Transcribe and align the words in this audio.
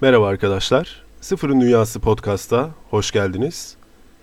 Merhaba 0.00 0.26
arkadaşlar. 0.26 1.04
Sıfırın 1.20 1.60
Dünyası 1.60 2.00
Podcast'a 2.00 2.70
hoş 2.90 3.10
geldiniz. 3.10 3.76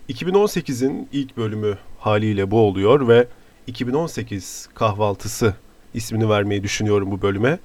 2018'in 0.08 1.08
ilk 1.12 1.36
bölümü 1.36 1.78
haliyle 1.98 2.50
bu 2.50 2.60
oluyor 2.60 3.08
ve 3.08 3.28
2018 3.66 4.68
kahvaltısı 4.74 5.54
ismini 5.94 6.28
vermeyi 6.28 6.62
düşünüyorum 6.62 7.10
bu 7.10 7.22
bölüme. 7.22 7.58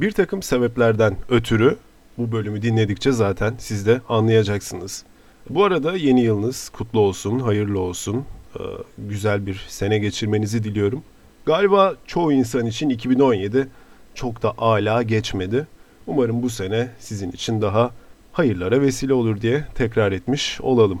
Bir 0.00 0.10
takım 0.10 0.42
sebeplerden 0.42 1.16
ötürü 1.28 1.76
bu 2.18 2.32
bölümü 2.32 2.62
dinledikçe 2.62 3.12
zaten 3.12 3.54
siz 3.58 3.86
de 3.86 4.00
anlayacaksınız. 4.08 5.04
Bu 5.50 5.64
arada 5.64 5.96
yeni 5.96 6.20
yılınız 6.20 6.68
kutlu 6.68 7.00
olsun, 7.00 7.38
hayırlı 7.38 7.80
olsun. 7.80 8.24
Ee, 8.56 8.62
güzel 8.98 9.46
bir 9.46 9.66
sene 9.68 9.98
geçirmenizi 9.98 10.64
diliyorum. 10.64 11.02
Galiba 11.46 11.94
çoğu 12.06 12.32
insan 12.32 12.66
için 12.66 12.88
2017 12.88 13.68
çok 14.14 14.42
da 14.42 14.54
ala 14.58 15.02
geçmedi. 15.02 15.66
Umarım 16.06 16.42
bu 16.42 16.50
sene 16.50 16.88
sizin 16.98 17.30
için 17.30 17.62
daha 17.62 17.90
hayırlara 18.32 18.80
vesile 18.80 19.14
olur 19.14 19.40
diye 19.40 19.64
tekrar 19.74 20.12
etmiş 20.12 20.60
olalım. 20.60 21.00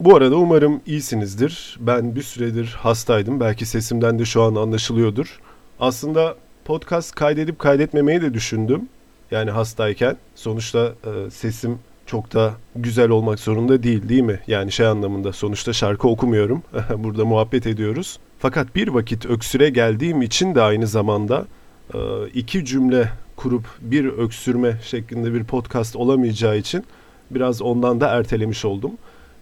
Bu 0.00 0.16
arada 0.16 0.36
umarım 0.36 0.80
iyisinizdir. 0.86 1.76
Ben 1.80 2.16
bir 2.16 2.22
süredir 2.22 2.76
hastaydım. 2.78 3.40
Belki 3.40 3.66
sesimden 3.66 4.18
de 4.18 4.24
şu 4.24 4.42
an 4.42 4.54
anlaşılıyordur. 4.54 5.40
Aslında 5.80 6.36
podcast 6.66 7.14
kaydedip 7.14 7.58
kaydetmemeyi 7.58 8.22
de 8.22 8.34
düşündüm. 8.34 8.88
Yani 9.30 9.50
hastayken. 9.50 10.16
Sonuçta 10.34 10.92
e, 11.04 11.30
sesim 11.30 11.78
çok 12.06 12.34
da 12.34 12.54
güzel 12.76 13.10
olmak 13.10 13.40
zorunda 13.40 13.82
değil 13.82 14.08
değil 14.08 14.22
mi? 14.22 14.40
Yani 14.46 14.72
şey 14.72 14.86
anlamında 14.86 15.32
sonuçta 15.32 15.72
şarkı 15.72 16.08
okumuyorum. 16.08 16.62
Burada 16.98 17.24
muhabbet 17.24 17.66
ediyoruz. 17.66 18.18
Fakat 18.38 18.74
bir 18.76 18.88
vakit 18.88 19.26
öksüre 19.26 19.70
geldiğim 19.70 20.22
için 20.22 20.54
de 20.54 20.62
aynı 20.62 20.86
zamanda 20.86 21.46
e, 21.94 21.98
iki 22.34 22.64
cümle 22.64 23.08
kurup 23.36 23.64
bir 23.80 24.04
öksürme 24.04 24.80
şeklinde 24.84 25.34
bir 25.34 25.44
podcast 25.44 25.96
olamayacağı 25.96 26.58
için 26.58 26.84
biraz 27.30 27.62
ondan 27.62 28.00
da 28.00 28.08
ertelemiş 28.08 28.64
oldum. 28.64 28.92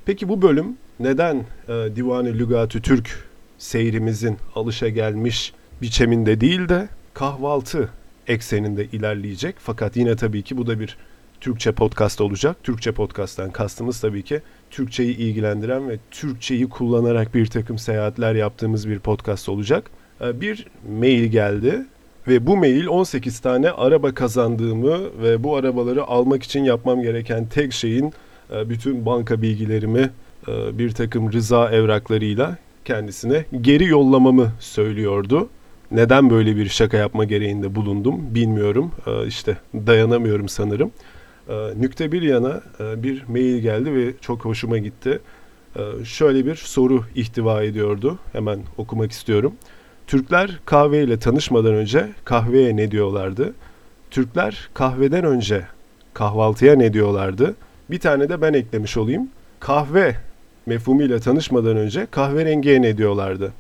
Peki 0.07 0.29
bu 0.29 0.43
bölüm 0.43 0.77
neden 1.01 1.37
e, 1.69 1.97
Divan-ı 1.97 2.29
Lügatü 2.29 2.83
Türk 2.83 3.29
seyrimizin 3.59 4.37
alışa 4.55 4.89
gelmiş 4.89 5.53
biçeminde 5.83 6.41
değil 6.41 6.69
de 6.69 6.89
kahvaltı 7.15 7.89
ekseninde 8.27 8.85
ilerleyecek. 8.85 9.55
Fakat 9.59 9.97
yine 9.97 10.17
tabii 10.17 10.43
ki 10.43 10.57
bu 10.57 10.67
da 10.67 10.81
bir 10.81 10.97
Türkçe 11.41 11.73
podcast 11.73 12.21
olacak. 12.21 12.57
Türkçe 12.63 12.93
podcast'tan 12.93 13.51
kastımız 13.51 14.01
tabii 14.01 14.23
ki 14.23 14.41
Türkçeyi 14.71 15.17
ilgilendiren 15.17 15.89
ve 15.89 15.99
Türkçeyi 16.11 16.69
kullanarak 16.69 17.35
bir 17.35 17.47
takım 17.47 17.79
seyahatler 17.79 18.35
yaptığımız 18.35 18.89
bir 18.89 18.99
podcast 18.99 19.49
olacak. 19.49 19.91
E, 20.21 20.41
bir 20.41 20.67
mail 21.01 21.25
geldi 21.25 21.87
ve 22.29 22.47
bu 22.47 22.57
mail 22.57 22.87
18 22.87 23.41
tane 23.41 23.71
araba 23.71 24.15
kazandığımı 24.15 25.23
ve 25.23 25.45
bu 25.45 25.57
arabaları 25.57 26.05
almak 26.05 26.43
için 26.43 26.65
yapmam 26.65 27.03
gereken 27.03 27.47
tek 27.47 27.73
şeyin 27.73 28.13
e, 28.53 28.69
bütün 28.69 29.07
banka 29.07 29.43
bilgilerimi 29.43 30.11
e, 30.49 30.79
bir 30.79 30.91
takım 30.91 31.33
rıza 31.33 31.71
evraklarıyla 31.71 32.57
kendisine 32.85 33.45
geri 33.61 33.85
yollamamı 33.85 34.53
söylüyordu. 34.61 35.49
Neden 35.95 36.31
böyle 36.31 36.57
bir 36.57 36.69
şaka 36.69 36.97
yapma 36.97 37.25
gereğinde 37.25 37.75
bulundum 37.75 38.35
bilmiyorum. 38.35 38.91
E, 39.07 39.27
işte 39.27 39.57
dayanamıyorum 39.75 40.49
sanırım. 40.49 40.93
Nükte 41.77 42.13
bir 42.13 42.23
yana 42.23 42.61
bir 42.81 43.25
mail 43.29 43.59
geldi 43.59 43.95
ve 43.95 44.13
çok 44.21 44.45
hoşuma 44.45 44.79
gitti. 44.79 45.21
Şöyle 46.05 46.47
bir 46.47 46.55
soru 46.55 47.05
ihtiva 47.15 47.63
ediyordu. 47.63 48.19
Hemen 48.33 48.61
okumak 48.79 49.13
istiyorum. 49.13 49.55
Türkler 50.07 50.61
kahve 50.65 51.03
ile 51.03 51.19
tanışmadan 51.19 51.75
önce 51.75 52.09
kahveye 52.25 52.77
ne 52.77 52.91
diyorlardı? 52.91 53.55
Türkler 54.11 54.69
kahveden 54.75 55.25
önce 55.25 55.67
kahvaltıya 56.15 56.77
ne 56.77 56.93
diyorlardı? 56.93 57.55
Bir 57.91 57.99
tane 57.99 58.29
de 58.29 58.41
ben 58.41 58.53
eklemiş 58.53 58.97
olayım. 58.97 59.29
Kahve 59.61 60.17
mefhumuyla 60.67 61.21
tanışmadan 61.21 61.77
önce 61.77 62.07
kahverengiye 62.11 62.83
ne 62.83 62.99
diyorlardı? 62.99 63.53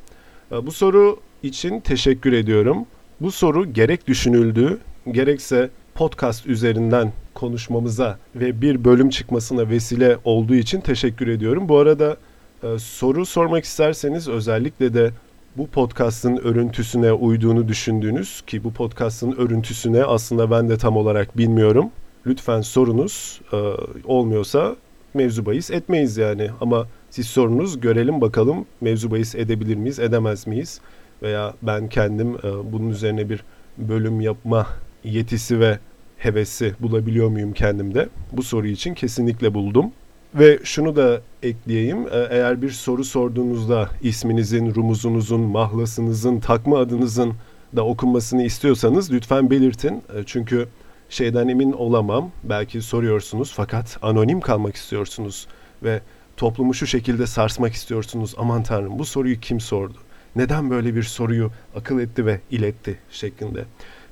Bu 0.62 0.72
soru 0.72 1.20
için 1.44 1.81
teşekkür 1.81 2.32
ediyorum. 2.32 2.87
Bu 3.21 3.32
soru 3.32 3.72
gerek 3.72 4.06
düşünüldüğü, 4.06 4.78
gerekse 5.12 5.71
podcast 5.94 6.47
üzerinden 6.47 7.12
konuşmamıza 7.34 8.19
ve 8.34 8.60
bir 8.60 8.84
bölüm 8.84 9.10
çıkmasına 9.10 9.69
vesile 9.69 10.16
olduğu 10.25 10.55
için 10.55 10.81
teşekkür 10.81 11.28
ediyorum. 11.28 11.69
Bu 11.69 11.78
arada 11.78 12.16
e, 12.62 12.78
soru 12.78 13.27
sormak 13.27 13.65
isterseniz 13.65 14.28
özellikle 14.28 14.94
de 14.94 15.10
bu 15.56 15.66
podcast'ın 15.66 16.37
örüntüsüne 16.37 17.12
uyduğunu 17.12 17.69
düşündüğünüz 17.69 18.43
ki 18.47 18.65
bu 18.65 18.72
podcast'ın 18.72 19.32
örüntüsüne 19.32 20.05
aslında 20.05 20.50
ben 20.50 20.69
de 20.69 20.78
tam 20.78 20.97
olarak 20.97 21.38
bilmiyorum. 21.38 21.91
Lütfen 22.26 22.61
sorunuz 22.61 23.41
e, 23.53 23.56
olmuyorsa 24.05 24.76
mevzu 25.15 25.47
bahis 25.47 25.71
etmeyiz 25.71 26.16
yani 26.16 26.50
ama 26.61 26.87
siz 27.11 27.26
sorunuz 27.26 27.81
görelim 27.81 28.21
bakalım 28.21 28.66
mevzu 28.81 29.11
bahis 29.11 29.34
edebilir 29.34 29.76
miyiz 29.76 29.99
edemez 29.99 30.47
miyiz 30.47 30.81
veya 31.22 31.54
ben 31.62 31.88
kendim 31.88 32.34
e, 32.34 32.72
bunun 32.72 32.91
üzerine 32.91 33.28
bir 33.30 33.44
bölüm 33.78 34.20
yapma 34.20 34.66
yetisi 35.04 35.60
ve 35.60 35.78
hevesi 36.19 36.75
bulabiliyor 36.80 37.28
muyum 37.28 37.52
kendimde? 37.52 38.08
Bu 38.32 38.42
soru 38.42 38.66
için 38.66 38.94
kesinlikle 38.94 39.54
buldum. 39.54 39.92
Ve 40.34 40.58
şunu 40.64 40.97
da 40.97 41.20
ekleyeyim. 41.42 41.98
E, 41.98 42.26
eğer 42.30 42.62
bir 42.62 42.70
soru 42.70 43.04
sorduğunuzda 43.04 43.88
isminizin, 44.02 44.75
rumuzunuzun, 44.75 45.41
mahlasınızın, 45.41 46.41
takma 46.41 46.78
adınızın 46.78 47.32
da 47.76 47.84
okunmasını 47.84 48.42
istiyorsanız 48.42 49.12
lütfen 49.12 49.50
belirtin. 49.50 49.94
E, 49.94 50.25
çünkü 50.26 50.69
şeyden 51.08 51.48
emin 51.48 51.72
olamam. 51.72 52.31
Belki 52.44 52.82
soruyorsunuz 52.82 53.52
fakat 53.56 53.98
anonim 54.02 54.41
kalmak 54.41 54.76
istiyorsunuz 54.76 55.46
ve 55.82 56.00
toplumu 56.36 56.75
şu 56.75 56.86
şekilde 56.86 57.26
sarsmak 57.26 57.72
istiyorsunuz. 57.72 58.34
Aman 58.38 58.62
tanrım 58.62 58.98
bu 58.98 59.04
soruyu 59.04 59.41
kim 59.41 59.60
sordu? 59.60 59.98
Neden 60.36 60.70
böyle 60.70 60.94
bir 60.94 61.02
soruyu 61.02 61.50
akıl 61.76 62.00
etti 62.00 62.26
ve 62.26 62.40
iletti 62.50 62.98
şeklinde. 63.10 63.64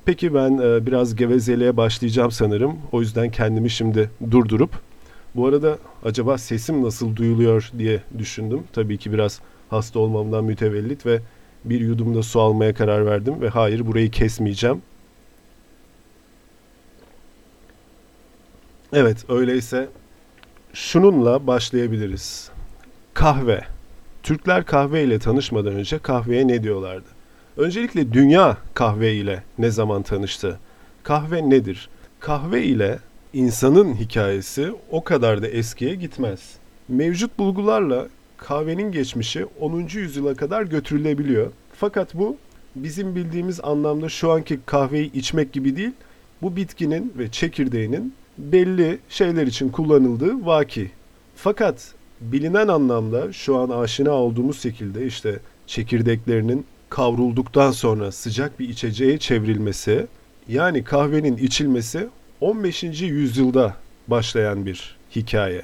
Peki 0.05 0.33
ben 0.33 0.57
e, 0.57 0.85
biraz 0.85 1.15
gevezeliğe 1.15 1.77
başlayacağım 1.77 2.31
sanırım. 2.31 2.77
O 2.91 3.01
yüzden 3.01 3.31
kendimi 3.31 3.69
şimdi 3.69 4.09
durdurup 4.31 4.71
bu 5.35 5.47
arada 5.47 5.77
acaba 6.05 6.37
sesim 6.37 6.83
nasıl 6.83 7.15
duyuluyor 7.15 7.71
diye 7.77 7.99
düşündüm. 8.17 8.63
Tabii 8.73 8.97
ki 8.97 9.13
biraz 9.13 9.41
hasta 9.69 9.99
olmamdan 9.99 10.43
mütevellit 10.43 11.05
ve 11.05 11.19
bir 11.65 11.81
yudumda 11.81 12.23
su 12.23 12.41
almaya 12.41 12.73
karar 12.73 13.05
verdim 13.05 13.41
ve 13.41 13.49
hayır 13.49 13.87
burayı 13.87 14.11
kesmeyeceğim. 14.11 14.81
Evet 18.93 19.29
öyleyse 19.29 19.89
şununla 20.73 21.47
başlayabiliriz. 21.47 22.49
Kahve. 23.13 23.72
Türkler 24.23 24.65
kahve 24.65 25.03
ile 25.03 25.19
tanışmadan 25.19 25.73
önce 25.73 25.99
kahveye 25.99 26.47
ne 26.47 26.63
diyorlardı? 26.63 27.05
Öncelikle 27.57 28.13
dünya 28.13 28.57
kahve 28.73 29.13
ile 29.13 29.43
ne 29.57 29.71
zaman 29.71 30.03
tanıştı? 30.03 30.59
Kahve 31.03 31.49
nedir? 31.49 31.89
Kahve 32.19 32.63
ile 32.63 32.99
insanın 33.33 33.93
hikayesi 33.93 34.73
o 34.91 35.03
kadar 35.03 35.41
da 35.41 35.47
eskiye 35.47 35.95
gitmez. 35.95 36.53
Mevcut 36.89 37.39
bulgularla 37.39 38.07
kahvenin 38.37 38.91
geçmişi 38.91 39.45
10. 39.59 39.87
yüzyıla 39.93 40.35
kadar 40.35 40.63
götürülebiliyor. 40.63 41.51
Fakat 41.73 42.15
bu 42.15 42.37
bizim 42.75 43.15
bildiğimiz 43.15 43.59
anlamda 43.63 44.09
şu 44.09 44.31
anki 44.31 44.59
kahveyi 44.65 45.11
içmek 45.13 45.53
gibi 45.53 45.75
değil. 45.75 45.93
Bu 46.41 46.55
bitkinin 46.55 47.13
ve 47.17 47.31
çekirdeğinin 47.31 48.13
belli 48.37 48.99
şeyler 49.09 49.47
için 49.47 49.69
kullanıldığı 49.69 50.45
vaki. 50.45 50.91
Fakat 51.35 51.93
bilinen 52.31 52.67
anlamda 52.67 53.33
şu 53.33 53.57
an 53.57 53.69
aşina 53.69 54.11
olduğumuz 54.11 54.61
şekilde 54.61 55.05
işte 55.05 55.39
çekirdeklerinin 55.67 56.65
kavrulduktan 56.89 57.71
sonra 57.71 58.11
sıcak 58.11 58.59
bir 58.59 58.69
içeceğe 58.69 59.17
çevrilmesi 59.17 60.07
yani 60.47 60.83
kahvenin 60.83 61.37
içilmesi 61.37 62.07
15. 62.41 62.83
yüzyılda 62.83 63.75
başlayan 64.07 64.65
bir 64.65 64.95
hikaye. 65.15 65.61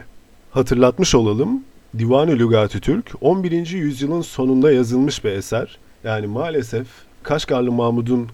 Hatırlatmış 0.51 1.15
olalım, 1.15 1.63
Divan-ı 1.97 2.31
Lügat-ı 2.31 2.79
Türk 2.79 3.11
11. 3.21 3.67
yüzyılın 3.67 4.21
sonunda 4.21 4.71
yazılmış 4.71 5.23
bir 5.23 5.31
eser. 5.31 5.77
Yani 6.03 6.27
maalesef 6.27 6.87
Kaşgarlı 7.23 7.71
Mahmud'un 7.71 8.27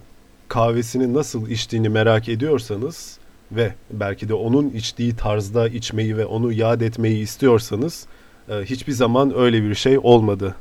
kahvesini 0.48 1.14
nasıl 1.14 1.50
içtiğini 1.50 1.88
merak 1.88 2.28
ediyorsanız 2.28 3.18
ve 3.52 3.74
belki 3.90 4.28
de 4.28 4.34
onun 4.34 4.70
içtiği 4.70 5.16
tarzda 5.16 5.68
içmeyi 5.68 6.16
ve 6.16 6.26
onu 6.26 6.52
yad 6.52 6.80
etmeyi 6.80 7.22
istiyorsanız 7.22 8.06
hiçbir 8.48 8.92
zaman 8.92 9.38
öyle 9.38 9.62
bir 9.62 9.74
şey 9.74 9.98
olmadı. 9.98 10.54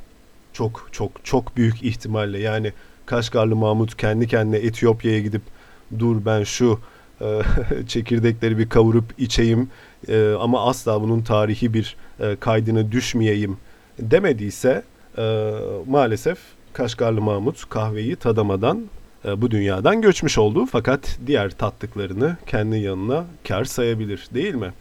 Çok 0.54 0.90
çok 0.92 1.12
çok 1.26 1.58
büyük 1.58 1.84
ihtimalle 1.84 2.40
yani 2.40 2.74
Kaşgarlı 3.06 3.56
Mahmud 3.56 3.90
kendi 3.90 4.28
kendine 4.28 4.58
Etiyopya'ya 4.58 5.20
gidip 5.20 5.42
dur 6.00 6.26
ben 6.26 6.44
şu 6.44 6.80
e, 7.22 7.42
çekirdekleri 7.88 8.58
bir 8.58 8.70
kavurup 8.70 9.06
içeyim 9.18 9.70
e, 10.08 10.32
ama 10.40 10.66
asla 10.66 11.02
bunun 11.02 11.22
tarihi 11.22 11.74
bir 11.74 11.96
e, 12.20 12.36
kaydını 12.36 12.92
düşmeyeyim 12.92 13.58
demediyse 14.00 14.84
e, 15.18 15.52
maalesef 15.88 16.38
Kaşgarlı 16.74 17.22
Mahmut 17.22 17.70
kahveyi 17.70 18.16
tadamadan 18.16 18.86
e, 19.26 19.42
bu 19.42 19.52
dünyadan 19.52 20.02
göçmüş 20.02 20.38
oldu 20.38 20.66
fakat 20.72 21.20
diğer 21.28 21.52
tattıklarını 21.52 22.38
kendi 22.48 22.78
yanına 22.78 23.26
kar 23.48 23.66
sayabilir 23.66 24.28
değil 24.34 24.56
mi? 24.56 24.74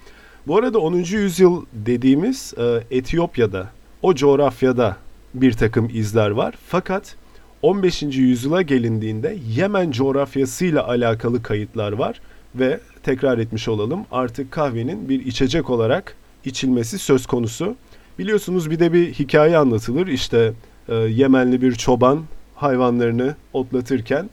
Bu 0.47 0.57
arada 0.57 0.79
10. 0.79 0.95
yüzyıl 0.95 1.65
dediğimiz 1.73 2.55
e, 2.59 2.97
Etiyopya'da 2.97 3.71
o 4.03 4.15
coğrafyada 4.15 4.97
bir 5.35 5.53
takım 5.53 5.89
izler 5.95 6.31
var 6.31 6.55
fakat 6.67 7.17
15. 7.63 8.03
yüzyıla 8.03 8.63
gelindiğinde 8.63 9.39
Yemen 9.57 9.91
coğrafyasıyla 9.91 10.89
alakalı 10.89 11.43
kayıtlar 11.43 11.93
var 11.93 12.21
ve 12.55 12.81
tekrar 13.03 13.39
etmiş 13.39 13.69
olalım 13.69 14.05
artık 14.13 14.53
kahvenin 14.53 15.09
bir 15.09 15.27
içecek 15.27 15.71
olarak 15.71 16.17
içilmesi 16.45 16.99
söz 16.99 17.27
konusu. 17.27 17.77
Biliyorsunuz 18.19 18.71
bir 18.71 18.79
de 18.79 18.93
bir 18.93 19.13
hikaye 19.13 19.59
anlatılır 19.59 20.07
işte 20.07 20.53
e, 20.89 20.95
Yemenli 20.95 21.63
bir 21.63 21.73
çoban 21.73 22.25
hayvanlarını 22.55 23.35
otlatırken 23.53 24.31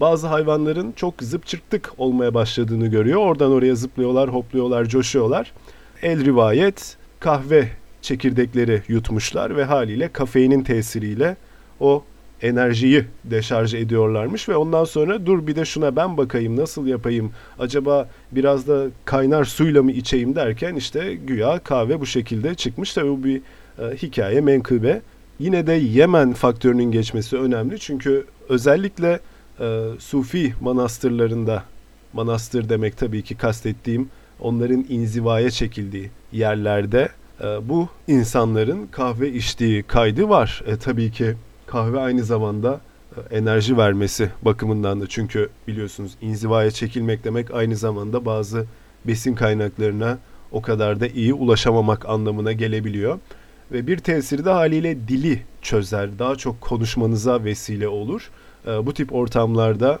bazı 0.00 0.26
hayvanların 0.26 0.92
çok 0.92 1.14
zıp 1.22 1.46
çırptık 1.46 1.92
olmaya 1.98 2.34
başladığını 2.34 2.86
görüyor. 2.86 3.20
Oradan 3.20 3.50
oraya 3.50 3.74
zıplıyorlar, 3.74 4.28
hopluyorlar, 4.28 4.84
coşuyorlar. 4.84 5.52
El 6.02 6.24
rivayet 6.24 6.96
kahve 7.20 7.68
çekirdekleri 8.02 8.82
yutmuşlar 8.88 9.56
ve 9.56 9.64
haliyle 9.64 10.08
kafeinin 10.08 10.62
tesiriyle 10.62 11.36
o 11.80 12.04
enerjiyi 12.42 13.04
deşarj 13.24 13.74
ediyorlarmış 13.74 14.48
ve 14.48 14.56
ondan 14.56 14.84
sonra 14.84 15.26
dur 15.26 15.46
bir 15.46 15.56
de 15.56 15.64
şuna 15.64 15.96
ben 15.96 16.16
bakayım 16.16 16.56
nasıl 16.56 16.86
yapayım 16.86 17.32
acaba 17.58 18.08
biraz 18.32 18.68
da 18.68 18.86
kaynar 19.04 19.44
suyla 19.44 19.82
mı 19.82 19.92
içeyim 19.92 20.34
derken 20.34 20.74
işte 20.74 21.14
güya 21.14 21.58
kahve 21.58 22.00
bu 22.00 22.06
şekilde 22.06 22.54
çıkmış 22.54 22.94
tabi 22.94 23.08
bu 23.08 23.24
bir 23.24 23.40
e, 23.78 23.96
hikaye 23.96 24.40
menkıbe 24.40 25.02
yine 25.38 25.66
de 25.66 25.72
Yemen 25.72 26.32
faktörünün 26.32 26.90
geçmesi 26.90 27.36
önemli 27.36 27.78
çünkü 27.78 28.24
özellikle 28.48 29.20
e, 29.60 29.88
Sufi 29.98 30.54
manastırlarında 30.60 31.64
manastır 32.12 32.68
demek 32.68 32.98
tabii 32.98 33.22
ki 33.22 33.34
kastettiğim 33.34 34.08
onların 34.40 34.86
inzivaya 34.88 35.50
çekildiği 35.50 36.10
yerlerde 36.32 37.08
e, 37.40 37.68
bu 37.68 37.88
insanların 38.08 38.86
kahve 38.86 39.32
içtiği 39.32 39.82
kaydı 39.82 40.28
var. 40.28 40.62
E, 40.66 40.76
tabii 40.76 41.10
ki 41.12 41.34
kahve 41.66 42.00
aynı 42.00 42.24
zamanda 42.24 42.80
e, 43.16 43.36
enerji 43.36 43.76
vermesi 43.76 44.30
bakımından 44.42 45.00
da 45.00 45.06
çünkü 45.06 45.48
biliyorsunuz 45.68 46.12
inzivaya 46.20 46.70
çekilmek 46.70 47.24
demek 47.24 47.54
aynı 47.54 47.76
zamanda 47.76 48.24
bazı 48.24 48.66
besin 49.06 49.34
kaynaklarına 49.34 50.18
o 50.52 50.62
kadar 50.62 51.00
da 51.00 51.06
iyi 51.06 51.34
ulaşamamak 51.34 52.08
anlamına 52.08 52.52
gelebiliyor. 52.52 53.18
Ve 53.72 53.86
bir 53.86 53.98
tesiri 53.98 54.44
de 54.44 54.50
haliyle 54.50 55.08
dili 55.08 55.42
çözer. 55.62 56.18
Daha 56.18 56.36
çok 56.36 56.60
konuşmanıza 56.60 57.44
vesile 57.44 57.88
olur. 57.88 58.30
E, 58.66 58.86
bu 58.86 58.94
tip 58.94 59.14
ortamlarda 59.14 59.98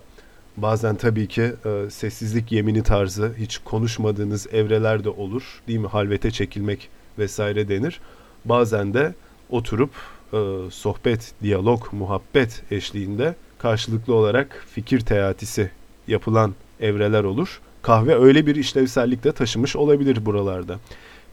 bazen 0.56 0.96
tabii 0.96 1.28
ki 1.28 1.42
e, 1.42 1.90
sessizlik 1.90 2.52
yemini 2.52 2.82
tarzı 2.82 3.32
hiç 3.38 3.58
konuşmadığınız 3.58 4.46
evreler 4.52 5.04
de 5.04 5.08
olur. 5.08 5.62
Değil 5.68 5.78
mi? 5.78 5.86
Halvete 5.86 6.30
çekilmek 6.30 6.88
vesaire 7.18 7.68
denir. 7.68 8.00
Bazen 8.44 8.94
de 8.94 9.14
oturup 9.50 9.90
e, 10.32 10.38
sohbet, 10.70 11.32
diyalog, 11.42 11.92
muhabbet 11.92 12.62
eşliğinde 12.70 13.34
karşılıklı 13.58 14.14
olarak 14.14 14.66
fikir 14.70 15.00
teatisi 15.00 15.70
yapılan 16.08 16.54
evreler 16.80 17.24
olur. 17.24 17.60
Kahve 17.82 18.14
öyle 18.14 18.46
bir 18.46 18.56
işlevsellikte 18.56 19.32
taşımış 19.32 19.76
olabilir 19.76 20.26
buralarda. 20.26 20.78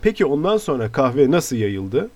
Peki 0.02 0.26
ondan 0.26 0.58
sonra 0.58 0.92
kahve 0.92 1.32
nasıl 1.32 1.56
yayıldı? 1.56 2.10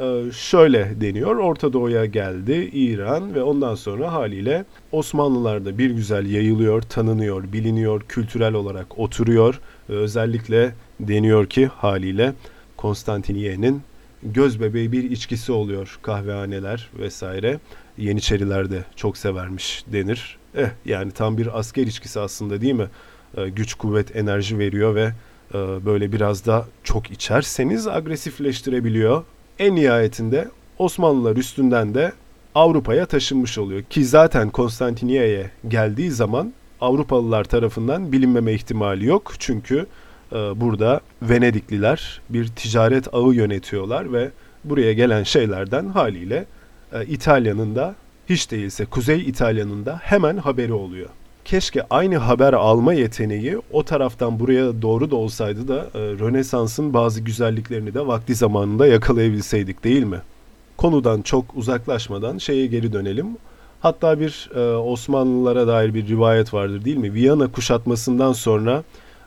Ee, 0.00 0.32
şöyle 0.32 1.00
deniyor. 1.00 1.36
Orta 1.36 1.72
Doğu'ya 1.72 2.06
geldi 2.06 2.70
İran 2.72 3.34
ve 3.34 3.42
ondan 3.42 3.74
sonra 3.74 4.12
haliyle 4.12 4.64
Osmanlılar'da 4.92 5.78
bir 5.78 5.90
güzel 5.90 6.26
yayılıyor, 6.26 6.82
tanınıyor, 6.82 7.52
biliniyor, 7.52 8.02
kültürel 8.08 8.54
olarak 8.54 8.98
oturuyor. 8.98 9.60
Ve 9.90 9.94
özellikle 9.94 10.74
deniyor 11.00 11.46
ki 11.46 11.66
haliyle 11.66 12.32
Konstantiniye'nin 12.76 13.82
göz 14.22 14.60
bebeği 14.60 14.92
bir 14.92 15.10
içkisi 15.10 15.52
oluyor 15.52 15.98
kahvehaneler 16.02 16.90
vesaire. 16.98 17.60
Yeniçeriler 17.98 18.70
de 18.70 18.84
çok 18.96 19.16
severmiş 19.16 19.84
denir. 19.92 20.38
Eh 20.56 20.68
yani 20.84 21.12
tam 21.12 21.38
bir 21.38 21.58
asker 21.58 21.86
içkisi 21.86 22.20
aslında 22.20 22.60
değil 22.60 22.74
mi? 22.74 22.88
Ee, 23.36 23.48
güç, 23.48 23.74
kuvvet, 23.74 24.16
enerji 24.16 24.58
veriyor 24.58 24.94
ve 24.94 25.12
e, 25.54 25.58
böyle 25.86 26.12
biraz 26.12 26.46
da 26.46 26.66
çok 26.84 27.10
içerseniz 27.10 27.88
agresifleştirebiliyor. 27.88 29.24
En 29.60 29.76
nihayetinde 29.76 30.48
Osmanlılar 30.78 31.36
üstünden 31.36 31.94
de 31.94 32.12
Avrupa'ya 32.54 33.06
taşınmış 33.06 33.58
oluyor. 33.58 33.82
Ki 33.82 34.04
zaten 34.04 34.50
Konstantiniye'ye 34.50 35.50
geldiği 35.68 36.10
zaman 36.10 36.52
Avrupalılar 36.80 37.44
tarafından 37.44 38.12
bilinmeme 38.12 38.52
ihtimali 38.52 39.06
yok. 39.06 39.32
Çünkü 39.38 39.86
e, 40.32 40.36
burada 40.36 41.00
Venedikliler 41.22 42.20
bir 42.28 42.48
ticaret 42.48 43.14
ağı 43.14 43.34
yönetiyorlar 43.34 44.12
ve 44.12 44.30
buraya 44.64 44.92
gelen 44.92 45.22
şeylerden 45.22 45.88
haliyle 45.88 46.46
e, 46.92 47.06
İtalya'nın 47.06 47.74
da 47.74 47.94
hiç 48.28 48.50
değilse 48.50 48.84
Kuzey 48.84 49.20
İtalya'nın 49.20 49.86
da 49.86 50.00
hemen 50.02 50.36
haberi 50.36 50.72
oluyor. 50.72 51.08
Keşke 51.44 51.82
aynı 51.90 52.16
haber 52.16 52.52
alma 52.52 52.92
yeteneği 52.92 53.58
o 53.72 53.84
taraftan 53.84 54.40
buraya 54.40 54.82
doğru 54.82 55.10
da 55.10 55.16
olsaydı 55.16 55.68
da 55.68 55.76
e, 55.94 55.98
Rönesans'ın 55.98 56.94
bazı 56.94 57.20
güzelliklerini 57.20 57.94
de 57.94 58.06
vakti 58.06 58.34
zamanında 58.34 58.86
yakalayabilseydik 58.86 59.84
değil 59.84 60.04
mi? 60.04 60.20
Konudan 60.76 61.22
çok 61.22 61.56
uzaklaşmadan 61.56 62.38
şeye 62.38 62.66
geri 62.66 62.92
dönelim. 62.92 63.26
Hatta 63.80 64.20
bir 64.20 64.50
e, 64.54 64.76
Osmanlılara 64.76 65.66
dair 65.66 65.94
bir 65.94 66.08
rivayet 66.08 66.54
vardır 66.54 66.84
değil 66.84 66.96
mi? 66.96 67.14
Viyana 67.14 67.52
kuşatmasından 67.52 68.32
sonra 68.32 68.82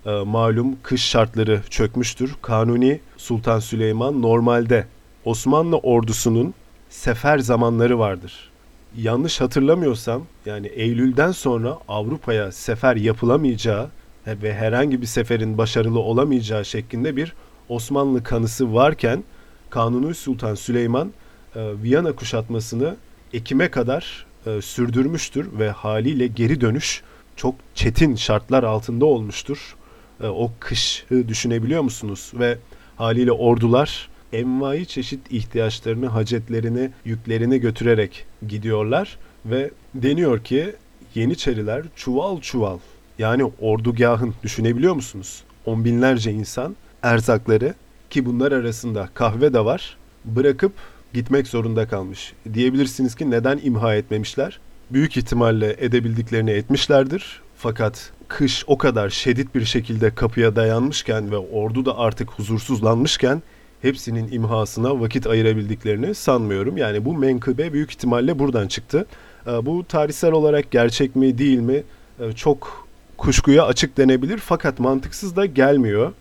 e, 0.05 0.11
malum 0.11 0.75
kış 0.83 1.05
şartları 1.05 1.61
çökmüştür. 1.69 2.35
Kanuni 2.41 2.99
Sultan 3.17 3.59
Süleyman 3.59 4.21
normalde 4.21 4.87
Osmanlı 5.25 5.77
ordusunun 5.77 6.53
sefer 6.89 7.39
zamanları 7.39 7.99
vardır. 7.99 8.52
Yanlış 8.97 9.41
hatırlamıyorsam 9.41 10.23
yani 10.45 10.67
Eylül'den 10.67 11.31
sonra 11.31 11.77
Avrupa'ya 11.87 12.51
sefer 12.51 12.95
yapılamayacağı 12.95 13.89
ve 14.27 14.53
herhangi 14.53 15.01
bir 15.01 15.05
seferin 15.05 15.57
başarılı 15.57 15.99
olamayacağı 15.99 16.65
şeklinde 16.65 17.15
bir 17.15 17.33
Osmanlı 17.69 18.23
kanısı 18.23 18.73
varken 18.73 19.23
Kanuni 19.69 20.15
Sultan 20.15 20.55
Süleyman 20.55 21.13
e, 21.55 21.71
Viyana 21.83 22.11
kuşatmasını 22.11 22.95
Ekim'e 23.33 23.71
kadar 23.71 24.25
e, 24.45 24.61
sürdürmüştür 24.61 25.59
ve 25.59 25.69
haliyle 25.69 26.27
geri 26.27 26.61
dönüş 26.61 27.01
çok 27.35 27.55
çetin 27.75 28.15
şartlar 28.15 28.63
altında 28.63 29.05
olmuştur. 29.05 29.75
E, 30.23 30.27
o 30.27 30.51
kışı 30.59 31.27
düşünebiliyor 31.27 31.81
musunuz? 31.81 32.31
Ve 32.33 32.57
haliyle 32.95 33.31
ordular 33.31 34.09
envai 34.33 34.85
çeşit 34.85 35.31
ihtiyaçlarını, 35.31 36.07
hacetlerini, 36.07 36.89
yüklerini 37.05 37.59
götürerek 37.59 38.25
gidiyorlar 38.47 39.17
ve 39.45 39.71
deniyor 39.95 40.43
ki 40.43 40.75
Yeniçeriler 41.15 41.83
çuval 41.95 42.41
çuval 42.41 42.77
yani 43.19 43.51
ordugahın 43.59 44.33
düşünebiliyor 44.43 44.93
musunuz? 44.93 45.43
On 45.65 45.85
binlerce 45.85 46.31
insan 46.31 46.75
erzakları 47.03 47.73
ki 48.09 48.25
bunlar 48.25 48.51
arasında 48.51 49.09
kahve 49.13 49.53
de 49.53 49.65
var 49.65 49.97
bırakıp 50.25 50.73
gitmek 51.13 51.47
zorunda 51.47 51.87
kalmış. 51.87 52.33
Diyebilirsiniz 52.53 53.15
ki 53.15 53.31
neden 53.31 53.59
imha 53.63 53.95
etmemişler? 53.95 54.59
Büyük 54.91 55.17
ihtimalle 55.17 55.75
edebildiklerini 55.79 56.51
etmişlerdir. 56.51 57.41
Fakat 57.57 58.11
kış 58.27 58.63
o 58.67 58.77
kadar 58.77 59.09
şiddet 59.09 59.55
bir 59.55 59.65
şekilde 59.65 60.15
kapıya 60.15 60.55
dayanmışken 60.55 61.31
ve 61.31 61.37
ordu 61.37 61.85
da 61.85 61.97
artık 61.97 62.29
huzursuzlanmışken 62.29 63.41
hepsinin 63.83 64.31
imhasına 64.31 64.99
vakit 64.99 65.27
ayırabildiklerini 65.27 66.15
sanmıyorum. 66.15 66.77
Yani 66.77 67.05
bu 67.05 67.13
menkıbe 67.17 67.73
büyük 67.73 67.91
ihtimalle 67.91 68.39
buradan 68.39 68.67
çıktı. 68.67 69.05
Ee, 69.47 69.65
bu 69.65 69.85
tarihsel 69.87 70.31
olarak 70.31 70.71
gerçek 70.71 71.15
mi 71.15 71.37
değil 71.37 71.59
mi 71.59 71.83
ee, 72.19 72.31
çok 72.31 72.87
kuşkuya 73.17 73.65
açık 73.65 73.97
denebilir 73.97 74.37
fakat 74.37 74.79
mantıksız 74.79 75.35
da 75.35 75.45
gelmiyor. 75.45 76.13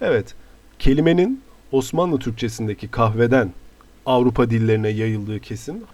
Evet, 0.00 0.34
kelimenin 0.78 1.42
Osmanlı 1.72 2.18
Türkçesindeki 2.18 2.88
kahveden 2.88 3.52
Avrupa 4.06 4.50
dillerine 4.50 4.88
yayıldığı 4.88 5.40
kesin. 5.40 5.84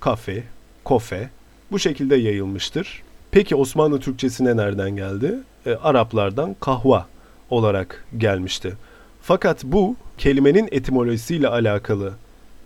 Kafe, 0.00 0.42
kofe 0.84 1.30
bu 1.70 1.78
şekilde 1.78 2.16
yayılmıştır. 2.16 3.02
Peki 3.30 3.56
Osmanlı 3.56 4.00
Türkçesine 4.00 4.56
nereden 4.56 4.96
geldi? 4.96 5.34
E, 5.66 5.74
Araplardan 5.74 6.56
kahva 6.60 7.06
olarak 7.50 8.04
gelmişti. 8.18 8.72
Fakat 9.26 9.64
bu 9.64 9.96
kelimenin 10.18 10.68
etimolojisiyle 10.72 11.48
alakalı 11.48 12.12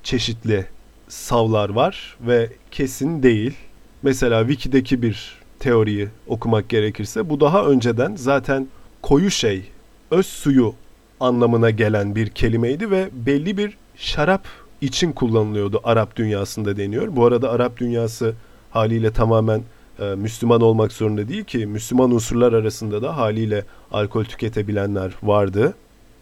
çeşitli 0.03 0.67
savlar 1.09 1.69
var 1.69 2.17
ve 2.21 2.51
kesin 2.71 3.23
değil. 3.23 3.55
Mesela 4.03 4.41
Wiki'deki 4.41 5.03
bir 5.03 5.39
teoriyi 5.59 6.09
okumak 6.27 6.69
gerekirse 6.69 7.31
bu 7.31 7.41
daha 7.41 7.65
önceden 7.67 8.17
zaten 8.17 8.69
koyu 9.03 9.31
şey, 9.31 9.63
öz 10.11 10.27
suyu 10.27 10.75
anlamına 11.21 11.71
gelen 11.71 12.15
bir 12.15 12.29
kelimeydi 12.29 12.91
ve 12.91 13.09
belli 13.13 13.57
bir 13.57 13.77
şarap 13.97 14.45
için 14.81 15.13
kullanılıyordu 15.13 15.81
Arap 15.85 16.17
dünyasında 16.17 16.77
deniyor. 16.77 17.17
Bu 17.17 17.27
arada 17.27 17.51
Arap 17.51 17.77
dünyası 17.77 18.35
haliyle 18.71 19.11
tamamen 19.11 19.63
e, 19.99 20.05
Müslüman 20.05 20.61
olmak 20.61 20.93
zorunda 20.93 21.29
değil 21.29 21.45
ki 21.45 21.67
Müslüman 21.67 22.11
unsurlar 22.11 22.53
arasında 22.53 23.03
da 23.03 23.17
haliyle 23.17 23.65
alkol 23.93 24.25
tüketebilenler 24.25 25.13
vardı. 25.23 25.75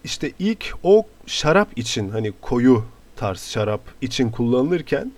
İşte 0.09 0.33
ilk 0.38 0.75
o 0.83 1.07
şarap 1.27 1.79
için 1.79 2.09
hani 2.09 2.33
koyu 2.41 2.85
tarz 3.17 3.41
şarap 3.41 3.81
için 4.00 4.31
kullanılırken 4.31 5.12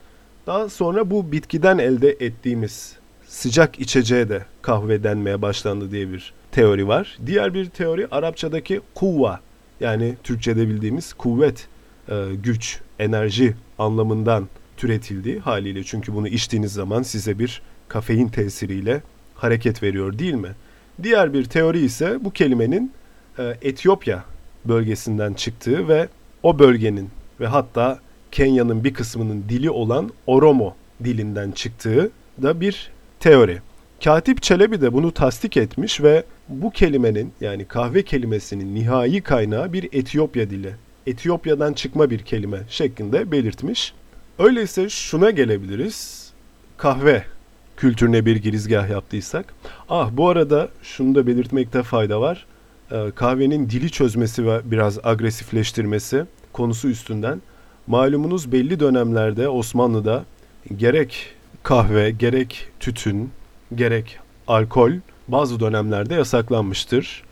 daha 0.47 0.68
sonra 0.68 1.11
bu 1.11 1.32
bitkiden 1.32 1.78
elde 1.78 2.11
ettiğimiz 2.11 2.97
sıcak 3.26 3.80
içeceğe 3.80 4.28
de 4.28 4.44
kahve 4.62 5.02
denmeye 5.02 5.42
başlandı 5.42 5.90
diye 5.90 6.12
bir 6.12 6.32
teori 6.52 6.88
var. 6.88 7.18
Diğer 7.26 7.54
bir 7.54 7.66
teori 7.66 8.06
Arapçadaki 8.11 8.80
kuvva 8.94 9.40
yani 9.80 10.14
Türkçe'de 10.25 10.68
bildiğimiz 10.68 11.12
kuvvet, 11.12 11.68
e, 12.09 12.14
güç, 12.44 12.80
enerji 12.99 13.54
anlamından 13.78 14.49
türetildiği 14.76 15.38
haliyle. 15.38 15.85
Çünkü 15.85 16.14
bunu 16.14 16.28
içtiğiniz 16.28 16.73
zaman 16.73 17.02
size 17.02 17.38
bir 17.38 17.62
kafein 17.88 18.28
tesiriyle 18.28 19.02
hareket 19.35 19.82
veriyor 19.82 20.18
değil 20.18 20.35
mi? 20.35 20.50
Diğer 21.02 21.32
bir 21.32 21.44
teori 21.44 21.80
ise 21.80 22.25
bu 22.25 22.30
kelimenin 22.30 22.92
e, 23.38 23.56
Etiyopya 23.62 24.25
bölgesinden 24.64 25.33
çıktığı 25.33 25.88
ve 25.88 26.09
o 26.43 26.59
bölgenin 26.59 27.09
ve 27.40 27.47
hatta 27.47 27.99
Kenya'nın 28.33 28.85
bir 28.85 28.95
kısmının 28.95 29.45
dili 29.49 29.71
olan 29.71 30.11
Oromo 30.26 30.75
dilinden 31.05 31.50
çıktığı 31.50 32.11
da 32.43 32.61
bir 32.61 32.90
teori. 33.21 33.59
Katip 34.05 34.43
Çelebi 34.43 34.81
de 34.81 34.93
bunu 34.93 35.12
tasdik 35.12 35.57
etmiş 35.57 36.02
ve 36.02 36.25
bu 36.49 36.71
kelimenin 36.71 37.33
yani 37.40 37.64
kahve 37.64 38.02
kelimesinin 38.02 38.75
nihai 38.75 39.21
kaynağı 39.21 39.73
bir 39.73 39.88
Etiyopya 39.93 40.50
dili. 40.50 40.75
Etiyopya'dan 41.07 41.73
çıkma 41.73 42.11
bir 42.11 42.19
kelime 42.19 42.59
şeklinde 42.69 43.31
belirtmiş. 43.31 43.95
Öyleyse 44.38 44.88
şuna 44.88 45.31
gelebiliriz. 45.31 46.31
Kahve 46.76 47.25
kültürüne 47.76 48.26
bir 48.26 48.37
girizgah 48.37 48.90
yaptıysak. 48.90 49.55
Ah 49.88 50.11
bu 50.12 50.29
arada 50.29 50.69
şunu 50.83 51.14
da 51.14 51.26
belirtmekte 51.26 51.83
fayda 51.83 52.21
var. 52.21 52.47
Ee, 52.92 53.11
kahvenin 53.14 53.70
dili 53.70 53.90
çözmesi 53.90 54.47
ve 54.47 54.61
biraz 54.64 54.99
agresifleştirmesi 55.04 56.25
konusu 56.52 56.88
üstünden. 56.88 57.42
Malumunuz 57.87 58.52
belli 58.52 58.80
dönemlerde 58.80 59.49
Osmanlı'da 59.49 60.25
gerek 60.76 61.35
kahve, 61.62 62.11
gerek 62.11 62.68
tütün, 62.80 63.30
gerek 63.75 64.18
alkol 64.47 64.92
bazı 65.28 65.61
dönemlerde 65.61 66.14
yasaklanmıştır. 66.14 67.23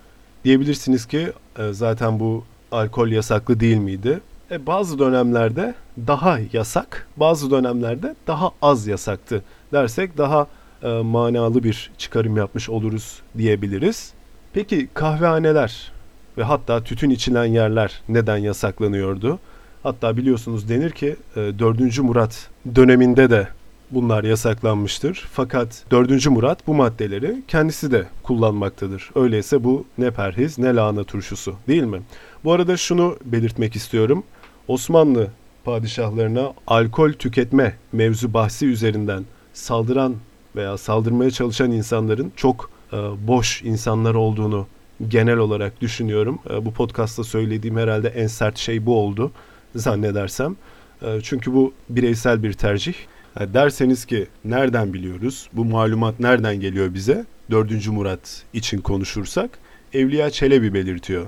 Diyebilirsiniz 0.45 1.07
ki 1.07 1.33
e, 1.59 1.73
zaten 1.73 2.21
bu 2.21 2.45
alkol 2.73 3.09
yasaklı 3.09 3.61
değil 3.61 3.77
miydi? 3.77 4.21
E, 4.51 4.67
bazı 4.67 4.99
dönemlerde 4.99 5.75
daha 6.07 6.39
yasak, 6.53 7.09
bazı 7.17 7.51
dönemlerde 7.51 8.15
daha 8.27 8.51
az 8.63 8.87
yasaktı 8.87 9.43
dersek 9.73 10.19
daha 10.19 10.47
e, 10.83 10.89
manalı 10.89 11.65
bir 11.65 11.91
çıkarım 11.99 12.37
yapmış 12.37 12.69
oluruz 12.69 13.23
diyebiliriz. 13.39 14.18
Peki 14.59 14.89
kahvehaneler 14.95 15.93
ve 16.39 16.43
hatta 16.43 16.85
tütün 16.85 17.11
içilen 17.11 17.45
yerler 17.45 18.01
neden 18.09 18.37
yasaklanıyordu? 18.37 19.39
Hatta 19.83 20.17
biliyorsunuz 20.17 20.69
denir 20.69 20.91
ki 20.91 21.17
e, 21.37 21.59
4. 21.59 21.99
Murat 21.99 22.49
döneminde 22.75 23.31
de 23.31 23.49
bunlar 23.91 24.25
yasaklanmıştır. 24.25 25.29
Fakat 25.33 25.85
4. 25.91 26.27
Murat 26.27 26.67
bu 26.67 26.75
maddeleri 26.75 27.43
kendisi 27.49 27.93
de 27.93 28.07
kullanmaktadır. 28.23 29.11
Öyleyse 29.15 29.65
bu 29.65 29.85
ne 29.99 30.11
perhiz 30.11 30.59
ne 30.59 30.75
lahana 30.75 31.05
turşusu 31.05 31.55
değil 31.69 31.83
mi? 31.85 32.03
Bu 32.45 32.53
arada 32.53 32.77
şunu 32.77 33.17
belirtmek 33.25 33.77
istiyorum. 33.77 34.25
Osmanlı 34.69 35.29
padişahlarına 35.65 36.53
alkol 36.67 37.13
tüketme 37.13 37.75
mevzu 37.93 38.35
bahsi 38.35 38.67
üzerinden 38.67 39.25
saldıran 39.53 40.15
veya 40.57 40.79
saldırmaya 40.79 41.31
çalışan 41.31 41.71
insanların 41.71 42.33
çok 42.37 42.71
e, 42.75 42.78
boş 43.27 43.63
insanlar 43.63 44.15
olduğunu 44.15 44.67
genel 45.09 45.37
olarak 45.37 45.81
düşünüyorum. 45.81 46.39
E, 46.51 46.65
bu 46.65 46.73
podcast'ta 46.73 47.25
söylediğim 47.25 47.77
herhalde 47.77 48.09
en 48.09 48.27
sert 48.27 48.59
şey 48.59 48.87
bu 48.87 48.99
oldu 48.99 49.33
zannedersem. 49.75 50.57
E, 51.03 51.21
çünkü 51.23 51.55
bu 51.55 51.73
bireysel 51.89 52.43
bir 52.43 52.53
tercih. 52.53 52.95
E, 53.41 53.55
derseniz 53.55 54.05
ki 54.05 54.27
nereden 54.45 54.93
biliyoruz? 54.93 55.49
Bu 55.53 55.65
malumat 55.65 56.21
nereden 56.21 56.61
geliyor 56.61 56.95
bize? 56.95 57.25
4. 57.51 57.89
Murat 57.89 58.43
için 58.53 58.79
konuşursak 58.79 59.59
Evliya 59.93 60.31
Çelebi 60.31 60.75
belirtiyor. 60.75 61.27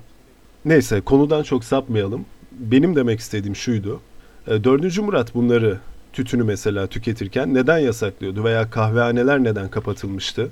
Neyse 0.65 1.01
konudan 1.01 1.43
çok 1.43 1.65
sapmayalım. 1.65 2.25
Benim 2.53 2.97
demek 2.97 3.21
istediğim 3.21 3.57
şuydu. 3.57 4.01
4. 4.47 4.99
E, 4.99 5.01
Murat 5.01 5.35
bunları 5.35 5.79
tütünü 6.13 6.43
mesela 6.43 6.87
tüketirken 6.87 7.55
neden 7.55 7.79
yasaklıyordu 7.79 8.45
veya 8.45 8.71
kahvehaneler 8.71 9.45
neden 9.45 9.69
kapatılmıştı? 9.69 10.51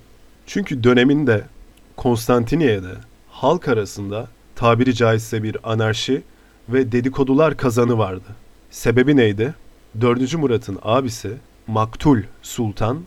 Çünkü 0.49 0.85
döneminde 0.85 1.45
Konstantiniye'de 1.97 2.95
halk 3.28 3.69
arasında 3.69 4.28
tabiri 4.57 4.95
caizse 4.95 5.43
bir 5.43 5.57
anarşi 5.73 6.23
ve 6.69 6.93
dedikodular 6.93 7.57
kazanı 7.57 7.99
vardı. 7.99 8.26
Sebebi 8.71 9.17
neydi? 9.17 9.55
4. 10.00 10.35
Murat'ın 10.35 10.78
abisi 10.83 11.33
Maktul 11.67 12.19
Sultan 12.43 13.00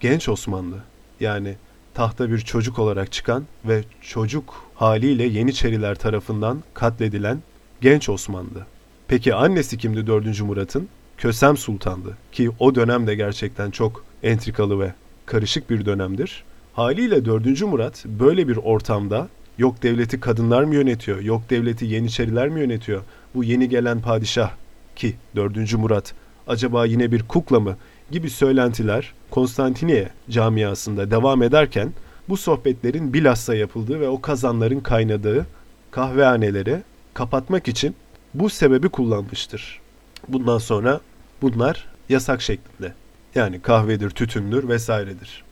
genç 0.00 0.28
Osmanlı 0.28 0.76
yani 1.20 1.54
tahta 1.94 2.30
bir 2.30 2.38
çocuk 2.38 2.78
olarak 2.78 3.12
çıkan 3.12 3.44
ve 3.64 3.84
çocuk 4.00 4.64
haliyle 4.74 5.24
Yeniçeriler 5.24 5.94
tarafından 5.94 6.62
katledilen 6.74 7.42
genç 7.80 8.08
Osmanlı. 8.08 8.66
Peki 9.08 9.34
annesi 9.34 9.78
kimdi 9.78 10.06
4. 10.06 10.40
Murat'ın? 10.40 10.88
Kösem 11.18 11.56
Sultan'dı 11.56 12.16
ki 12.32 12.50
o 12.58 12.74
dönem 12.74 13.06
de 13.06 13.14
gerçekten 13.14 13.70
çok 13.70 14.04
entrikalı 14.22 14.80
ve 14.80 14.92
karışık 15.26 15.70
bir 15.70 15.86
dönemdir. 15.86 16.44
Haliyle 16.74 17.24
4. 17.24 17.62
Murat 17.62 18.04
böyle 18.06 18.48
bir 18.48 18.56
ortamda 18.56 19.28
yok 19.58 19.82
devleti 19.82 20.20
kadınlar 20.20 20.64
mı 20.64 20.74
yönetiyor, 20.74 21.20
yok 21.20 21.50
devleti 21.50 21.86
Yeniçeriler 21.86 22.48
mi 22.48 22.60
yönetiyor? 22.60 23.02
Bu 23.34 23.44
yeni 23.44 23.68
gelen 23.68 24.00
padişah 24.00 24.50
ki 24.96 25.14
4. 25.36 25.74
Murat 25.74 26.14
acaba 26.46 26.86
yine 26.86 27.12
bir 27.12 27.22
kukla 27.22 27.60
mı 27.60 27.76
gibi 28.10 28.30
söylentiler 28.30 29.12
Konstantiniye 29.30 30.08
camiasında 30.30 31.10
devam 31.10 31.42
ederken 31.42 31.92
bu 32.28 32.36
sohbetlerin 32.36 33.12
bilhassa 33.12 33.54
yapıldığı 33.54 34.00
ve 34.00 34.08
o 34.08 34.20
kazanların 34.20 34.80
kaynadığı 34.80 35.46
kahvehaneleri 35.90 36.82
kapatmak 37.14 37.68
için 37.68 37.96
bu 38.34 38.50
sebebi 38.50 38.88
kullanmıştır. 38.88 39.80
Bundan 40.28 40.58
sonra 40.58 41.00
bunlar 41.42 41.86
yasak 42.08 42.42
şeklinde. 42.42 42.92
Yani 43.34 43.60
kahvedir, 43.60 44.10
tütündür 44.10 44.68
vesairedir. 44.68 45.43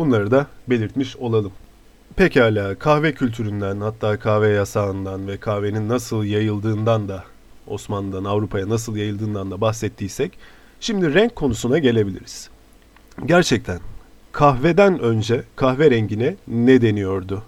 Bunları 0.00 0.30
da 0.30 0.46
belirtmiş 0.68 1.16
olalım. 1.16 1.52
Pekala 2.16 2.74
kahve 2.74 3.14
kültüründen 3.14 3.80
hatta 3.80 4.18
kahve 4.18 4.48
yasağından 4.48 5.28
ve 5.28 5.36
kahvenin 5.36 5.88
nasıl 5.88 6.24
yayıldığından 6.24 7.08
da 7.08 7.24
Osmanlı'dan 7.66 8.24
Avrupa'ya 8.24 8.68
nasıl 8.68 8.96
yayıldığından 8.96 9.50
da 9.50 9.60
bahsettiysek 9.60 10.32
şimdi 10.80 11.14
renk 11.14 11.36
konusuna 11.36 11.78
gelebiliriz. 11.78 12.50
Gerçekten 13.26 13.80
kahveden 14.32 14.98
önce 14.98 15.42
kahve 15.56 15.90
rengine 15.90 16.36
ne 16.48 16.82
deniyordu? 16.82 17.42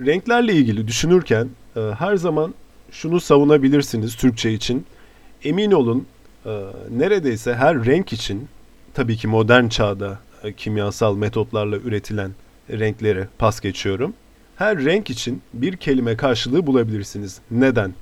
Renklerle 0.00 0.52
ilgili 0.52 0.88
düşünürken 0.88 1.48
e, 1.76 1.80
her 1.80 2.16
zaman 2.16 2.54
şunu 2.90 3.20
savunabilirsiniz 3.20 4.16
Türkçe 4.16 4.52
için. 4.52 4.86
Emin 5.44 5.72
olun 5.72 6.06
e, 6.46 6.62
neredeyse 6.90 7.54
her 7.54 7.84
renk 7.84 8.12
için 8.12 8.48
tabii 8.94 9.16
ki 9.16 9.28
modern 9.28 9.68
çağda 9.68 10.25
kimyasal 10.56 11.16
metotlarla 11.16 11.76
üretilen 11.76 12.30
renkleri 12.70 13.24
pas 13.38 13.60
geçiyorum. 13.60 14.14
Her 14.56 14.84
renk 14.84 15.10
için 15.10 15.42
bir 15.54 15.76
kelime 15.76 16.16
karşılığı 16.16 16.66
bulabilirsiniz. 16.66 17.40
Neden? 17.50 17.94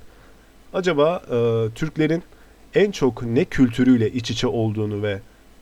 Acaba 0.73 1.21
e, 1.31 1.69
Türklerin 1.75 2.23
en 2.73 2.91
çok 2.91 3.23
ne 3.23 3.45
kültürüyle 3.45 4.11
iç 4.11 4.31
içe 4.31 4.47
olduğunu 4.47 5.03
ve 5.03 5.19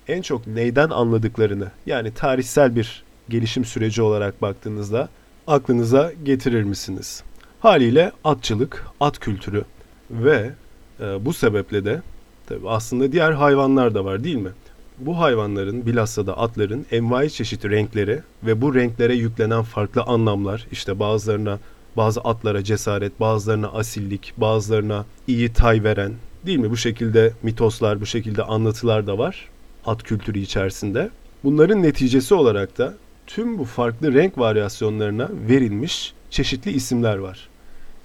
en 0.08 0.22
çok 0.22 0.48
neyden 0.48 0.89
anladıklarını 0.89 1.72
yani 1.86 2.13
tarihsel 2.13 2.75
bir 2.75 3.03
gelişim 3.30 3.65
süreci 3.65 4.01
olarak 4.01 4.42
baktığınızda 4.42 5.10
aklınıza 5.48 6.12
getirir 6.24 6.63
misiniz? 6.63 7.24
Haliyle 7.60 8.12
atçılık, 8.24 8.86
at 9.00 9.20
kültürü 9.20 9.63
ve 10.12 10.51
e, 11.00 11.25
bu 11.25 11.34
sebeple 11.34 11.86
de 11.86 12.01
tabii 12.46 12.70
aslında 12.70 13.12
diğer 13.12 13.32
hayvanlar 13.32 13.96
da 13.96 14.06
var 14.06 14.24
değil 14.24 14.36
mi? 14.36 14.51
Bu 15.00 15.20
hayvanların 15.20 15.86
bilhassa 15.86 16.28
da 16.28 16.38
atların 16.38 16.86
envai 16.92 17.30
çeşit 17.30 17.66
renkleri 17.66 18.22
ve 18.44 18.62
bu 18.62 18.76
renklere 18.76 19.16
yüklenen 19.16 19.62
farklı 19.62 20.02
anlamlar 20.02 20.68
işte 20.72 21.00
bazılarına 21.00 21.60
bazı 21.98 22.22
atlara 22.22 22.64
cesaret, 22.64 23.20
bazılarına 23.20 23.68
asillik, 23.68 24.34
bazılarına 24.38 25.06
iyi 25.28 25.54
tay 25.54 25.84
veren 25.84 26.14
değil 26.46 26.60
mi? 26.60 26.70
Bu 26.70 26.78
şekilde 26.78 27.34
mitoslar, 27.44 28.02
bu 28.02 28.06
şekilde 28.06 28.44
anlatılar 28.44 29.08
da 29.08 29.18
var 29.18 29.50
at 29.86 30.04
kültürü 30.04 30.40
içerisinde. 30.40 31.10
Bunların 31.44 31.84
neticesi 31.84 32.34
olarak 32.34 32.78
da 32.78 32.94
tüm 33.28 33.58
bu 33.58 33.66
farklı 33.66 34.14
renk 34.14 34.38
varyasyonlarına 34.38 35.30
verilmiş 35.50 36.14
çeşitli 36.30 36.72
isimler 36.72 37.18
var. 37.18 37.50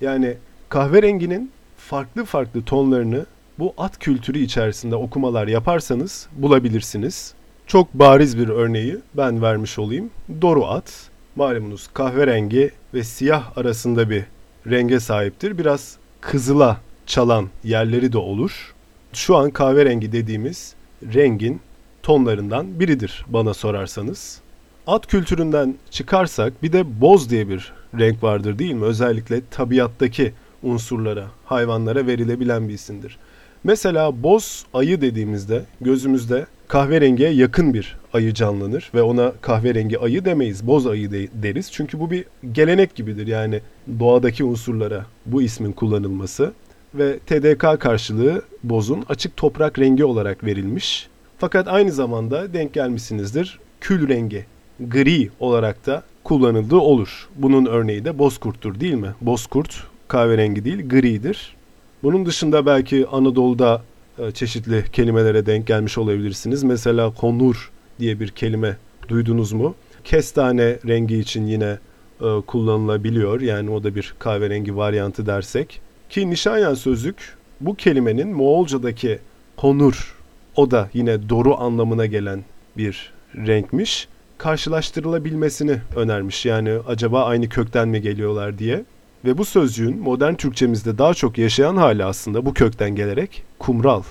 Yani 0.00 0.37
kahverenginin 0.68 1.50
farklı 1.76 2.25
farklı 2.25 2.62
tonlarını 2.62 3.26
bu 3.58 3.74
at 3.78 3.98
kültürü 3.98 4.38
içerisinde 4.38 4.96
okumalar 4.96 5.48
yaparsanız 5.48 6.28
bulabilirsiniz. 6.32 7.34
Çok 7.66 7.94
bariz 7.94 8.38
bir 8.38 8.48
örneği 8.48 8.96
ben 9.14 9.42
vermiş 9.42 9.78
olayım. 9.78 10.10
Doru 10.42 10.66
at, 10.66 11.10
malumunuz 11.36 11.88
kahverengi 11.94 12.70
ve 12.94 13.04
siyah 13.04 13.58
arasında 13.58 14.10
bir 14.10 14.24
renge 14.66 15.00
sahiptir. 15.00 15.58
Biraz 15.58 15.96
kızıla 16.20 16.80
çalan 17.06 17.48
yerleri 17.64 18.12
de 18.12 18.18
olur. 18.18 18.74
Şu 19.12 19.36
an 19.36 19.50
kahverengi 19.50 20.12
dediğimiz 20.12 20.74
rengin 21.14 21.60
tonlarından 22.02 22.80
biridir 22.80 23.24
bana 23.28 23.54
sorarsanız. 23.54 24.40
At 24.86 25.06
kültüründen 25.06 25.74
çıkarsak 25.90 26.62
bir 26.62 26.72
de 26.72 27.00
boz 27.00 27.30
diye 27.30 27.48
bir 27.48 27.72
renk 27.98 28.22
vardır 28.22 28.58
değil 28.58 28.72
mi? 28.74 28.84
Özellikle 28.84 29.40
tabiattaki 29.50 30.32
unsurlara, 30.62 31.26
hayvanlara 31.44 32.06
verilebilen 32.06 32.68
bir 32.68 32.74
isimdir. 32.74 33.18
Mesela 33.64 34.22
boz 34.22 34.66
ayı 34.74 35.00
dediğimizde 35.00 35.64
gözümüzde 35.80 36.46
kahverengiye 36.68 37.30
yakın 37.30 37.74
bir 37.74 37.96
ayı 38.12 38.34
canlanır 38.34 38.90
ve 38.94 39.02
ona 39.02 39.32
kahverengi 39.40 39.98
ayı 39.98 40.24
demeyiz, 40.24 40.66
boz 40.66 40.86
ayı 40.86 41.10
de 41.10 41.28
deriz. 41.42 41.72
Çünkü 41.72 42.00
bu 42.00 42.10
bir 42.10 42.24
gelenek 42.52 42.94
gibidir 42.94 43.26
yani 43.26 43.60
doğadaki 44.00 44.44
unsurlara 44.44 45.06
bu 45.26 45.42
ismin 45.42 45.72
kullanılması 45.72 46.52
ve 46.94 47.18
TDK 47.18 47.80
karşılığı 47.80 48.42
bozun 48.64 49.04
açık 49.08 49.36
toprak 49.36 49.78
rengi 49.78 50.04
olarak 50.04 50.44
verilmiş. 50.44 51.08
Fakat 51.38 51.68
aynı 51.68 51.92
zamanda 51.92 52.54
denk 52.54 52.72
gelmişsinizdir 52.72 53.58
kül 53.80 54.08
rengi, 54.08 54.46
gri 54.80 55.30
olarak 55.40 55.86
da 55.86 56.02
kullanıldığı 56.24 56.76
olur. 56.76 57.28
Bunun 57.36 57.66
örneği 57.66 58.04
de 58.04 58.18
bozkurttur 58.18 58.80
değil 58.80 58.94
mi? 58.94 59.14
Bozkurt 59.20 59.84
kahverengi 60.08 60.64
değil 60.64 60.88
gridir. 60.88 61.57
Bunun 62.02 62.26
dışında 62.26 62.66
belki 62.66 63.06
Anadolu'da 63.06 63.82
e, 64.18 64.30
çeşitli 64.30 64.84
kelimelere 64.92 65.46
denk 65.46 65.66
gelmiş 65.66 65.98
olabilirsiniz. 65.98 66.62
Mesela 66.62 67.14
konur 67.14 67.70
diye 67.98 68.20
bir 68.20 68.28
kelime 68.28 68.76
duydunuz 69.08 69.52
mu? 69.52 69.74
Kestane 70.04 70.78
rengi 70.86 71.18
için 71.18 71.46
yine 71.46 71.78
e, 72.20 72.40
kullanılabiliyor. 72.46 73.40
Yani 73.40 73.70
o 73.70 73.82
da 73.82 73.94
bir 73.94 74.14
kahverengi 74.18 74.76
varyantı 74.76 75.26
dersek. 75.26 75.80
Ki 76.10 76.30
Nişanyan 76.30 76.74
sözlük 76.74 77.36
bu 77.60 77.74
kelimenin 77.74 78.28
Moğolca'daki 78.28 79.18
konur 79.56 80.16
o 80.56 80.70
da 80.70 80.90
yine 80.94 81.28
doru 81.28 81.56
anlamına 81.60 82.06
gelen 82.06 82.44
bir 82.76 83.12
renkmiş. 83.36 84.08
Karşılaştırılabilmesini 84.38 85.80
önermiş. 85.96 86.46
Yani 86.46 86.70
acaba 86.88 87.24
aynı 87.24 87.48
kökten 87.48 87.88
mi 87.88 88.00
geliyorlar 88.00 88.58
diye. 88.58 88.84
Ve 89.25 89.38
bu 89.38 89.44
sözcüğün 89.44 89.98
modern 89.98 90.34
Türkçemizde 90.34 90.98
daha 90.98 91.14
çok 91.14 91.38
yaşayan 91.38 91.76
hali 91.76 92.04
aslında 92.04 92.46
bu 92.46 92.54
kökten 92.54 92.90
gelerek 92.90 93.42
kumral. 93.58 94.02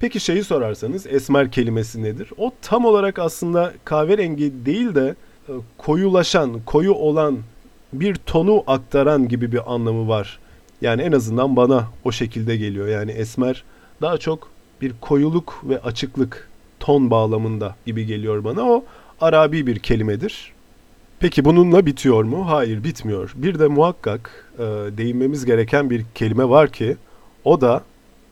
Peki 0.00 0.20
şeyi 0.20 0.44
sorarsanız 0.44 1.06
esmer 1.06 1.50
kelimesi 1.50 2.02
nedir? 2.02 2.30
O 2.38 2.52
tam 2.62 2.84
olarak 2.84 3.18
aslında 3.18 3.72
kahverengi 3.84 4.52
değil 4.66 4.94
de 4.94 5.14
e, 5.48 5.52
koyulaşan, 5.78 6.60
koyu 6.66 6.92
olan 6.92 7.38
bir 7.92 8.14
tonu 8.14 8.64
aktaran 8.66 9.28
gibi 9.28 9.52
bir 9.52 9.74
anlamı 9.74 10.08
var. 10.08 10.38
Yani 10.80 11.02
en 11.02 11.12
azından 11.12 11.56
bana 11.56 11.88
o 12.04 12.12
şekilde 12.12 12.56
geliyor. 12.56 12.88
Yani 12.88 13.10
esmer 13.10 13.64
daha 14.00 14.18
çok 14.18 14.50
bir 14.80 14.92
koyuluk 15.00 15.60
ve 15.64 15.80
açıklık 15.82 16.48
ton 16.80 17.10
bağlamında 17.10 17.76
gibi 17.86 18.06
geliyor 18.06 18.44
bana. 18.44 18.62
O 18.62 18.84
Arabi 19.20 19.66
bir 19.66 19.78
kelimedir. 19.78 20.52
Peki 21.20 21.44
bununla 21.44 21.86
bitiyor 21.86 22.24
mu? 22.24 22.50
Hayır 22.50 22.84
bitmiyor. 22.84 23.32
Bir 23.36 23.58
de 23.58 23.66
muhakkak 23.66 24.50
e, 24.58 24.62
değinmemiz 24.96 25.44
gereken 25.44 25.90
bir 25.90 26.04
kelime 26.14 26.48
var 26.48 26.72
ki 26.72 26.96
o 27.44 27.60
da 27.60 27.84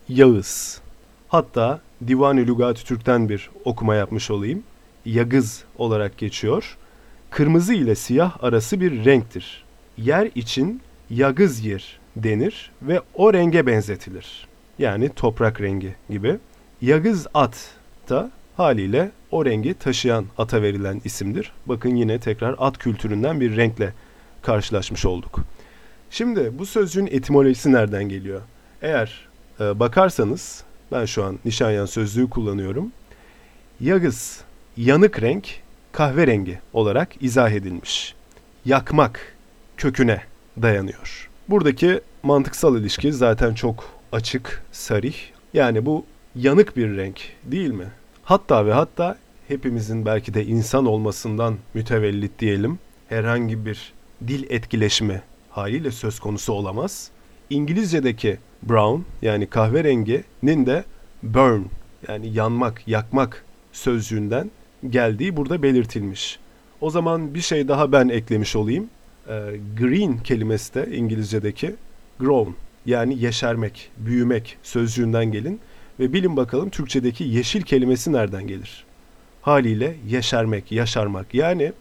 Yağız. 0.08 0.80
Hatta 1.28 1.80
Divan-ı 2.06 2.40
Lügat 2.40 2.86
Türk'ten 2.86 3.28
bir 3.28 3.50
okuma 3.64 3.94
yapmış 3.94 4.30
olayım. 4.30 4.62
Yagız 5.04 5.64
olarak 5.78 6.18
geçiyor. 6.18 6.76
Kırmızı 7.30 7.74
ile 7.74 7.94
siyah 7.94 8.44
arası 8.44 8.80
bir 8.80 9.04
renktir. 9.04 9.64
Yer 9.98 10.30
için 10.34 10.80
yagız 11.10 11.64
yer 11.64 11.98
denir 12.16 12.70
ve 12.82 13.00
o 13.14 13.32
renge 13.32 13.66
benzetilir. 13.66 14.46
Yani 14.78 15.08
toprak 15.08 15.60
rengi 15.60 15.94
gibi. 16.10 16.38
Yagız 16.82 17.26
at 17.34 17.70
da 18.08 18.30
haliyle 18.56 19.10
o 19.30 19.44
rengi 19.44 19.74
taşıyan 19.74 20.26
ata 20.38 20.62
verilen 20.62 21.00
isimdir. 21.04 21.52
Bakın 21.66 21.96
yine 21.96 22.18
tekrar 22.18 22.54
at 22.58 22.78
kültüründen 22.78 23.40
bir 23.40 23.56
renkle 23.56 23.92
karşılaşmış 24.42 25.06
olduk. 25.06 25.40
Şimdi 26.10 26.58
bu 26.58 26.66
sözcüğün 26.66 27.06
etimolojisi 27.06 27.72
nereden 27.72 28.08
geliyor? 28.08 28.40
Eğer 28.82 29.28
e, 29.60 29.80
bakarsanız 29.80 30.64
ben 30.92 31.04
şu 31.04 31.24
an 31.24 31.38
Nişanyan 31.44 31.86
sözlüğü 31.86 32.30
kullanıyorum. 32.30 32.92
Yagız, 33.80 34.40
yanık 34.76 35.22
renk, 35.22 35.48
kahverengi 35.92 36.58
olarak 36.72 37.22
izah 37.22 37.50
edilmiş. 37.50 38.14
Yakmak 38.64 39.34
köküne 39.76 40.22
dayanıyor. 40.62 41.30
Buradaki 41.48 42.00
mantıksal 42.22 42.78
ilişki 42.78 43.12
zaten 43.12 43.54
çok 43.54 43.90
açık, 44.12 44.62
sarih. 44.72 45.14
Yani 45.54 45.86
bu 45.86 46.06
yanık 46.36 46.76
bir 46.76 46.96
renk 46.96 47.20
değil 47.44 47.70
mi? 47.70 47.86
Hatta 48.24 48.66
ve 48.66 48.72
hatta 48.72 49.18
hepimizin 49.48 50.06
belki 50.06 50.34
de 50.34 50.44
insan 50.46 50.86
olmasından 50.86 51.56
mütevellit 51.74 52.38
diyelim 52.38 52.78
herhangi 53.08 53.66
bir 53.66 53.92
dil 54.28 54.44
etkileşimi 54.50 55.22
haliyle 55.50 55.90
söz 55.90 56.20
konusu 56.20 56.52
olamaz. 56.52 57.10
İngilizce'deki 57.50 58.38
brown 58.62 59.02
yani 59.22 59.46
kahverenginin 59.46 60.66
de 60.66 60.84
burn 61.22 61.62
yani 62.08 62.32
yanmak, 62.32 62.88
yakmak 62.88 63.44
sözcüğünden 63.72 64.50
geldiği 64.90 65.36
burada 65.36 65.62
belirtilmiş. 65.62 66.38
O 66.80 66.90
zaman 66.90 67.34
bir 67.34 67.40
şey 67.40 67.68
daha 67.68 67.92
ben 67.92 68.08
eklemiş 68.08 68.56
olayım. 68.56 68.88
Ee, 69.28 69.32
green 69.78 70.18
kelimesi 70.18 70.74
de 70.74 70.96
İngilizce'deki 70.96 71.74
grown 72.20 72.50
yani 72.86 73.18
yeşermek, 73.18 73.90
büyümek 73.96 74.58
sözcüğünden 74.62 75.32
gelin 75.32 75.60
ve 76.00 76.12
bilin 76.12 76.36
bakalım 76.36 76.70
Türkçedeki 76.70 77.24
yeşil 77.24 77.62
kelimesi 77.62 78.12
nereden 78.12 78.46
gelir? 78.46 78.84
Haliyle 79.42 79.96
yeşermek, 80.08 80.72
yaşarmak. 80.72 81.34
Yani 81.34 81.72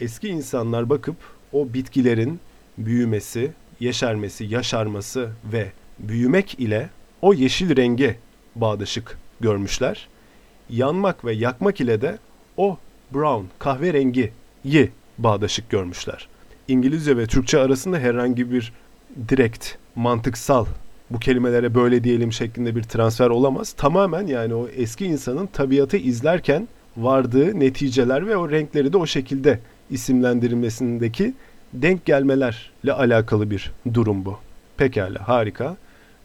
eski 0.00 0.28
insanlar 0.28 0.90
bakıp 0.90 1.16
o 1.52 1.74
bitkilerin 1.74 2.40
büyümesi, 2.78 3.52
yeşermesi, 3.80 4.44
yaşarması 4.44 5.30
ve 5.52 5.72
büyümek 5.98 6.54
ile 6.60 6.90
o 7.22 7.34
yeşil 7.34 7.76
rengi 7.76 8.16
bağdaşık 8.54 9.18
görmüşler. 9.40 10.08
Yanmak 10.70 11.24
ve 11.24 11.32
yakmak 11.32 11.80
ile 11.80 12.00
de 12.00 12.18
o 12.56 12.78
brown, 13.14 13.44
kahverengiyi 13.58 14.90
bağdaşık 15.18 15.70
görmüşler. 15.70 16.28
İngilizce 16.68 17.16
ve 17.16 17.26
Türkçe 17.26 17.58
arasında 17.58 17.98
herhangi 17.98 18.52
bir 18.52 18.72
direkt, 19.28 19.74
mantıksal 19.94 20.66
bu 21.10 21.18
kelimelere 21.18 21.74
böyle 21.74 22.04
diyelim 22.04 22.32
şeklinde 22.32 22.76
bir 22.76 22.82
transfer 22.82 23.30
olamaz. 23.30 23.72
Tamamen 23.72 24.26
yani 24.26 24.54
o 24.54 24.68
eski 24.68 25.06
insanın 25.06 25.46
tabiatı 25.46 25.96
izlerken 25.96 26.68
vardığı 26.96 27.60
neticeler 27.60 28.26
ve 28.26 28.36
o 28.36 28.50
renkleri 28.50 28.92
de 28.92 28.96
o 28.96 29.06
şekilde 29.06 29.60
isimlendirilmesindeki 29.90 31.34
denk 31.72 32.04
gelmelerle 32.04 32.92
alakalı 32.92 33.50
bir 33.50 33.72
durum 33.94 34.24
bu. 34.24 34.36
Pekala 34.76 35.28
harika. 35.28 35.76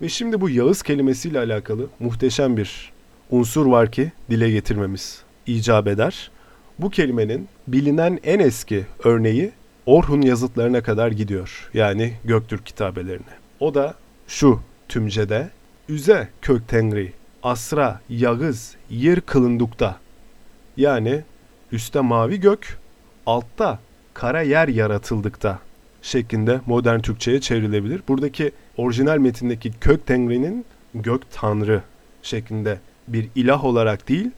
Ve 0.01 0.09
şimdi 0.09 0.41
bu 0.41 0.49
Yağız 0.49 0.83
kelimesiyle 0.83 1.39
alakalı 1.39 1.87
muhteşem 1.99 2.57
bir 2.57 2.91
unsur 3.31 3.65
var 3.65 3.91
ki 3.91 4.11
dile 4.29 4.51
getirmemiz 4.51 5.23
icap 5.47 5.87
eder. 5.87 6.31
Bu 6.79 6.89
kelimenin 6.89 7.47
bilinen 7.67 8.19
en 8.23 8.39
eski 8.39 8.85
örneği 9.03 9.51
Orhun 9.85 10.21
yazıtlarına 10.21 10.83
kadar 10.83 11.11
gidiyor. 11.11 11.69
Yani 11.73 12.13
Göktürk 12.23 12.65
kitabelerine. 12.65 13.33
O 13.59 13.73
da 13.73 13.93
şu 14.27 14.59
tümcede 14.93 15.49
üze 15.89 16.27
kök 16.41 16.67
tengri 16.67 17.13
asra 17.43 18.01
yağız 18.09 18.75
yer 18.89 19.21
kılındukta 19.21 19.99
yani 20.77 21.21
üstte 21.71 21.99
mavi 21.99 22.39
gök 22.39 22.77
altta 23.25 23.79
kara 24.13 24.41
yer 24.41 24.67
yaratıldıkta 24.67 25.59
şeklinde 26.01 26.61
modern 26.65 26.99
Türkçe'ye 26.99 27.41
çevrilebilir. 27.41 28.01
Buradaki 28.07 28.51
orijinal 28.77 29.17
metindeki 29.17 29.71
kök 29.71 30.07
tengrinin 30.07 30.65
gök 30.95 31.21
tanrı 31.31 31.81
şeklinde 32.21 32.79
bir 33.07 33.29
ilah 33.35 33.65
olarak 33.65 34.09
değil 34.09 34.31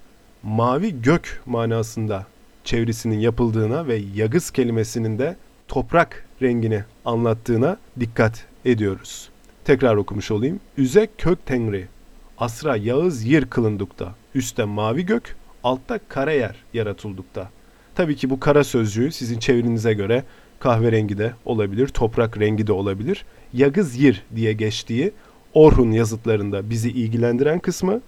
mavi 0.44 1.02
gök 1.02 1.42
manasında 1.46 2.26
çevresinin 2.64 3.20
yapıldığına 3.20 3.88
ve 3.88 4.02
yagız 4.16 4.52
kelimesinin 4.52 5.20
de 5.20 5.36
toprak 5.68 6.26
rengini 6.42 6.84
anlattığına 7.06 7.78
dikkat 8.00 8.46
ediyoruz. 8.66 9.35
Tekrar 9.66 9.96
okumuş 9.96 10.32
olayım. 10.32 10.60
Üze 10.78 11.08
kök 11.18 11.46
tengri. 11.46 11.88
Asra 12.38 12.76
Yağız 12.76 13.24
yer 13.24 13.50
kılındukta. 13.50 14.16
Üste 14.36 14.64
mavi 14.64 15.06
gök, 15.06 15.36
altta 15.64 16.00
kara 16.10 16.32
yer 16.32 16.56
yaratıldıkta. 16.74 17.50
Tabii 17.96 18.16
ki 18.16 18.30
bu 18.30 18.40
kara 18.40 18.64
sözcüğü 18.64 19.12
sizin 19.12 19.40
çevirinize 19.40 19.94
göre 19.94 20.24
kahverengi 20.60 21.18
de 21.18 21.34
olabilir, 21.46 21.88
toprak 21.88 22.40
rengi 22.40 22.68
de 22.68 22.72
olabilir. 22.72 23.26
Yagız 23.54 23.96
Yir 23.96 24.24
diye 24.36 24.54
geçtiği 24.54 25.12
Orhun 25.54 25.92
yazıtlarında 25.92 26.70
bizi 26.70 26.90
ilgilendiren 26.90 27.60
kısmı 27.60 28.02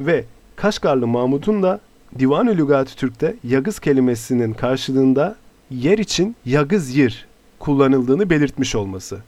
ve 0.00 0.24
Kaşgarlı 0.56 1.06
Mahmud'un 1.06 1.62
da 1.62 1.80
Divan-ı 2.18 2.56
Lügat-ı 2.56 2.96
Türk'te 2.96 3.36
yagız 3.44 3.78
kelimesinin 3.78 4.52
karşılığında 4.52 5.36
yer 5.70 5.98
için 5.98 6.36
yagız 6.44 6.96
yir 6.96 7.26
kullanıldığını 7.58 8.30
belirtmiş 8.30 8.74
olması. 8.74 9.18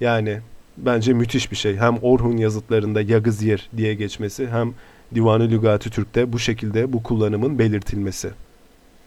Yani 0.00 0.40
bence 0.76 1.12
müthiş 1.12 1.50
bir 1.50 1.56
şey. 1.56 1.76
Hem 1.76 1.96
Orhun 2.02 2.36
yazıtlarında 2.36 3.00
yagız 3.00 3.42
yer 3.42 3.68
diye 3.76 3.94
geçmesi 3.94 4.48
hem 4.48 4.74
Divan-ı 5.14 5.50
Lügat-ı 5.50 5.90
Türk'te 5.90 6.32
bu 6.32 6.38
şekilde 6.38 6.92
bu 6.92 7.02
kullanımın 7.02 7.58
belirtilmesi. 7.58 8.30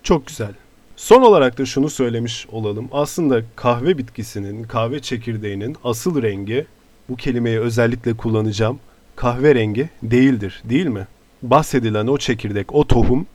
Çok 0.03 0.27
güzel. 0.27 0.51
Son 0.95 1.21
olarak 1.21 1.57
da 1.57 1.65
şunu 1.65 1.89
söylemiş 1.89 2.47
olalım. 2.51 2.89
Aslında 2.91 3.41
kahve 3.55 3.97
bitkisinin, 3.97 4.63
kahve 4.63 4.99
çekirdeğinin 4.99 5.75
asıl 5.83 6.21
rengi 6.21 6.65
bu 7.09 7.15
kelimeyi 7.15 7.59
özellikle 7.59 8.13
kullanacağım. 8.13 8.79
Kahve 9.15 9.55
rengi 9.55 9.89
değildir, 10.03 10.61
değil 10.69 10.85
mi? 10.85 11.07
Bahsedilen 11.43 12.07
o 12.07 12.17
çekirdek, 12.17 12.75
o 12.75 12.87
tohum 12.87 13.25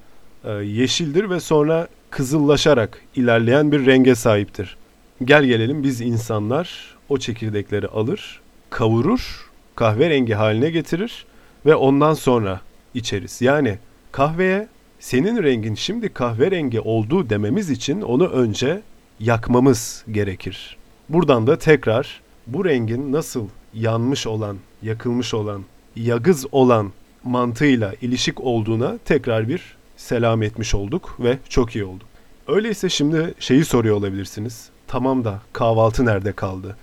e, 0.45 0.51
yeşildir 0.53 1.31
ve 1.31 1.40
sonra 1.40 1.88
kızıllaşarak 2.11 3.03
ilerleyen 3.16 3.73
bir 3.73 3.87
renge 3.87 4.14
sahiptir. 4.14 4.77
Gel 5.25 5.45
gelelim 5.45 5.83
biz 5.83 6.01
insanlar 6.01 6.97
o 7.12 7.18
çekirdekleri 7.18 7.87
alır, 7.88 8.40
kavurur, 8.70 9.51
kahverengi 9.75 10.35
haline 10.35 10.70
getirir 10.70 11.27
ve 11.66 11.75
ondan 11.75 12.14
sonra 12.14 12.61
içeriz. 12.94 13.42
Yani 13.42 13.79
kahveye 14.12 14.68
senin 15.01 15.42
rengin 15.42 15.75
şimdi 15.75 16.09
kahverengi 16.09 16.81
olduğu 16.81 17.31
dememiz 17.31 17.70
için 17.70 18.01
onu 18.01 18.27
önce 18.29 18.83
yakmamız 19.20 20.05
gerekir. 20.11 20.77
Buradan 21.09 21.46
da 21.46 21.59
tekrar 21.59 22.20
bu 22.46 22.64
rengin 22.64 23.12
nasıl 23.12 23.48
yanmış 23.75 24.27
olan, 24.27 24.57
yakılmış 24.83 25.35
olan, 25.35 25.64
yagız 25.96 26.46
olan 26.53 26.92
mantığıyla 27.25 27.94
ilişik 28.01 28.40
olduğuna 28.40 28.98
tekrar 29.05 29.48
bir 29.48 29.77
selam 29.96 30.42
etmiş 30.42 30.75
olduk 30.75 31.16
ve 31.20 31.38
çok 31.48 31.77
iyi 31.77 31.85
oldu. 31.85 32.05
Öyleyse 32.48 32.88
şimdi 32.88 33.35
şeyi 33.38 33.64
soruyor 33.64 33.96
olabilirsiniz. 33.96 34.68
Tamam 34.87 35.25
da 35.25 35.40
kahvaltı 35.53 36.07
nerede 36.07 36.33
kaldı? 36.33 36.77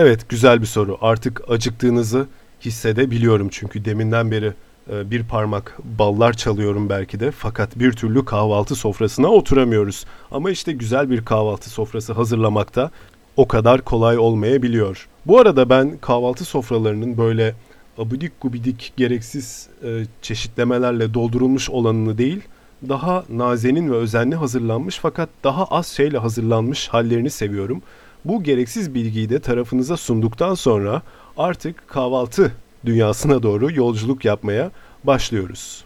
Evet 0.00 0.28
güzel 0.28 0.60
bir 0.60 0.66
soru. 0.66 0.98
Artık 1.00 1.50
acıktığınızı 1.50 2.26
hissedebiliyorum 2.60 3.48
çünkü 3.48 3.84
deminden 3.84 4.30
beri 4.30 4.52
e, 4.92 5.10
bir 5.10 5.22
parmak 5.24 5.78
ballar 5.98 6.32
çalıyorum 6.32 6.88
belki 6.88 7.20
de 7.20 7.30
fakat 7.30 7.78
bir 7.78 7.92
türlü 7.92 8.24
kahvaltı 8.24 8.74
sofrasına 8.74 9.28
oturamıyoruz. 9.28 10.04
Ama 10.30 10.50
işte 10.50 10.72
güzel 10.72 11.10
bir 11.10 11.24
kahvaltı 11.24 11.70
sofrası 11.70 12.12
hazırlamakta 12.12 12.90
o 13.36 13.48
kadar 13.48 13.80
kolay 13.80 14.18
olmayabiliyor. 14.18 15.08
Bu 15.26 15.38
arada 15.38 15.70
ben 15.70 15.98
kahvaltı 16.00 16.44
sofralarının 16.44 17.18
böyle 17.18 17.54
abidik 17.98 18.40
gubidik 18.40 18.92
gereksiz 18.96 19.68
e, 19.84 20.04
çeşitlemelerle 20.22 21.14
doldurulmuş 21.14 21.70
olanını 21.70 22.18
değil, 22.18 22.40
daha 22.88 23.24
nazenin 23.28 23.92
ve 23.92 23.96
özenli 23.96 24.34
hazırlanmış 24.34 24.98
fakat 24.98 25.28
daha 25.44 25.64
az 25.64 25.86
şeyle 25.86 26.18
hazırlanmış 26.18 26.88
hallerini 26.88 27.30
seviyorum. 27.30 27.82
Bu 28.28 28.42
gereksiz 28.42 28.94
bilgiyi 28.94 29.30
de 29.30 29.40
tarafınıza 29.40 29.96
sunduktan 29.96 30.54
sonra 30.54 31.02
artık 31.36 31.88
kahvaltı 31.88 32.52
dünyasına 32.86 33.42
doğru 33.42 33.72
yolculuk 33.72 34.24
yapmaya 34.24 34.70
başlıyoruz. 35.04 35.84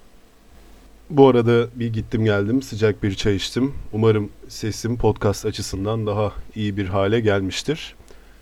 Bu 1.11 1.28
arada 1.28 1.66
bir 1.74 1.92
gittim 1.92 2.24
geldim 2.24 2.62
sıcak 2.62 3.02
bir 3.02 3.14
çay 3.14 3.37
içtim. 3.37 3.74
Umarım 3.92 4.31
sesim 4.48 4.96
podcast 4.96 5.46
açısından 5.46 6.07
daha 6.07 6.33
iyi 6.55 6.76
bir 6.76 6.87
hale 6.87 7.20
gelmiştir. 7.20 7.94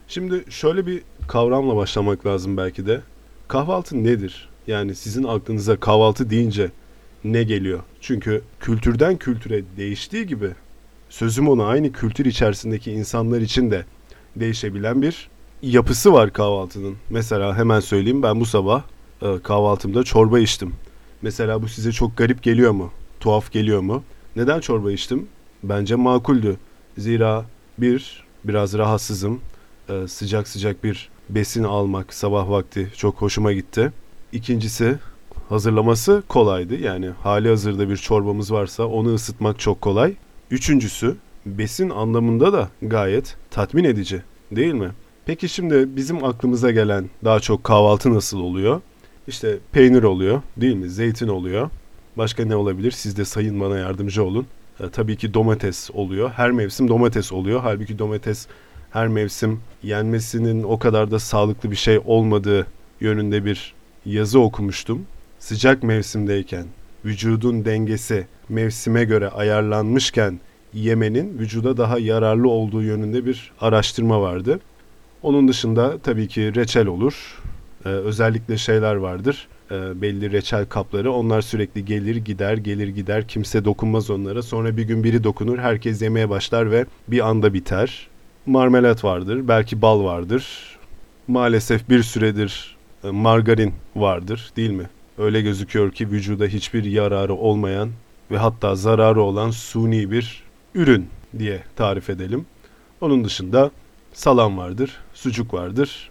Şimdi 0.08 0.44
şöyle 0.50 0.86
bir 0.86 1.02
kavramla 1.28 1.76
başlamak 1.76 2.26
lazım 2.26 2.56
belki 2.56 2.86
de. 2.86 3.00
Kahvaltı 3.48 4.04
nedir? 4.04 4.48
Yani 4.66 4.94
sizin 4.94 5.24
aklınıza 5.24 5.76
kahvaltı 5.76 6.30
deyince 6.30 6.70
ne 7.24 7.42
geliyor? 7.42 7.80
Çünkü 8.00 8.42
kültürden 8.60 9.16
kültüre 9.16 9.62
değiştiği 9.76 10.26
gibi 10.26 10.50
sözüm 11.10 11.48
ona 11.48 11.66
aynı 11.66 11.92
kültür 11.92 12.24
içerisindeki 12.24 12.92
insanlar 12.92 13.40
için 13.40 13.70
de 13.70 13.84
değişebilen 14.36 15.02
bir 15.02 15.28
yapısı 15.62 16.12
var 16.12 16.32
kahvaltının. 16.32 16.96
Mesela 17.10 17.56
hemen 17.56 17.80
söyleyeyim 17.80 18.22
ben 18.22 18.40
bu 18.40 18.46
sabah 18.46 18.82
e, 19.22 19.38
kahvaltımda 19.42 20.02
çorba 20.04 20.38
içtim. 20.38 20.74
Mesela 21.22 21.62
bu 21.62 21.68
size 21.68 21.92
çok 21.92 22.16
garip 22.16 22.42
geliyor 22.42 22.72
mu? 22.72 22.90
Tuhaf 23.20 23.52
geliyor 23.52 23.80
mu? 23.80 24.02
Neden 24.36 24.60
çorba 24.60 24.92
içtim? 24.92 25.26
Bence 25.62 25.94
makuldü. 25.94 26.56
Zira 26.98 27.44
bir, 27.78 28.24
biraz 28.44 28.78
rahatsızım. 28.78 29.40
E, 29.88 30.08
sıcak 30.08 30.48
sıcak 30.48 30.84
bir 30.84 31.08
besin 31.28 31.64
almak 31.64 32.14
sabah 32.14 32.50
vakti 32.50 32.92
çok 32.96 33.14
hoşuma 33.14 33.52
gitti. 33.52 33.92
İkincisi 34.32 34.98
hazırlaması 35.48 36.22
kolaydı. 36.28 36.76
Yani 36.76 37.10
hali 37.22 37.48
hazırda 37.48 37.88
bir 37.88 37.96
çorbamız 37.96 38.52
varsa 38.52 38.84
onu 38.84 39.14
ısıtmak 39.14 39.58
çok 39.58 39.80
kolay. 39.80 40.14
Üçüncüsü 40.50 41.16
besin 41.46 41.90
anlamında 41.90 42.52
da 42.52 42.68
gayet 42.82 43.36
tatmin 43.50 43.84
edici 43.84 44.22
değil 44.52 44.74
mi? 44.74 44.90
Peki 45.26 45.48
şimdi 45.48 45.96
bizim 45.96 46.24
aklımıza 46.24 46.70
gelen 46.70 47.10
daha 47.24 47.40
çok 47.40 47.64
kahvaltı 47.64 48.14
nasıl 48.14 48.40
oluyor? 48.40 48.80
İşte 49.26 49.58
peynir 49.72 50.02
oluyor 50.02 50.42
değil 50.56 50.76
mi? 50.76 50.90
Zeytin 50.90 51.28
oluyor. 51.28 51.70
Başka 52.16 52.44
ne 52.44 52.56
olabilir? 52.56 52.90
Siz 52.90 53.16
de 53.16 53.24
sayın 53.24 53.60
bana 53.60 53.78
yardımcı 53.78 54.24
olun. 54.24 54.46
E, 54.80 54.90
tabii 54.90 55.16
ki 55.16 55.34
domates 55.34 55.90
oluyor. 55.90 56.30
Her 56.30 56.50
mevsim 56.50 56.88
domates 56.88 57.32
oluyor. 57.32 57.60
Halbuki 57.60 57.98
domates 57.98 58.46
her 58.90 59.08
mevsim 59.08 59.60
yenmesinin 59.82 60.62
o 60.62 60.78
kadar 60.78 61.10
da 61.10 61.18
sağlıklı 61.18 61.70
bir 61.70 61.76
şey 61.76 62.00
olmadığı 62.04 62.66
yönünde 63.00 63.44
bir 63.44 63.74
yazı 64.06 64.40
okumuştum. 64.40 65.06
Sıcak 65.38 65.82
mevsimdeyken 65.82 66.66
vücudun 67.04 67.64
dengesi 67.64 68.26
mevsime 68.48 69.04
göre 69.04 69.28
ayarlanmışken 69.28 70.40
yemenin 70.74 71.38
vücuda 71.38 71.76
daha 71.76 71.98
yararlı 71.98 72.48
olduğu 72.48 72.82
yönünde 72.82 73.26
bir 73.26 73.52
araştırma 73.60 74.20
vardı. 74.20 74.60
Onun 75.22 75.48
dışında 75.48 75.98
tabii 75.98 76.28
ki 76.28 76.54
reçel 76.54 76.86
olur. 76.86 77.38
Ee, 77.84 77.88
özellikle 77.88 78.56
şeyler 78.58 78.94
vardır. 78.94 79.48
Ee, 79.70 80.02
belli 80.02 80.32
reçel 80.32 80.66
kapları. 80.66 81.12
Onlar 81.12 81.40
sürekli 81.40 81.84
gelir 81.84 82.16
gider 82.16 82.56
gelir 82.56 82.88
gider. 82.88 83.28
Kimse 83.28 83.64
dokunmaz 83.64 84.10
onlara. 84.10 84.42
Sonra 84.42 84.76
bir 84.76 84.82
gün 84.82 85.04
biri 85.04 85.24
dokunur. 85.24 85.58
Herkes 85.58 86.02
yemeye 86.02 86.30
başlar 86.30 86.70
ve 86.70 86.86
bir 87.08 87.28
anda 87.28 87.54
biter. 87.54 88.08
Marmelat 88.46 89.04
vardır. 89.04 89.48
Belki 89.48 89.82
bal 89.82 90.04
vardır. 90.04 90.76
Maalesef 91.28 91.88
bir 91.88 92.02
süredir 92.02 92.76
e, 93.04 93.10
margarin 93.10 93.72
vardır 93.96 94.50
değil 94.56 94.70
mi? 94.70 94.86
Öyle 95.18 95.40
gözüküyor 95.40 95.92
ki 95.92 96.10
vücuda 96.10 96.46
hiçbir 96.46 96.84
yararı 96.84 97.34
olmayan 97.34 97.90
ve 98.30 98.38
hatta 98.38 98.74
zararı 98.74 99.22
olan 99.22 99.50
suni 99.50 100.10
bir 100.10 100.42
ürün 100.74 101.08
diye 101.38 101.62
tarif 101.76 102.10
edelim. 102.10 102.46
Onun 103.00 103.24
dışında 103.24 103.70
salam 104.12 104.58
vardır, 104.58 104.96
sucuk 105.14 105.54
vardır 105.54 106.10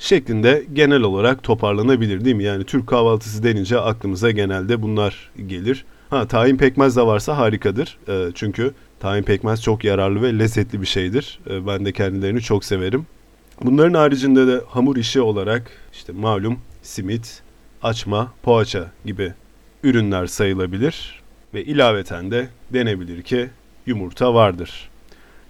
şeklinde 0.00 0.64
genel 0.72 1.02
olarak 1.02 1.42
toparlanabilir 1.42 2.24
değil 2.24 2.36
mi? 2.36 2.44
Yani 2.44 2.64
Türk 2.64 2.86
kahvaltısı 2.86 3.42
denince 3.42 3.80
aklımıza 3.80 4.30
genelde 4.30 4.82
bunlar 4.82 5.30
gelir. 5.46 5.84
Ha 6.10 6.28
tahin 6.28 6.56
pekmez 6.56 6.96
de 6.96 7.02
varsa 7.02 7.36
harikadır. 7.36 7.98
E, 8.08 8.28
çünkü 8.34 8.74
tahin 9.00 9.22
pekmez 9.22 9.62
çok 9.62 9.84
yararlı 9.84 10.22
ve 10.22 10.38
lezzetli 10.38 10.80
bir 10.80 10.86
şeydir. 10.86 11.40
E, 11.50 11.66
ben 11.66 11.84
de 11.84 11.92
kendilerini 11.92 12.40
çok 12.40 12.64
severim. 12.64 13.06
Bunların 13.62 13.94
haricinde 13.94 14.46
de 14.46 14.60
hamur 14.68 14.96
işi 14.96 15.20
olarak 15.20 15.70
işte 15.92 16.12
malum 16.12 16.58
simit, 16.82 17.42
açma, 17.82 18.32
poğaça 18.42 18.90
gibi 19.04 19.34
ürünler 19.82 20.26
sayılabilir 20.26 21.22
ve 21.54 21.64
ilaveten 21.64 22.30
de 22.30 22.48
denebilir 22.72 23.22
ki 23.22 23.48
yumurta 23.86 24.34
vardır. 24.34 24.90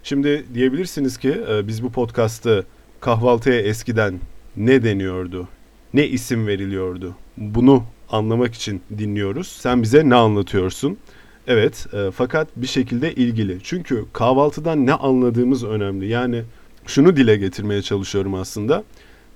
Şimdi 0.03 0.45
diyebilirsiniz 0.55 1.19
ki 1.19 1.41
e, 1.51 1.69
biz 1.69 1.83
bu 1.83 1.93
podcast'ı 1.93 2.65
kahvaltıya 3.01 3.61
eskiden 3.61 4.21
ne 4.57 4.83
deniyordu? 4.83 5.49
Ne 5.95 6.07
isim 6.07 6.47
veriliyordu? 6.47 7.15
Bunu 7.37 7.85
anlamak 8.11 8.55
için 8.55 8.83
dinliyoruz. 8.99 9.49
Sen 9.49 9.83
bize 9.83 10.09
ne 10.09 10.15
anlatıyorsun? 10.15 10.99
Evet, 11.47 11.87
e, 11.93 12.11
fakat 12.11 12.49
bir 12.57 12.67
şekilde 12.67 13.15
ilgili. 13.15 13.59
Çünkü 13.63 14.05
kahvaltıdan 14.13 14.87
ne 14.87 14.93
anladığımız 14.93 15.65
önemli. 15.65 16.09
Yani 16.09 16.43
şunu 16.87 17.17
dile 17.17 17.37
getirmeye 17.37 17.83
çalışıyorum 17.83 18.35
aslında. 18.35 18.85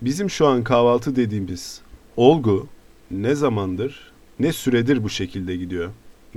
Bizim 0.02 0.30
şu 0.30 0.46
an 0.46 0.64
kahvaltı 0.64 1.16
dediğimiz 1.16 1.80
olgu 2.16 2.68
ne 3.22 3.34
zamandır, 3.34 4.12
ne 4.38 4.52
süredir 4.52 5.04
bu 5.04 5.10
şekilde 5.10 5.56
gidiyor. 5.56 5.90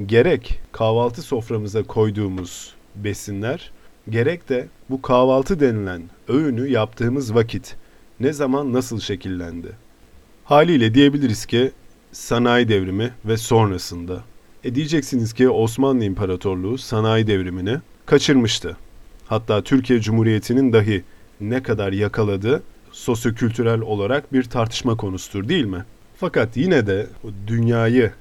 Gerek 0.05 0.59
kahvaltı 0.71 1.21
soframıza 1.21 1.83
koyduğumuz 1.83 2.73
besinler, 2.95 3.71
gerek 4.09 4.49
de 4.49 4.67
bu 4.89 5.01
kahvaltı 5.01 5.59
denilen 5.59 6.01
öğünü 6.27 6.69
yaptığımız 6.69 7.35
vakit 7.35 7.75
ne 8.19 8.33
zaman 8.33 8.73
nasıl 8.73 8.99
şekillendi? 8.99 9.67
Haliyle 10.43 10.93
diyebiliriz 10.93 11.45
ki 11.45 11.71
sanayi 12.11 12.67
devrimi 12.69 13.13
ve 13.25 13.37
sonrasında 13.37 14.23
E 14.63 14.75
diyeceksiniz 14.75 15.33
ki 15.33 15.49
Osmanlı 15.49 16.03
İmparatorluğu 16.03 16.77
sanayi 16.77 17.27
devrimini 17.27 17.77
kaçırmıştı. 18.05 18.77
Hatta 19.27 19.61
Türkiye 19.61 20.01
Cumhuriyeti'nin 20.01 20.73
dahi 20.73 21.03
ne 21.41 21.63
kadar 21.63 21.91
yakaladığı 21.91 22.63
sosyokültürel 22.91 23.81
olarak 23.81 24.33
bir 24.33 24.43
tartışma 24.43 24.97
konusudur 24.97 25.49
değil 25.49 25.65
mi? 25.65 25.85
Fakat 26.19 26.58
yine 26.58 26.88
de 26.88 27.08
dünyayı 27.47 28.12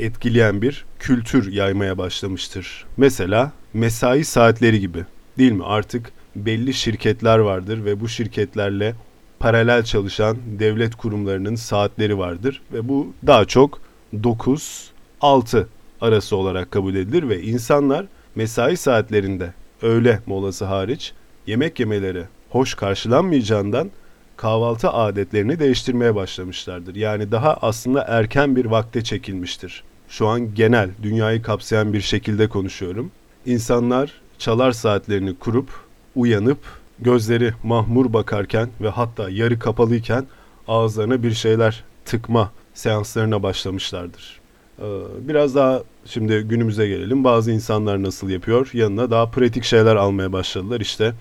etkileyen 0.00 0.62
bir 0.62 0.84
kültür 0.98 1.52
yaymaya 1.52 1.98
başlamıştır. 1.98 2.84
Mesela 2.96 3.52
mesai 3.74 4.24
saatleri 4.24 4.80
gibi 4.80 5.04
değil 5.38 5.52
mi? 5.52 5.64
Artık 5.64 6.12
belli 6.36 6.74
şirketler 6.74 7.38
vardır 7.38 7.84
ve 7.84 8.00
bu 8.00 8.08
şirketlerle 8.08 8.94
paralel 9.38 9.82
çalışan 9.84 10.36
devlet 10.58 10.94
kurumlarının 10.94 11.54
saatleri 11.54 12.18
vardır 12.18 12.62
ve 12.72 12.88
bu 12.88 13.12
daha 13.26 13.44
çok 13.44 13.80
9 14.22 14.90
6 15.20 15.68
arası 16.00 16.36
olarak 16.36 16.70
kabul 16.70 16.94
edilir 16.94 17.28
ve 17.28 17.42
insanlar 17.42 18.06
mesai 18.34 18.76
saatlerinde 18.76 19.54
öğle 19.82 20.20
molası 20.26 20.64
hariç 20.64 21.12
yemek 21.46 21.80
yemeleri 21.80 22.24
hoş 22.50 22.74
karşılanmayacağından 22.74 23.90
kahvaltı 24.36 24.90
adetlerini 24.90 25.58
değiştirmeye 25.58 26.14
başlamışlardır. 26.14 26.94
Yani 26.94 27.32
daha 27.32 27.54
aslında 27.54 28.04
erken 28.08 28.56
bir 28.56 28.64
vakte 28.64 29.04
çekilmiştir. 29.04 29.84
Şu 30.08 30.28
an 30.28 30.54
genel, 30.54 30.90
dünyayı 31.02 31.42
kapsayan 31.42 31.92
bir 31.92 32.00
şekilde 32.00 32.48
konuşuyorum. 32.48 33.10
İnsanlar 33.46 34.12
çalar 34.38 34.72
saatlerini 34.72 35.38
kurup, 35.38 35.70
uyanıp, 36.16 36.58
gözleri 36.98 37.52
mahmur 37.62 38.12
bakarken 38.12 38.68
ve 38.80 38.88
hatta 38.88 39.30
yarı 39.30 39.58
kapalıyken 39.58 40.26
ağızlarına 40.68 41.22
bir 41.22 41.32
şeyler 41.32 41.84
tıkma 42.04 42.52
seanslarına 42.74 43.42
başlamışlardır. 43.42 44.40
Ee, 44.78 44.84
biraz 45.20 45.54
daha 45.54 45.82
şimdi 46.06 46.40
günümüze 46.40 46.88
gelelim. 46.88 47.24
Bazı 47.24 47.50
insanlar 47.52 48.02
nasıl 48.02 48.28
yapıyor? 48.28 48.70
Yanına 48.72 49.10
daha 49.10 49.30
pratik 49.30 49.64
şeyler 49.64 49.96
almaya 49.96 50.32
başladılar. 50.32 50.80
İşte 50.80 51.12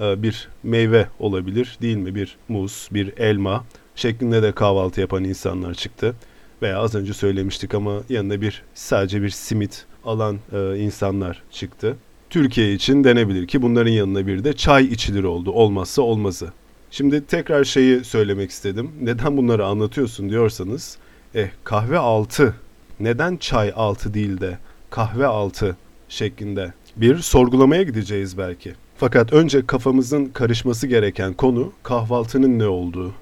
bir 0.00 0.48
meyve 0.62 1.08
olabilir 1.18 1.78
değil 1.82 1.96
mi? 1.96 2.14
Bir 2.14 2.36
muz, 2.48 2.88
bir 2.92 3.18
elma 3.18 3.64
şeklinde 3.96 4.42
de 4.42 4.52
kahvaltı 4.52 5.00
yapan 5.00 5.24
insanlar 5.24 5.74
çıktı. 5.74 6.14
Veya 6.62 6.78
az 6.78 6.94
önce 6.94 7.12
söylemiştik 7.12 7.74
ama 7.74 8.00
yanında 8.08 8.40
bir 8.40 8.62
sadece 8.74 9.22
bir 9.22 9.30
simit 9.30 9.86
alan 10.04 10.38
e, 10.52 10.78
insanlar 10.78 11.42
çıktı. 11.50 11.96
Türkiye 12.30 12.74
için 12.74 13.04
denebilir 13.04 13.46
ki 13.46 13.62
bunların 13.62 13.90
yanına 13.90 14.26
bir 14.26 14.44
de 14.44 14.52
çay 14.52 14.84
içilir 14.84 15.24
oldu. 15.24 15.50
Olmazsa 15.50 16.02
olmazı. 16.02 16.52
Şimdi 16.90 17.26
tekrar 17.26 17.64
şeyi 17.64 18.04
söylemek 18.04 18.50
istedim. 18.50 18.90
Neden 19.02 19.36
bunları 19.36 19.66
anlatıyorsun 19.66 20.30
diyorsanız, 20.30 20.98
eh 21.34 21.48
kahve 21.64 21.98
altı 21.98 22.54
neden 23.00 23.36
çay 23.36 23.72
altı 23.76 24.14
değil 24.14 24.40
de 24.40 24.58
kahve 24.90 25.26
altı 25.26 25.76
şeklinde 26.08 26.72
bir 26.96 27.18
sorgulamaya 27.18 27.82
gideceğiz 27.82 28.38
belki. 28.38 28.74
Fakat 29.00 29.32
önce 29.32 29.66
kafamızın 29.66 30.26
karışması 30.26 30.86
gereken 30.86 31.34
konu 31.34 31.72
kahvaltının 31.82 32.58
ne 32.58 32.66
olduğu 32.66 33.12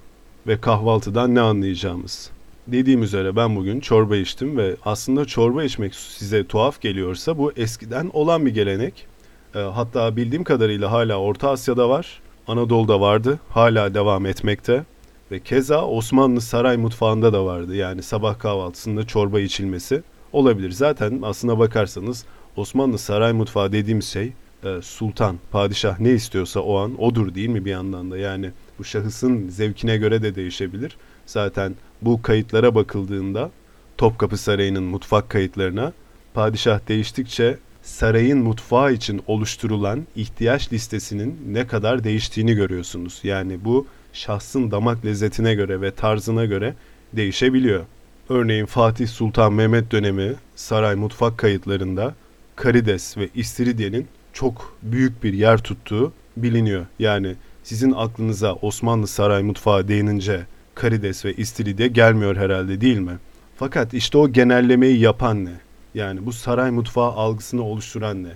ve 0.47 0.61
kahvaltıdan 0.61 1.35
ne 1.35 1.41
anlayacağımız. 1.41 2.31
Dediğim 2.67 3.03
üzere 3.03 3.37
ben 3.37 3.57
bugün 3.57 3.81
çorba 3.81 4.17
içtim 4.17 4.57
ve 4.57 4.77
aslında 4.85 5.25
çorba 5.25 5.65
içmek 5.65 5.95
size 5.95 6.47
tuhaf 6.47 6.81
geliyorsa 6.81 7.39
bu 7.39 7.53
eskiden 7.57 8.11
olan 8.13 8.47
bir 8.47 8.55
gelenek. 8.55 9.07
E, 9.55 9.59
hatta 9.59 10.17
bildiğim 10.17 10.45
kadarıyla 10.45 10.93
hala 10.93 11.17
Orta 11.17 11.51
Asya'da 11.51 11.89
var, 11.89 12.21
Anadolu'da 12.49 13.01
vardı, 13.01 13.39
hala 13.49 13.95
devam 13.95 14.27
etmekte. 14.27 14.85
Ve 15.31 15.41
keza 15.41 15.87
Osmanlı 15.87 16.41
saray 16.41 16.77
mutfağında 16.77 17.33
da 17.33 17.45
vardı. 17.45 17.77
Yani 17.77 18.03
sabah 18.03 18.39
kahvaltısında 18.39 19.07
çorba 19.07 19.41
içilmesi 19.41 20.03
olabilir. 20.33 20.71
Zaten 20.71 21.19
aslına 21.23 21.59
bakarsanız 21.59 22.25
Osmanlı 22.57 22.99
saray 22.99 23.33
mutfağı 23.33 23.73
dediğimiz 23.73 24.07
şey 24.07 24.33
e, 24.65 24.83
sultan, 24.83 25.39
padişah 25.51 26.01
ne 26.01 26.11
istiyorsa 26.11 26.61
o 26.61 26.77
an 26.79 27.03
odur 27.03 27.35
değil 27.35 27.49
mi 27.49 27.65
bir 27.65 27.71
yandan 27.71 28.11
da? 28.11 28.19
Yani 28.19 28.51
bu 28.79 28.85
şahısın 28.85 29.49
zevkine 29.49 29.97
göre 29.97 30.23
de 30.23 30.35
değişebilir. 30.35 30.97
Zaten 31.27 31.75
bu 32.03 32.23
kayıtlara 32.23 32.75
bakıldığında 32.75 33.51
Topkapı 33.99 34.37
Sarayı'nın 34.37 34.83
mutfak 34.83 35.31
kayıtlarına 35.31 35.93
padişah 36.35 36.89
değiştikçe 36.89 37.59
sarayın 37.83 38.39
mutfağı 38.39 38.93
için 38.93 39.23
oluşturulan 39.27 40.07
ihtiyaç 40.17 40.73
listesinin 40.73 41.39
ne 41.49 41.67
kadar 41.67 42.05
değiştiğini 42.05 42.55
görüyorsunuz. 42.55 43.21
Yani 43.23 43.65
bu 43.65 43.87
şahsın 44.13 44.71
damak 44.71 45.05
lezzetine 45.05 45.55
göre 45.55 45.81
ve 45.81 45.91
tarzına 45.91 46.45
göre 46.45 46.75
değişebiliyor. 47.13 47.85
Örneğin 48.29 48.67
Fatih 48.67 49.09
Sultan 49.09 49.53
Mehmet 49.53 49.93
dönemi 49.93 50.35
saray 50.57 50.95
mutfak 50.95 51.39
kayıtlarında 51.39 52.15
karides 52.57 53.19
ve 53.19 53.29
istiridyenin 53.35 54.07
çok 54.39 54.77
büyük 54.83 55.25
bir 55.25 55.33
yer 55.33 55.59
tuttuğu 55.59 56.13
biliniyor. 56.37 56.87
Yani 56.99 57.35
sizin 57.63 57.93
aklınıza 57.93 58.55
Osmanlı 58.55 59.07
saray 59.07 59.43
mutfağı 59.43 59.89
değinince 59.89 60.47
karides 60.75 61.25
ve 61.25 61.35
istiridye 61.35 61.89
gelmiyor 61.89 62.37
herhalde 62.37 62.81
değil 62.81 62.99
mi? 62.99 63.19
Fakat 63.57 63.95
işte 63.95 64.19
o 64.19 64.29
genellemeyi 64.29 64.99
yapan 64.99 65.45
ne? 65.45 65.61
Yani 65.95 66.27
bu 66.27 66.33
saray 66.33 66.71
mutfağı 66.71 67.13
algısını 67.13 67.63
oluşturan 67.63 68.25
ne? 68.25 68.29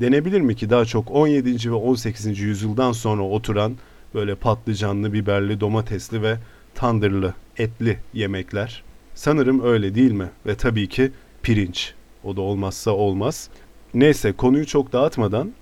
Denebilir 0.00 0.40
mi 0.40 0.56
ki 0.56 0.70
daha 0.70 0.84
çok 0.84 1.10
17. 1.10 1.70
ve 1.70 1.74
18. 1.74 2.40
yüzyıldan 2.40 2.92
sonra 2.92 3.22
oturan 3.22 3.76
böyle 4.14 4.34
patlıcanlı, 4.34 5.12
biberli, 5.12 5.60
domatesli 5.60 6.22
ve 6.22 6.36
tandırlı, 6.74 7.34
etli 7.58 7.98
yemekler. 8.14 8.82
Sanırım 9.14 9.64
öyle 9.64 9.94
değil 9.94 10.12
mi? 10.12 10.30
Ve 10.46 10.54
tabii 10.54 10.88
ki 10.88 11.12
pirinç. 11.42 11.94
O 12.24 12.36
da 12.36 12.40
olmazsa 12.40 12.90
olmaz. 12.90 13.50
Neyse 13.94 14.32
konuyu 14.32 14.66
çok 14.66 14.92
dağıtmadan 14.92 15.52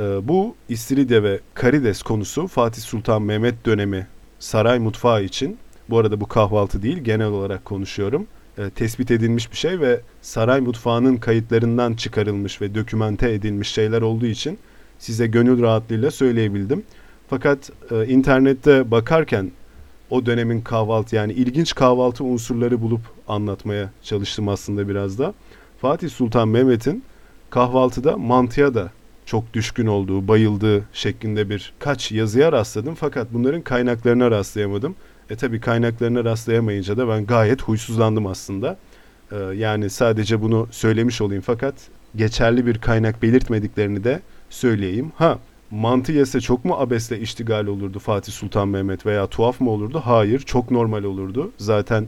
e, 0.00 0.28
bu 0.28 0.54
istiridye 0.68 1.22
ve 1.22 1.40
karides 1.54 2.02
konusu 2.02 2.46
Fatih 2.46 2.82
Sultan 2.82 3.22
Mehmet 3.22 3.66
dönemi 3.66 4.06
saray 4.38 4.78
mutfağı 4.78 5.22
için 5.22 5.58
bu 5.90 5.98
arada 5.98 6.20
bu 6.20 6.28
kahvaltı 6.28 6.82
değil 6.82 6.98
genel 6.98 7.26
olarak 7.26 7.64
konuşuyorum. 7.64 8.26
E, 8.58 8.70
tespit 8.70 9.10
edilmiş 9.10 9.52
bir 9.52 9.56
şey 9.56 9.80
ve 9.80 10.00
saray 10.22 10.60
mutfağının 10.60 11.16
kayıtlarından 11.16 11.94
çıkarılmış 11.94 12.60
ve 12.60 12.74
dokümente 12.74 13.32
edilmiş 13.32 13.68
şeyler 13.68 14.02
olduğu 14.02 14.26
için 14.26 14.58
size 14.98 15.26
gönül 15.26 15.62
rahatlığıyla 15.62 16.10
söyleyebildim. 16.10 16.82
Fakat 17.30 17.70
e, 17.90 18.06
internette 18.06 18.90
bakarken 18.90 19.50
o 20.10 20.26
dönemin 20.26 20.60
kahvaltı 20.60 21.16
yani 21.16 21.32
ilginç 21.32 21.74
kahvaltı 21.74 22.24
unsurları 22.24 22.82
bulup 22.82 23.00
anlatmaya 23.28 23.90
çalıştım 24.02 24.48
aslında 24.48 24.88
biraz 24.88 25.18
da. 25.18 25.34
Fatih 25.80 26.10
Sultan 26.10 26.48
Mehmet'in 26.48 27.04
kahvaltıda 27.50 28.16
mantıya 28.16 28.74
da 28.74 28.90
çok 29.26 29.54
düşkün 29.54 29.86
olduğu, 29.86 30.28
bayıldığı 30.28 30.84
şeklinde 30.92 31.50
bir 31.50 31.72
kaç 31.78 32.12
yazıya 32.12 32.52
rastladım 32.52 32.94
fakat 32.94 33.32
bunların 33.32 33.62
kaynaklarına 33.62 34.30
rastlayamadım. 34.30 34.94
E 35.30 35.36
tabi 35.36 35.60
kaynaklarına 35.60 36.24
rastlayamayınca 36.24 36.96
da 36.96 37.08
ben 37.08 37.26
gayet 37.26 37.62
huysuzlandım 37.62 38.26
aslında. 38.26 38.76
Ee, 39.32 39.36
yani 39.36 39.90
sadece 39.90 40.42
bunu 40.42 40.68
söylemiş 40.70 41.20
olayım 41.20 41.42
fakat 41.46 41.74
geçerli 42.16 42.66
bir 42.66 42.78
kaynak 42.78 43.22
belirtmediklerini 43.22 44.04
de 44.04 44.20
söyleyeyim. 44.50 45.12
Ha 45.16 45.38
mantı 45.70 46.12
yese 46.12 46.40
çok 46.40 46.64
mu 46.64 46.74
abesle 46.74 47.20
iştigal 47.20 47.66
olurdu 47.66 47.98
Fatih 47.98 48.32
Sultan 48.32 48.68
Mehmet 48.68 49.06
veya 49.06 49.26
tuhaf 49.26 49.60
mı 49.60 49.70
olurdu? 49.70 50.02
Hayır 50.04 50.40
çok 50.40 50.70
normal 50.70 51.04
olurdu. 51.04 51.50
Zaten 51.58 52.06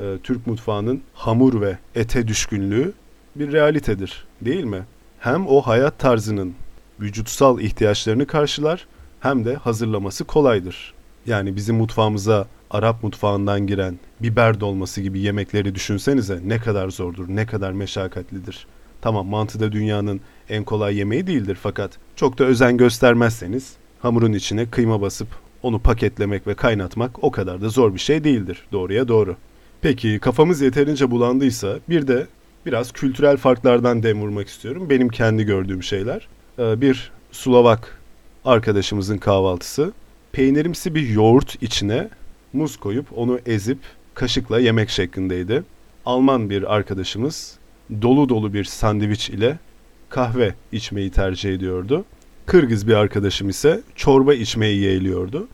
e, 0.00 0.04
Türk 0.22 0.46
mutfağının 0.46 1.02
hamur 1.14 1.60
ve 1.60 1.78
ete 1.94 2.28
düşkünlüğü 2.28 2.92
bir 3.36 3.52
realitedir 3.52 4.24
değil 4.40 4.64
mi? 4.64 4.82
Hem 5.18 5.46
o 5.46 5.60
hayat 5.60 5.98
tarzının 5.98 6.54
vücutsal 7.00 7.60
ihtiyaçlarını 7.60 8.26
karşılar 8.26 8.86
hem 9.20 9.44
de 9.44 9.54
hazırlaması 9.54 10.24
kolaydır. 10.24 10.94
Yani 11.26 11.56
bizim 11.56 11.76
mutfağımıza 11.76 12.46
Arap 12.70 13.02
mutfağından 13.02 13.66
giren 13.66 13.98
biber 14.20 14.60
dolması 14.60 15.00
gibi 15.00 15.20
yemekleri 15.20 15.74
düşünsenize 15.74 16.40
ne 16.44 16.58
kadar 16.58 16.90
zordur, 16.90 17.28
ne 17.28 17.46
kadar 17.46 17.72
meşakkatlidir. 17.72 18.66
Tamam 19.02 19.26
mantı 19.26 19.60
da 19.60 19.72
dünyanın 19.72 20.20
en 20.48 20.64
kolay 20.64 20.96
yemeği 20.96 21.26
değildir 21.26 21.58
fakat 21.62 21.90
çok 22.16 22.38
da 22.38 22.44
özen 22.44 22.76
göstermezseniz 22.76 23.72
hamurun 24.00 24.32
içine 24.32 24.70
kıyma 24.70 25.00
basıp 25.00 25.28
onu 25.62 25.78
paketlemek 25.78 26.46
ve 26.46 26.54
kaynatmak 26.54 27.24
o 27.24 27.30
kadar 27.30 27.60
da 27.60 27.68
zor 27.68 27.94
bir 27.94 27.98
şey 27.98 28.24
değildir. 28.24 28.66
Doğruya 28.72 29.08
doğru. 29.08 29.36
Peki 29.80 30.18
kafamız 30.18 30.60
yeterince 30.60 31.10
bulandıysa 31.10 31.78
bir 31.88 32.08
de 32.08 32.26
biraz 32.66 32.92
kültürel 32.92 33.36
farklardan 33.36 34.02
dem 34.02 34.20
vurmak 34.20 34.48
istiyorum. 34.48 34.90
Benim 34.90 35.08
kendi 35.08 35.44
gördüğüm 35.44 35.82
şeyler. 35.82 36.28
Ee, 36.58 36.80
bir 36.80 37.12
Slovak 37.32 38.00
arkadaşımızın 38.44 39.18
kahvaltısı. 39.18 39.92
Peynirimsi 40.32 40.94
bir 40.94 41.08
yoğurt 41.08 41.62
içine 41.62 42.08
muz 42.52 42.76
koyup 42.76 43.06
onu 43.16 43.38
ezip 43.46 43.78
kaşıkla 44.14 44.60
yemek 44.60 44.90
şeklindeydi. 44.90 45.62
Alman 46.06 46.50
bir 46.50 46.74
arkadaşımız 46.74 47.58
dolu 48.02 48.28
dolu 48.28 48.54
bir 48.54 48.64
sandviç 48.64 49.30
ile 49.30 49.58
kahve 50.08 50.54
içmeyi 50.72 51.10
tercih 51.10 51.54
ediyordu. 51.54 52.04
Kırgız 52.46 52.88
bir 52.88 52.94
arkadaşım 52.94 53.48
ise 53.48 53.80
çorba 53.94 54.34
içmeyi 54.34 54.80
yeğliyordu. 54.80 55.48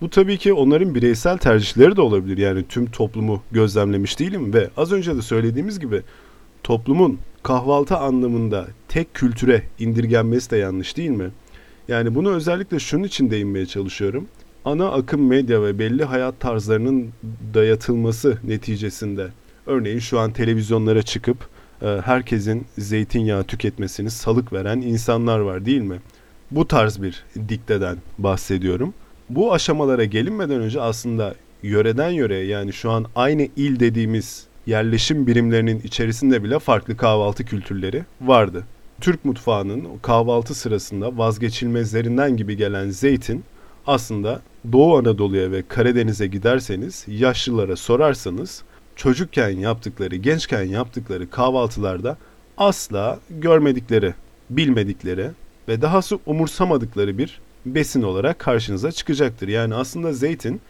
Bu 0.00 0.10
tabii 0.10 0.38
ki 0.38 0.52
onların 0.52 0.94
bireysel 0.94 1.38
tercihleri 1.38 1.96
de 1.96 2.00
olabilir. 2.00 2.38
Yani 2.38 2.64
tüm 2.68 2.86
toplumu 2.90 3.42
gözlemlemiş 3.52 4.18
değilim 4.18 4.54
ve 4.54 4.70
az 4.76 4.92
önce 4.92 5.16
de 5.16 5.22
söylediğimiz 5.22 5.80
gibi 5.80 6.02
toplumun 6.66 7.18
kahvaltı 7.42 7.96
anlamında 7.96 8.66
tek 8.88 9.14
kültüre 9.14 9.62
indirgenmesi 9.78 10.50
de 10.50 10.56
yanlış 10.56 10.96
değil 10.96 11.10
mi? 11.10 11.30
Yani 11.88 12.14
bunu 12.14 12.30
özellikle 12.30 12.78
şunun 12.78 13.04
için 13.04 13.30
değinmeye 13.30 13.66
çalışıyorum. 13.66 14.28
Ana 14.64 14.90
akım 14.90 15.26
medya 15.26 15.62
ve 15.62 15.78
belli 15.78 16.04
hayat 16.04 16.40
tarzlarının 16.40 17.08
dayatılması 17.54 18.38
neticesinde 18.44 19.28
örneğin 19.66 19.98
şu 19.98 20.18
an 20.18 20.32
televizyonlara 20.32 21.02
çıkıp 21.02 21.48
e, 21.82 21.86
herkesin 22.04 22.66
zeytinyağı 22.78 23.44
tüketmesini 23.44 24.10
salık 24.10 24.52
veren 24.52 24.80
insanlar 24.80 25.38
var 25.38 25.66
değil 25.66 25.82
mi? 25.82 26.00
Bu 26.50 26.68
tarz 26.68 27.02
bir 27.02 27.24
dikteden 27.48 27.96
bahsediyorum. 28.18 28.94
Bu 29.30 29.52
aşamalara 29.52 30.04
gelinmeden 30.04 30.60
önce 30.60 30.80
aslında 30.80 31.34
yöreden 31.62 32.10
yöreye 32.10 32.46
yani 32.46 32.72
şu 32.72 32.90
an 32.90 33.06
aynı 33.14 33.48
il 33.56 33.80
dediğimiz 33.80 34.46
yerleşim 34.66 35.26
birimlerinin 35.26 35.80
içerisinde 35.80 36.44
bile 36.44 36.58
farklı 36.58 36.96
kahvaltı 36.96 37.44
kültürleri 37.44 38.04
vardı. 38.20 38.64
Türk 39.00 39.24
mutfağının 39.24 39.98
kahvaltı 40.02 40.54
sırasında 40.54 41.18
vazgeçilmezlerinden 41.18 42.36
gibi 42.36 42.56
gelen 42.56 42.90
zeytin 42.90 43.44
aslında 43.86 44.42
Doğu 44.72 44.96
Anadolu'ya 44.96 45.52
ve 45.52 45.62
Karadeniz'e 45.68 46.26
giderseniz 46.26 47.04
yaşlılara 47.08 47.76
sorarsanız 47.76 48.62
çocukken 48.96 49.48
yaptıkları, 49.48 50.16
gençken 50.16 50.62
yaptıkları 50.62 51.30
kahvaltılarda 51.30 52.16
asla 52.58 53.20
görmedikleri, 53.30 54.14
bilmedikleri 54.50 55.30
ve 55.68 55.82
dahası 55.82 56.18
umursamadıkları 56.26 57.18
bir 57.18 57.40
besin 57.66 58.02
olarak 58.02 58.38
karşınıza 58.38 58.92
çıkacaktır. 58.92 59.48
Yani 59.48 59.74
aslında 59.74 60.12
zeytin 60.12 60.60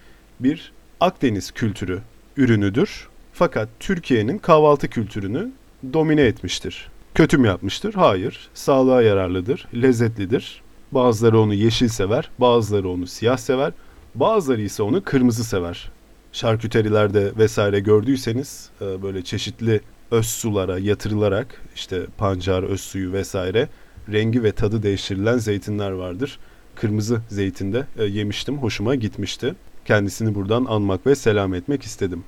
bir 0.41 0.73
Akdeniz 1.01 1.51
kültürü 1.51 2.01
ürünüdür. 2.37 3.09
Fakat 3.39 3.69
Türkiye'nin 3.81 4.39
kahvaltı 4.39 4.89
kültürünü 4.89 5.51
domine 5.93 6.23
etmiştir. 6.23 6.89
Kötü 7.15 7.39
mü 7.39 7.47
yapmıştır? 7.47 7.95
Hayır. 7.95 8.49
Sağlığa 8.55 9.03
yararlıdır, 9.03 9.69
lezzetlidir. 9.75 10.63
Bazıları 10.93 11.41
onu 11.41 11.55
yeşil 11.55 11.89
sever, 11.89 12.31
bazıları 12.39 12.89
onu 12.89 13.07
siyah 13.07 13.37
sever, 13.37 13.73
bazıları 14.15 14.63
ise 14.63 14.83
onu 14.83 15.05
kırmızı 15.05 15.45
sever. 15.45 15.91
Şarküterilerde 16.33 17.33
vesaire 17.39 17.81
gördüyseniz 17.81 18.71
e, 18.81 19.03
böyle 19.03 19.23
çeşitli 19.23 19.81
öz 20.11 20.27
sulara 20.27 20.79
yatırılarak 20.79 21.63
işte 21.75 22.07
pancar, 22.19 22.63
öz 22.63 22.81
suyu 22.81 23.13
vesaire 23.13 23.69
rengi 24.13 24.43
ve 24.43 24.53
tadı 24.53 24.83
değiştirilen 24.83 25.39
zeytinler 25.39 25.91
vardır. 25.91 26.39
Kırmızı 26.75 27.21
zeytinde 27.29 27.87
e, 27.99 28.05
yemiştim, 28.05 28.59
hoşuma 28.59 28.95
gitmişti. 28.95 29.55
Kendisini 29.85 30.35
buradan 30.35 30.65
anmak 30.69 31.07
ve 31.07 31.15
selam 31.15 31.55
etmek 31.55 31.83
istedim. 31.83 32.25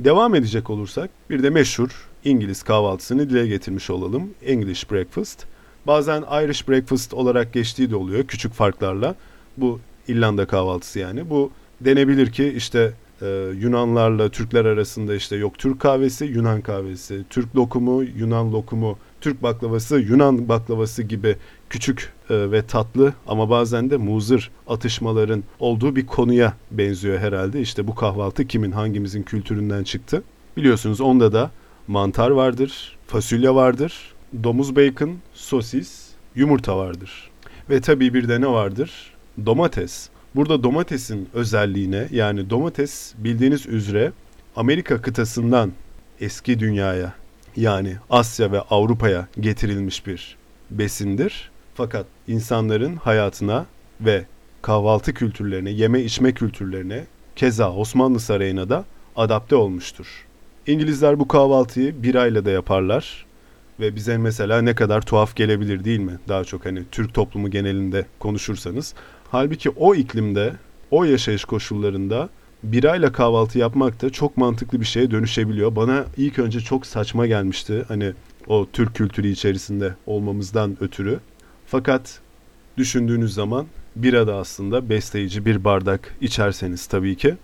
Devam 0.00 0.34
edecek 0.34 0.70
olursak 0.70 1.10
bir 1.30 1.42
de 1.42 1.50
meşhur 1.50 2.08
İngiliz 2.24 2.62
kahvaltısını 2.62 3.30
dile 3.30 3.46
getirmiş 3.46 3.90
olalım. 3.90 4.30
English 4.46 4.90
breakfast. 4.90 5.44
Bazen 5.86 6.22
Irish 6.22 6.68
breakfast 6.68 7.14
olarak 7.14 7.52
geçtiği 7.52 7.90
de 7.90 7.96
oluyor 7.96 8.24
küçük 8.24 8.52
farklarla. 8.52 9.14
Bu 9.56 9.80
İrlanda 10.08 10.46
kahvaltısı 10.46 10.98
yani. 10.98 11.30
Bu 11.30 11.50
denebilir 11.80 12.32
ki 12.32 12.54
işte 12.56 12.92
e, 13.22 13.26
Yunanlarla 13.60 14.28
Türkler 14.28 14.64
arasında 14.64 15.14
işte 15.14 15.36
yok 15.36 15.58
Türk 15.58 15.80
kahvesi, 15.80 16.24
Yunan 16.24 16.60
kahvesi, 16.60 17.24
Türk 17.30 17.56
lokumu, 17.56 18.02
Yunan 18.02 18.52
lokumu, 18.52 18.98
Türk 19.20 19.42
baklavası, 19.42 19.98
Yunan 19.98 20.48
baklavası 20.48 21.02
gibi 21.02 21.36
küçük 21.70 22.12
e, 22.30 22.50
ve 22.50 22.66
tatlı 22.66 23.14
ama 23.26 23.50
bazen 23.50 23.90
de 23.90 23.96
muzır 23.96 24.50
atışmaların 24.68 25.44
olduğu 25.60 25.96
bir 25.96 26.06
konuya 26.06 26.54
benziyor 26.70 27.18
herhalde. 27.18 27.60
İşte 27.60 27.86
bu 27.86 27.94
kahvaltı 27.94 28.46
kimin 28.46 28.70
hangimizin 28.70 29.22
kültüründen 29.22 29.84
çıktı? 29.84 30.22
Biliyorsunuz 30.56 31.00
onda 31.00 31.32
da 31.32 31.50
mantar 31.88 32.30
vardır, 32.30 32.98
fasulye 33.06 33.54
vardır, 33.54 34.14
domuz 34.44 34.76
bacon, 34.76 35.10
sosis, 35.34 36.08
yumurta 36.34 36.76
vardır. 36.76 37.30
Ve 37.70 37.80
tabii 37.80 38.14
bir 38.14 38.28
de 38.28 38.40
ne 38.40 38.46
vardır? 38.46 39.12
Domates. 39.46 40.08
Burada 40.34 40.62
domatesin 40.62 41.28
özelliğine 41.34 42.08
yani 42.12 42.50
domates 42.50 43.14
bildiğiniz 43.18 43.66
üzere 43.66 44.12
Amerika 44.56 45.02
kıtasından 45.02 45.72
eski 46.20 46.60
dünyaya 46.60 47.14
yani 47.58 47.96
Asya 48.10 48.52
ve 48.52 48.60
Avrupa'ya 48.60 49.28
getirilmiş 49.40 50.06
bir 50.06 50.36
besindir. 50.70 51.50
Fakat 51.74 52.06
insanların 52.28 52.96
hayatına 52.96 53.66
ve 54.00 54.24
kahvaltı 54.62 55.14
kültürlerine, 55.14 55.70
yeme 55.70 56.00
içme 56.00 56.32
kültürlerine 56.32 57.04
keza 57.36 57.72
Osmanlı 57.72 58.20
Sarayı'na 58.20 58.68
da 58.68 58.84
adapte 59.16 59.56
olmuştur. 59.56 60.26
İngilizler 60.66 61.18
bu 61.18 61.28
kahvaltıyı 61.28 62.02
bir 62.02 62.14
ayla 62.14 62.44
da 62.44 62.50
yaparlar 62.50 63.26
ve 63.80 63.96
bize 63.96 64.18
mesela 64.18 64.62
ne 64.62 64.74
kadar 64.74 65.00
tuhaf 65.00 65.36
gelebilir 65.36 65.84
değil 65.84 66.00
mi? 66.00 66.18
Daha 66.28 66.44
çok 66.44 66.66
hani 66.66 66.82
Türk 66.92 67.14
toplumu 67.14 67.50
genelinde 67.50 68.06
konuşursanız. 68.18 68.94
Halbuki 69.30 69.70
o 69.70 69.94
iklimde, 69.94 70.52
o 70.90 71.04
yaşayış 71.04 71.44
koşullarında 71.44 72.28
birayla 72.62 73.12
kahvaltı 73.12 73.58
yapmak 73.58 74.02
da 74.02 74.10
çok 74.10 74.36
mantıklı 74.36 74.80
bir 74.80 74.86
şeye 74.86 75.10
dönüşebiliyor. 75.10 75.76
Bana 75.76 76.04
ilk 76.16 76.38
önce 76.38 76.60
çok 76.60 76.86
saçma 76.86 77.26
gelmişti. 77.26 77.84
Hani 77.88 78.12
o 78.46 78.66
Türk 78.72 78.94
kültürü 78.94 79.28
içerisinde 79.28 79.94
olmamızdan 80.06 80.76
ötürü. 80.80 81.20
Fakat 81.66 82.20
düşündüğünüz 82.76 83.34
zaman 83.34 83.66
bira 83.96 84.26
da 84.26 84.36
aslında 84.36 84.88
besleyici 84.88 85.44
bir 85.44 85.64
bardak 85.64 86.14
içerseniz 86.20 86.86
tabii 86.86 87.16
ki. 87.16 87.34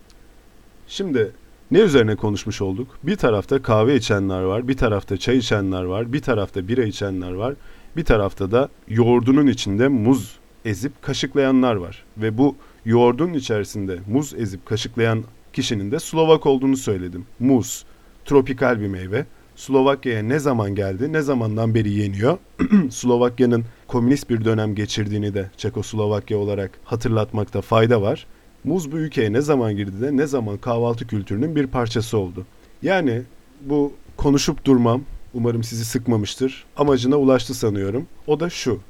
Şimdi 0.88 1.33
ne 1.70 1.79
üzerine 1.79 2.16
konuşmuş 2.16 2.61
olduk? 2.61 2.98
Bir 3.03 3.16
tarafta 3.16 3.62
kahve 3.62 3.96
içenler 3.96 4.42
var, 4.42 4.68
bir 4.68 4.77
tarafta 4.77 5.16
çay 5.16 5.38
içenler 5.38 5.83
var, 5.83 6.12
bir 6.12 6.22
tarafta 6.22 6.68
bira 6.68 6.85
içenler 6.85 7.33
var, 7.33 7.55
bir 7.96 8.05
tarafta 8.05 8.50
da 8.50 8.68
yoğurdunun 8.88 9.46
içinde 9.46 9.88
muz 9.88 10.38
ezip 10.64 11.03
kaşıklayanlar 11.03 11.74
var. 11.74 12.05
Ve 12.16 12.38
bu 12.38 12.57
yoğurdun 12.85 13.33
içerisinde 13.33 13.99
muz 14.09 14.35
ezip 14.35 14.66
kaşıklayan 14.66 15.25
kişinin 15.53 15.90
de 15.90 15.99
Slovak 15.99 16.47
olduğunu 16.47 16.77
söyledim. 16.77 17.27
Muz, 17.40 17.85
tropikal 18.25 18.81
bir 18.81 18.88
meyve. 18.88 19.27
Slovakya'ya 19.57 20.23
ne 20.23 20.38
zaman 20.38 20.75
geldi, 20.75 21.12
ne 21.12 21.23
zamandan 21.23 21.75
beri 21.75 21.90
yeniyor? 21.90 22.38
Slovakya'nın 22.90 23.64
komünist 23.88 24.31
bir 24.31 24.44
dönem 24.44 24.75
geçirdiğini 24.75 25.35
de 25.35 25.51
Çekoslovakya 25.57 26.38
olarak 26.38 26.70
hatırlatmakta 26.85 27.61
fayda 27.61 28.03
var. 28.03 28.27
Muz 28.64 28.92
bu 28.92 28.97
ülkeye 28.97 29.33
ne 29.33 29.40
zaman 29.40 29.77
girdi 29.77 30.01
de 30.01 30.16
ne 30.16 30.27
zaman 30.27 30.59
kahvaltı 30.59 31.07
kültürünün 31.07 31.57
bir 31.57 31.66
parçası 31.66 32.18
oldu. 32.18 32.47
Yani 32.83 33.23
bu 33.61 33.92
konuşup 34.16 34.64
durmam 34.64 35.03
umarım 35.35 35.64
sizi 35.64 35.85
sıkmamıştır. 35.85 36.64
Amacına 36.77 37.16
ulaştı 37.16 37.55
sanıyorum. 37.55 38.07
O 38.27 38.40
da 38.40 38.51
şu. 38.51 38.81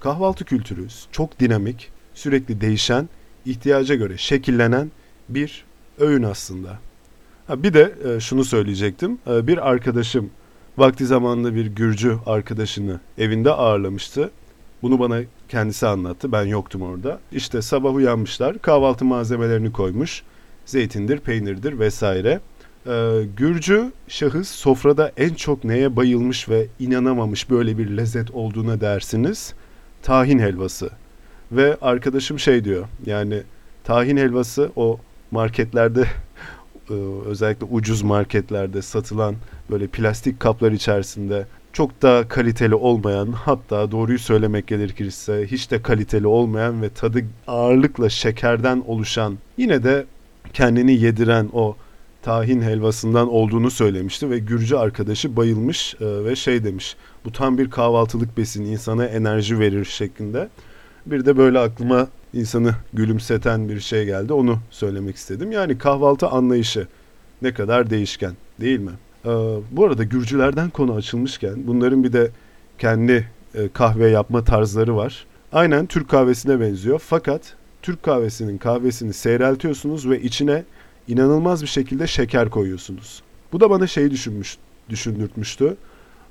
Kahvaltı 0.00 0.44
kültürü 0.44 0.86
çok 1.12 1.40
dinamik, 1.40 1.88
sürekli 2.14 2.60
değişen, 2.60 3.08
ihtiyaca 3.50 3.94
göre 3.94 4.18
şekillenen 4.18 4.90
bir 5.28 5.64
öğün 5.98 6.22
aslında. 6.22 6.78
Ha, 7.46 7.62
bir 7.62 7.74
de 7.74 7.94
e, 8.04 8.20
şunu 8.20 8.44
söyleyecektim. 8.44 9.18
E, 9.26 9.46
bir 9.46 9.70
arkadaşım 9.70 10.30
vakti 10.78 11.06
zamanında 11.06 11.54
bir 11.54 11.66
Gürcü 11.66 12.18
arkadaşını 12.26 13.00
evinde 13.18 13.50
ağırlamıştı. 13.50 14.30
Bunu 14.82 14.98
bana 14.98 15.20
kendisi 15.48 15.86
anlattı. 15.86 16.32
Ben 16.32 16.44
yoktum 16.44 16.82
orada. 16.82 17.20
İşte 17.32 17.62
sabah 17.62 17.94
uyanmışlar. 17.94 18.58
Kahvaltı 18.58 19.04
malzemelerini 19.04 19.72
koymuş. 19.72 20.22
Zeytindir, 20.66 21.18
peynirdir 21.18 21.78
vesaire. 21.78 22.40
Ee, 22.86 23.22
Gürcü 23.36 23.92
şahıs 24.08 24.50
sofrada 24.50 25.12
en 25.16 25.34
çok 25.34 25.64
neye 25.64 25.96
bayılmış 25.96 26.48
ve 26.48 26.66
inanamamış 26.78 27.50
böyle 27.50 27.78
bir 27.78 27.96
lezzet 27.96 28.30
olduğuna 28.30 28.80
dersiniz. 28.80 29.54
Tahin 30.02 30.38
helvası. 30.38 30.90
Ve 31.52 31.76
arkadaşım 31.80 32.38
şey 32.38 32.64
diyor. 32.64 32.88
Yani 33.06 33.42
tahin 33.84 34.16
helvası 34.16 34.70
o 34.76 34.98
marketlerde 35.30 36.00
e, 36.90 36.94
özellikle 37.26 37.66
ucuz 37.66 38.02
marketlerde 38.02 38.82
satılan 38.82 39.34
böyle 39.70 39.86
plastik 39.86 40.40
kaplar 40.40 40.72
içerisinde 40.72 41.46
çok 41.72 42.02
da 42.02 42.28
kaliteli 42.28 42.74
olmayan 42.74 43.32
hatta 43.32 43.90
doğruyu 43.90 44.18
söylemek 44.18 44.66
gerekirse 44.66 45.46
hiç 45.46 45.70
de 45.70 45.82
kaliteli 45.82 46.26
olmayan 46.26 46.82
ve 46.82 46.90
tadı 46.90 47.24
ağırlıkla 47.46 48.08
şekerden 48.08 48.84
oluşan 48.86 49.38
yine 49.56 49.82
de 49.82 50.04
kendini 50.52 50.92
yediren 50.92 51.48
o 51.52 51.76
tahin 52.22 52.62
helvasından 52.62 53.28
olduğunu 53.28 53.70
söylemişti 53.70 54.30
ve 54.30 54.38
Gürcü 54.38 54.76
arkadaşı 54.76 55.36
bayılmış 55.36 55.94
e, 56.00 56.24
ve 56.24 56.36
şey 56.36 56.64
demiş 56.64 56.96
bu 57.24 57.32
tam 57.32 57.58
bir 57.58 57.70
kahvaltılık 57.70 58.36
besin 58.36 58.64
insana 58.64 59.06
enerji 59.06 59.58
verir 59.58 59.84
şeklinde. 59.84 60.48
Bir 61.10 61.24
de 61.24 61.36
böyle 61.36 61.58
aklıma 61.58 62.08
insanı 62.32 62.74
gülümseten 62.92 63.68
bir 63.68 63.80
şey 63.80 64.04
geldi 64.04 64.32
onu 64.32 64.58
söylemek 64.70 65.16
istedim. 65.16 65.52
Yani 65.52 65.78
kahvaltı 65.78 66.28
anlayışı 66.28 66.86
ne 67.42 67.54
kadar 67.54 67.90
değişken 67.90 68.32
değil 68.60 68.80
mi? 68.80 68.90
Ee, 69.24 69.28
bu 69.70 69.84
arada 69.84 70.04
Gürcülerden 70.04 70.70
konu 70.70 70.94
açılmışken 70.94 71.66
bunların 71.66 72.04
bir 72.04 72.12
de 72.12 72.30
kendi 72.78 73.28
e, 73.54 73.68
kahve 73.68 74.10
yapma 74.10 74.44
tarzları 74.44 74.96
var. 74.96 75.26
Aynen 75.52 75.86
Türk 75.86 76.08
kahvesine 76.08 76.60
benziyor 76.60 77.02
fakat 77.06 77.56
Türk 77.82 78.02
kahvesinin 78.02 78.58
kahvesini 78.58 79.12
seyreltiyorsunuz 79.12 80.08
ve 80.08 80.22
içine 80.22 80.64
inanılmaz 81.08 81.62
bir 81.62 81.68
şekilde 81.68 82.06
şeker 82.06 82.50
koyuyorsunuz. 82.50 83.22
Bu 83.52 83.60
da 83.60 83.70
bana 83.70 83.86
şey 83.86 84.10
düşünmüş, 84.10 84.58
düşündürtmüştü. 84.88 85.76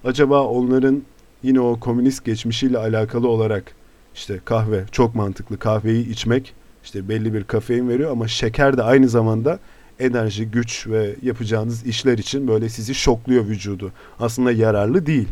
acaba 0.04 0.44
onların 0.44 1.02
yine 1.44 1.60
o 1.60 1.80
komünist 1.80 2.26
geçmişiyle 2.26 2.78
alakalı 2.78 3.28
olarak 3.28 3.79
işte 4.20 4.40
kahve 4.46 4.86
çok 4.92 5.16
mantıklı 5.16 5.60
kahveyi 5.60 6.10
içmek 6.10 6.54
işte 6.84 7.10
belli 7.10 7.34
bir 7.34 7.44
kafein 7.44 7.90
veriyor 7.90 8.12
ama 8.12 8.28
şeker 8.28 8.78
de 8.78 8.84
aynı 8.84 9.10
zamanda 9.10 9.60
enerji, 10.00 10.46
güç 10.52 10.88
ve 10.88 11.16
yapacağınız 11.22 11.86
işler 11.86 12.18
için 12.18 12.48
böyle 12.48 12.70
sizi 12.70 12.96
şokluyor 12.96 13.46
vücudu. 13.46 13.92
Aslında 14.20 14.52
yararlı 14.52 15.06
değil. 15.06 15.28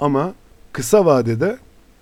Ama 0.00 0.32
kısa 0.72 1.06
vadede 1.06 1.58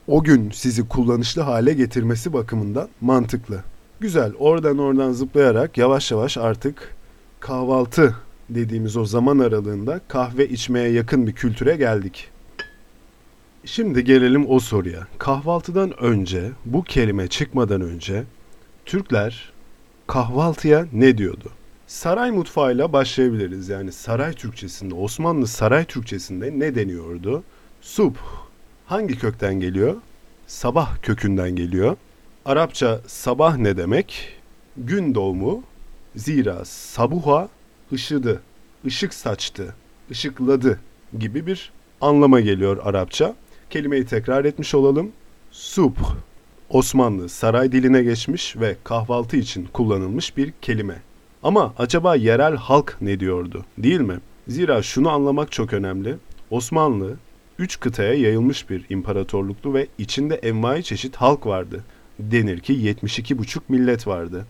o 0.06 0.22
gün 0.22 0.50
sizi 0.50 0.88
kullanışlı 0.88 1.42
hale 1.42 1.72
getirmesi 1.72 2.32
bakımından 2.32 2.88
mantıklı. 3.00 3.62
Güzel. 4.00 4.32
Oradan 4.38 4.78
oradan 4.78 5.12
zıplayarak 5.12 5.78
yavaş 5.78 6.10
yavaş 6.10 6.38
artık 6.38 6.94
kahvaltı 7.40 8.14
dediğimiz 8.50 8.96
o 8.96 9.04
zaman 9.04 9.38
aralığında 9.38 10.00
kahve 10.08 10.48
içmeye 10.48 10.90
yakın 10.90 11.26
bir 11.26 11.32
kültüre 11.32 11.76
geldik. 11.76 12.30
Şimdi 13.64 14.04
gelelim 14.04 14.50
o 14.50 14.60
soruya. 14.60 15.06
Kahvaltıdan 15.18 16.02
önce, 16.02 16.50
bu 16.64 16.84
kelime 16.84 17.28
çıkmadan 17.28 17.80
önce 17.80 18.24
Türkler 18.86 19.52
kahvaltıya 20.06 20.86
ne 20.92 21.18
diyordu? 21.18 21.50
Saray 21.86 22.30
mutfağıyla 22.30 22.92
başlayabiliriz. 22.92 23.68
Yani 23.68 23.92
saray 23.92 24.32
Türkçesinde, 24.32 24.94
Osmanlı 24.94 25.46
saray 25.46 25.84
Türkçesinde 25.84 26.58
ne 26.58 26.74
deniyordu? 26.74 27.42
Sup 27.80 28.18
hangi 28.86 29.18
kökten 29.18 29.60
geliyor? 29.60 29.96
Sabah 30.46 31.02
kökünden 31.02 31.56
geliyor. 31.56 31.96
Arapça 32.44 33.00
sabah 33.06 33.56
ne 33.56 33.76
demek? 33.76 34.36
Gün 34.76 35.14
doğumu. 35.14 35.62
Zira 36.16 36.64
sabuha 36.64 37.48
ışıdı, 37.92 38.42
ışık 38.86 39.14
saçtı, 39.14 39.74
ışıkladı 40.10 40.80
gibi 41.18 41.46
bir 41.46 41.72
anlama 42.00 42.40
geliyor 42.40 42.80
Arapça. 42.84 43.34
Kelimeyi 43.70 44.04
tekrar 44.06 44.44
etmiş 44.44 44.74
olalım. 44.74 45.12
Sup 45.50 45.98
Osmanlı 46.70 47.28
saray 47.28 47.72
diline 47.72 48.02
geçmiş 48.02 48.56
ve 48.56 48.76
kahvaltı 48.84 49.36
için 49.36 49.68
kullanılmış 49.72 50.36
bir 50.36 50.52
kelime. 50.62 51.02
Ama 51.42 51.74
acaba 51.78 52.14
yerel 52.14 52.56
halk 52.56 52.96
ne 53.00 53.20
diyordu 53.20 53.64
değil 53.78 54.00
mi? 54.00 54.18
Zira 54.48 54.82
şunu 54.82 55.10
anlamak 55.10 55.52
çok 55.52 55.72
önemli. 55.72 56.16
Osmanlı 56.50 57.16
üç 57.58 57.80
kıtaya 57.80 58.14
yayılmış 58.14 58.70
bir 58.70 58.86
imparatorluktu 58.88 59.74
ve 59.74 59.86
içinde 59.98 60.34
envai 60.34 60.82
çeşit 60.82 61.16
halk 61.16 61.46
vardı. 61.46 61.84
Denir 62.18 62.60
ki 62.60 62.72
72,5 62.72 63.60
millet 63.68 64.06
vardı. 64.06 64.46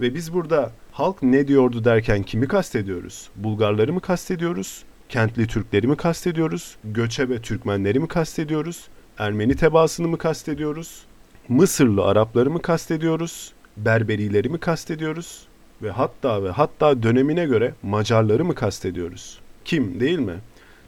Ve 0.00 0.14
biz 0.14 0.32
burada 0.32 0.72
halk 0.92 1.22
ne 1.22 1.48
diyordu 1.48 1.84
derken 1.84 2.22
kimi 2.22 2.48
kastediyoruz? 2.48 3.30
Bulgarları 3.36 3.92
mı 3.92 4.00
kastediyoruz? 4.00 4.84
Kentli 5.08 5.46
Türkleri 5.46 5.86
mi 5.86 5.96
kastediyoruz? 5.96 6.76
Göçebe 6.84 7.38
Türkmenleri 7.38 8.00
mi 8.00 8.08
kastediyoruz? 8.08 8.88
Ermeni 9.18 9.56
tebaasını 9.56 10.08
mı 10.08 10.18
kastediyoruz? 10.18 11.04
Mısırlı 11.48 12.04
Arapları 12.04 12.50
mı 12.50 12.62
kastediyoruz? 12.62 13.52
Berberileri 13.76 14.48
mi 14.48 14.58
kastediyoruz? 14.58 15.46
Ve 15.82 15.90
hatta 15.90 16.44
ve 16.44 16.50
hatta 16.50 17.02
dönemine 17.02 17.44
göre 17.44 17.74
Macarları 17.82 18.44
mı 18.44 18.54
kastediyoruz? 18.54 19.38
Kim 19.64 20.00
değil 20.00 20.18
mi? 20.18 20.34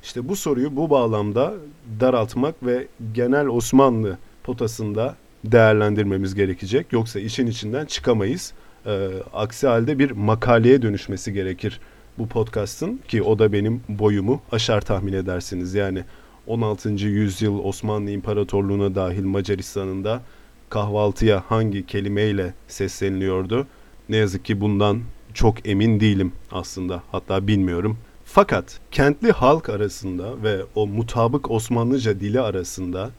İşte 0.03 0.29
bu 0.29 0.37
soruyu 0.37 0.77
bu 0.77 0.91
bağlamda 0.91 1.55
daraltmak 2.01 2.55
ve 2.63 2.87
genel 3.15 3.47
Osmanlı 3.47 4.19
potasında 4.45 5.17
değerlendirmemiz 5.45 6.35
gerekecek. 6.35 6.93
Yoksa 6.93 7.21
işin 7.21 7.47
içinden 7.47 7.87
çıkamayız. 7.87 8.53
Ee, 8.87 9.09
aksi 9.35 9.67
halde 9.67 9.99
bir 9.99 10.11
makaleye 10.11 10.83
dönüşmesi 10.83 11.33
gerekir 11.33 11.81
bu 12.19 12.29
podcast'ın 12.29 13.01
ki 13.09 13.23
o 13.23 13.39
da 13.39 13.53
benim 13.53 13.83
boyumu 13.89 14.41
aşar 14.53 14.81
tahmin 14.81 15.13
edersiniz. 15.13 15.75
Yani 15.75 16.05
16. 16.47 16.91
yüzyıl 16.91 17.59
Osmanlı 17.59 18.11
İmparatorluğu'na 18.11 18.95
dahil 18.95 19.25
Macaristan'ın 19.25 20.05
da 20.05 20.23
kahvaltıya 20.69 21.43
hangi 21.49 21.87
kelimeyle 21.87 22.55
sesleniliyordu? 22.69 23.67
Ne 24.09 24.17
yazık 24.17 24.45
ki 24.45 24.61
bundan 24.61 25.01
çok 25.35 25.69
emin 25.69 26.01
değilim 26.01 26.33
aslında. 26.53 27.03
Hatta 27.13 27.47
bilmiyorum. 27.47 27.99
Fakat 28.25 28.81
kentli 28.91 29.33
halk 29.33 29.69
arasında 29.69 30.43
ve 30.43 30.59
o 30.75 30.87
mutabık 30.87 31.51
Osmanlıca 31.51 32.21
dili 32.21 32.41
arasında 32.41 33.11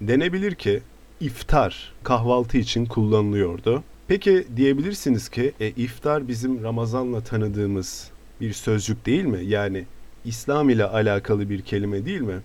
denebilir 0.00 0.54
ki 0.54 0.82
iftar 1.20 1.92
kahvaltı 2.02 2.58
için 2.58 2.86
kullanılıyordu. 2.86 3.82
Peki 4.08 4.46
diyebilirsiniz 4.56 5.28
ki 5.28 5.52
e, 5.60 5.68
iftar 5.68 6.28
bizim 6.28 6.62
Ramazan'la 6.62 7.20
tanıdığımız 7.20 8.10
bir 8.42 8.52
sözcük 8.52 9.06
değil 9.06 9.24
mi? 9.24 9.44
Yani 9.44 9.84
İslam 10.24 10.70
ile 10.70 10.84
alakalı 10.84 11.50
bir 11.50 11.62
kelime 11.62 12.04
değil 12.04 12.20
mi? 12.20 12.40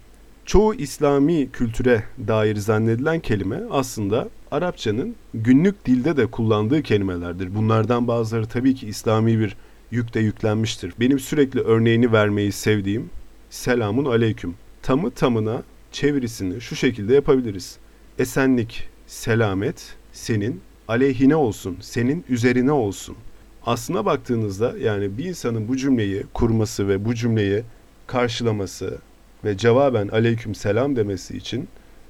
Çoğu 0.45 0.75
İslami 0.75 1.51
kültüre 1.51 2.03
dair 2.27 2.55
zannedilen 2.55 3.19
kelime 3.19 3.61
aslında 3.71 4.29
Arapçanın 4.51 5.15
günlük 5.33 5.85
dilde 5.85 6.17
de 6.17 6.25
kullandığı 6.25 6.81
kelimelerdir. 6.81 7.55
Bunlardan 7.55 8.07
bazıları 8.07 8.45
tabii 8.45 8.75
ki 8.75 8.87
İslami 8.87 9.39
bir 9.39 9.55
yükte 9.91 10.19
yüklenmiştir. 10.19 10.93
Benim 10.99 11.19
sürekli 11.19 11.59
örneğini 11.59 12.11
vermeyi 12.11 12.51
sevdiğim 12.51 13.09
selamun 13.49 14.05
aleyküm. 14.05 14.55
Tamı 14.81 15.11
tamına 15.11 15.63
çevirisini 15.91 16.61
şu 16.61 16.75
şekilde 16.75 17.13
yapabiliriz. 17.13 17.77
Esenlik, 18.19 18.89
selamet 19.07 19.95
senin 20.11 20.61
aleyhine 20.87 21.35
olsun, 21.35 21.77
senin 21.81 22.25
üzerine 22.29 22.71
olsun. 22.71 23.15
Aslına 23.67 24.05
baktığınızda 24.05 24.73
yani 24.77 25.17
bir 25.17 25.25
insanın 25.25 25.67
bu 25.67 25.77
cümleyi 25.77 26.23
kurması 26.33 26.87
ve 26.87 27.05
bu 27.05 27.15
cümleyi 27.15 27.63
karşılaması 28.07 28.97
ve 29.45 29.57
cevaben 29.57 30.07
aleyküm 30.07 30.55
selam 30.55 30.95
demesi 30.95 31.37
için 31.37 31.67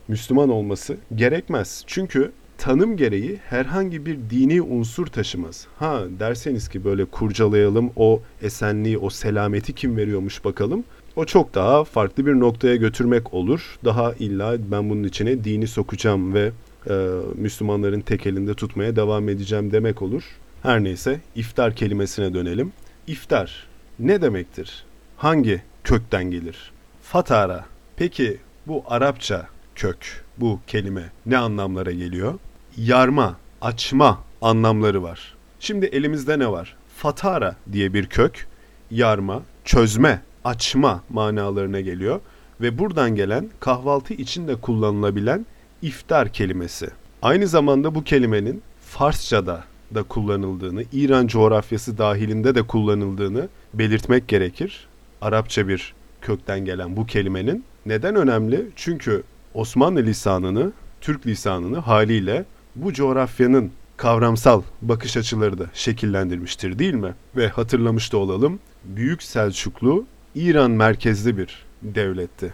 Müslüman 0.08 0.50
olması 0.50 0.98
gerekmez. 1.16 1.84
Çünkü 1.88 2.32
tanım 2.58 2.98
gereği 2.98 3.40
herhangi 3.50 4.06
bir 4.06 4.18
dini 4.30 4.62
unsur 4.62 5.08
taşımaz. 5.08 5.68
Ha 5.80 6.04
derseniz 6.20 6.70
ki 6.70 6.84
böyle 6.84 7.06
kurcalayalım 7.06 7.92
o 7.96 8.22
esenliği, 8.42 8.98
o 8.98 9.10
selameti 9.10 9.74
kim 9.74 9.98
veriyormuş 9.98 10.46
bakalım. 10.46 10.84
O 11.16 11.26
çok 11.26 11.56
daha 11.56 11.84
farklı 11.84 12.26
bir 12.26 12.34
noktaya 12.34 12.76
götürmek 12.76 13.34
olur. 13.34 13.78
Daha 13.86 14.14
illa 14.14 14.58
ben 14.72 14.90
bunun 14.90 15.04
içine 15.04 15.44
dini 15.44 15.68
sokacağım 15.68 16.34
ve 16.34 16.52
e, 16.90 17.10
Müslümanların 17.36 18.02
tek 18.02 18.28
elinde 18.28 18.54
tutmaya 18.54 18.96
devam 18.96 19.30
edeceğim 19.30 19.72
demek 19.72 20.02
olur. 20.02 20.24
Her 20.68 20.84
neyse 20.84 21.20
iftar 21.36 21.76
kelimesine 21.76 22.34
dönelim. 22.34 22.74
İftar 23.08 23.68
ne 24.00 24.22
demektir? 24.22 24.86
Hangi 25.18 25.62
kökten 25.84 26.32
gelir? 26.32 26.72
Fatara. 27.02 27.66
Peki 27.96 28.38
bu 28.68 28.84
Arapça 28.88 29.48
kök, 29.76 30.26
bu 30.38 30.60
kelime 30.68 31.04
ne 31.26 31.38
anlamlara 31.38 31.92
geliyor? 31.92 32.34
Yarma, 32.78 33.38
açma 33.62 34.24
anlamları 34.42 35.04
var. 35.04 35.36
Şimdi 35.60 35.86
elimizde 35.86 36.40
ne 36.40 36.52
var? 36.52 36.76
Fatara 36.98 37.56
diye 37.72 37.94
bir 37.94 38.06
kök, 38.06 38.48
yarma, 38.92 39.42
çözme, 39.66 40.22
açma 40.44 41.04
manalarına 41.10 41.80
geliyor 41.80 42.20
ve 42.62 42.80
buradan 42.80 43.16
gelen 43.16 43.50
kahvaltı 43.60 44.14
içinde 44.14 44.56
kullanılabilen 44.56 45.46
iftar 45.82 46.34
kelimesi. 46.34 46.90
Aynı 47.22 47.48
zamanda 47.48 47.96
bu 47.96 48.04
kelimenin 48.04 48.62
Farsçada 48.82 49.64
da 49.96 50.04
kullanıldığını, 50.04 50.84
İran 50.94 51.28
coğrafyası 51.28 51.98
dahilinde 51.98 52.56
de 52.56 52.62
kullanıldığını 52.62 53.48
belirtmek 53.74 54.28
gerekir. 54.28 54.88
Arapça 55.22 55.68
bir 55.68 55.94
kökten 56.22 56.66
gelen 56.66 56.98
bu 56.98 57.06
kelimenin. 57.06 57.64
Neden 57.86 58.16
önemli? 58.16 58.68
Çünkü 58.76 59.24
Osmanlı 59.54 60.04
lisanını, 60.04 60.72
Türk 61.02 61.28
lisanını 61.28 61.78
haliyle 61.78 62.46
bu 62.76 62.94
coğrafyanın 62.94 63.72
kavramsal 63.98 64.62
bakış 64.82 65.18
açıları 65.18 65.60
da 65.60 65.66
şekillendirmiştir 65.74 66.80
değil 66.80 66.94
mi? 66.94 67.14
Ve 67.36 67.48
hatırlamış 67.48 68.14
da 68.14 68.18
olalım, 68.18 68.60
Büyük 68.84 69.24
Selçuklu 69.24 70.06
İran 70.36 70.72
merkezli 70.72 71.38
bir 71.38 71.66
devletti 71.82 72.54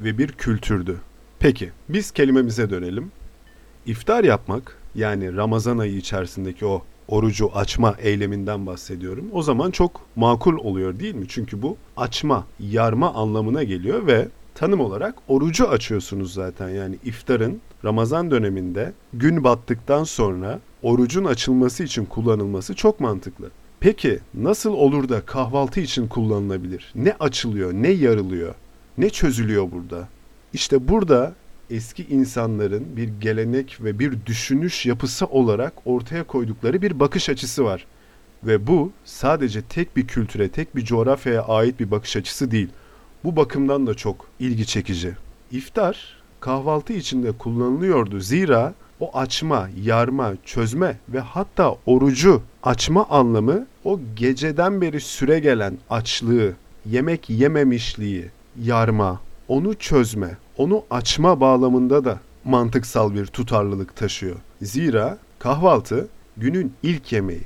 ve 0.00 0.18
bir 0.18 0.28
kültürdü. 0.28 0.96
Peki 1.38 1.70
biz 1.88 2.10
kelimemize 2.10 2.70
dönelim. 2.70 3.12
İftar 3.86 4.24
yapmak 4.24 4.77
yani 4.98 5.36
Ramazan 5.36 5.78
ayı 5.78 5.96
içerisindeki 5.96 6.66
o 6.66 6.82
orucu 7.08 7.50
açma 7.54 7.94
eyleminden 7.98 8.66
bahsediyorum. 8.66 9.24
O 9.32 9.42
zaman 9.42 9.70
çok 9.70 10.00
makul 10.16 10.56
oluyor 10.56 10.98
değil 10.98 11.14
mi? 11.14 11.26
Çünkü 11.28 11.62
bu 11.62 11.76
açma, 11.96 12.46
yarma 12.60 13.14
anlamına 13.14 13.62
geliyor 13.62 14.06
ve 14.06 14.28
tanım 14.54 14.80
olarak 14.80 15.14
orucu 15.28 15.68
açıyorsunuz 15.68 16.34
zaten. 16.34 16.68
Yani 16.68 16.96
iftarın 17.04 17.60
Ramazan 17.84 18.30
döneminde 18.30 18.92
gün 19.12 19.44
battıktan 19.44 20.04
sonra 20.04 20.60
orucun 20.82 21.24
açılması 21.24 21.84
için 21.84 22.04
kullanılması 22.04 22.74
çok 22.74 23.00
mantıklı. 23.00 23.50
Peki 23.80 24.18
nasıl 24.34 24.72
olur 24.72 25.08
da 25.08 25.20
kahvaltı 25.20 25.80
için 25.80 26.08
kullanılabilir? 26.08 26.92
Ne 26.94 27.12
açılıyor, 27.20 27.72
ne 27.72 27.88
yarılıyor, 27.88 28.54
ne 28.98 29.10
çözülüyor 29.10 29.72
burada? 29.72 30.08
İşte 30.52 30.88
burada 30.88 31.34
eski 31.70 32.06
insanların 32.06 32.96
bir 32.96 33.08
gelenek 33.20 33.78
ve 33.80 33.98
bir 33.98 34.26
düşünüş 34.26 34.86
yapısı 34.86 35.26
olarak 35.26 35.72
ortaya 35.84 36.24
koydukları 36.24 36.82
bir 36.82 37.00
bakış 37.00 37.28
açısı 37.28 37.64
var. 37.64 37.86
Ve 38.44 38.66
bu 38.66 38.92
sadece 39.04 39.62
tek 39.62 39.96
bir 39.96 40.06
kültüre, 40.06 40.48
tek 40.48 40.76
bir 40.76 40.84
coğrafyaya 40.84 41.42
ait 41.42 41.80
bir 41.80 41.90
bakış 41.90 42.16
açısı 42.16 42.50
değil. 42.50 42.68
bu 43.24 43.36
bakımdan 43.36 43.86
da 43.86 43.94
çok 43.94 44.28
ilgi 44.40 44.66
çekici. 44.66 45.16
İftar 45.52 46.16
kahvaltı 46.40 46.92
içinde 46.92 47.32
kullanılıyordu. 47.32 48.20
Zira 48.20 48.74
o 49.00 49.18
açma, 49.18 49.68
yarma, 49.84 50.32
çözme 50.44 50.96
ve 51.08 51.20
hatta 51.20 51.74
orucu 51.86 52.42
açma 52.62 53.06
anlamı 53.10 53.66
o 53.84 54.00
geceden 54.16 54.80
beri 54.80 55.00
süre 55.00 55.38
gelen 55.38 55.78
açlığı, 55.90 56.52
yemek 56.86 57.30
yememişliği, 57.30 58.24
yarma, 58.62 59.20
onu 59.48 59.74
çözme, 59.74 60.36
onu 60.58 60.84
açma 60.90 61.40
bağlamında 61.40 62.04
da 62.04 62.20
mantıksal 62.44 63.14
bir 63.14 63.26
tutarlılık 63.26 63.96
taşıyor. 63.96 64.36
Zira 64.62 65.18
kahvaltı 65.38 66.08
günün 66.36 66.72
ilk 66.82 67.12
yemeği, 67.12 67.44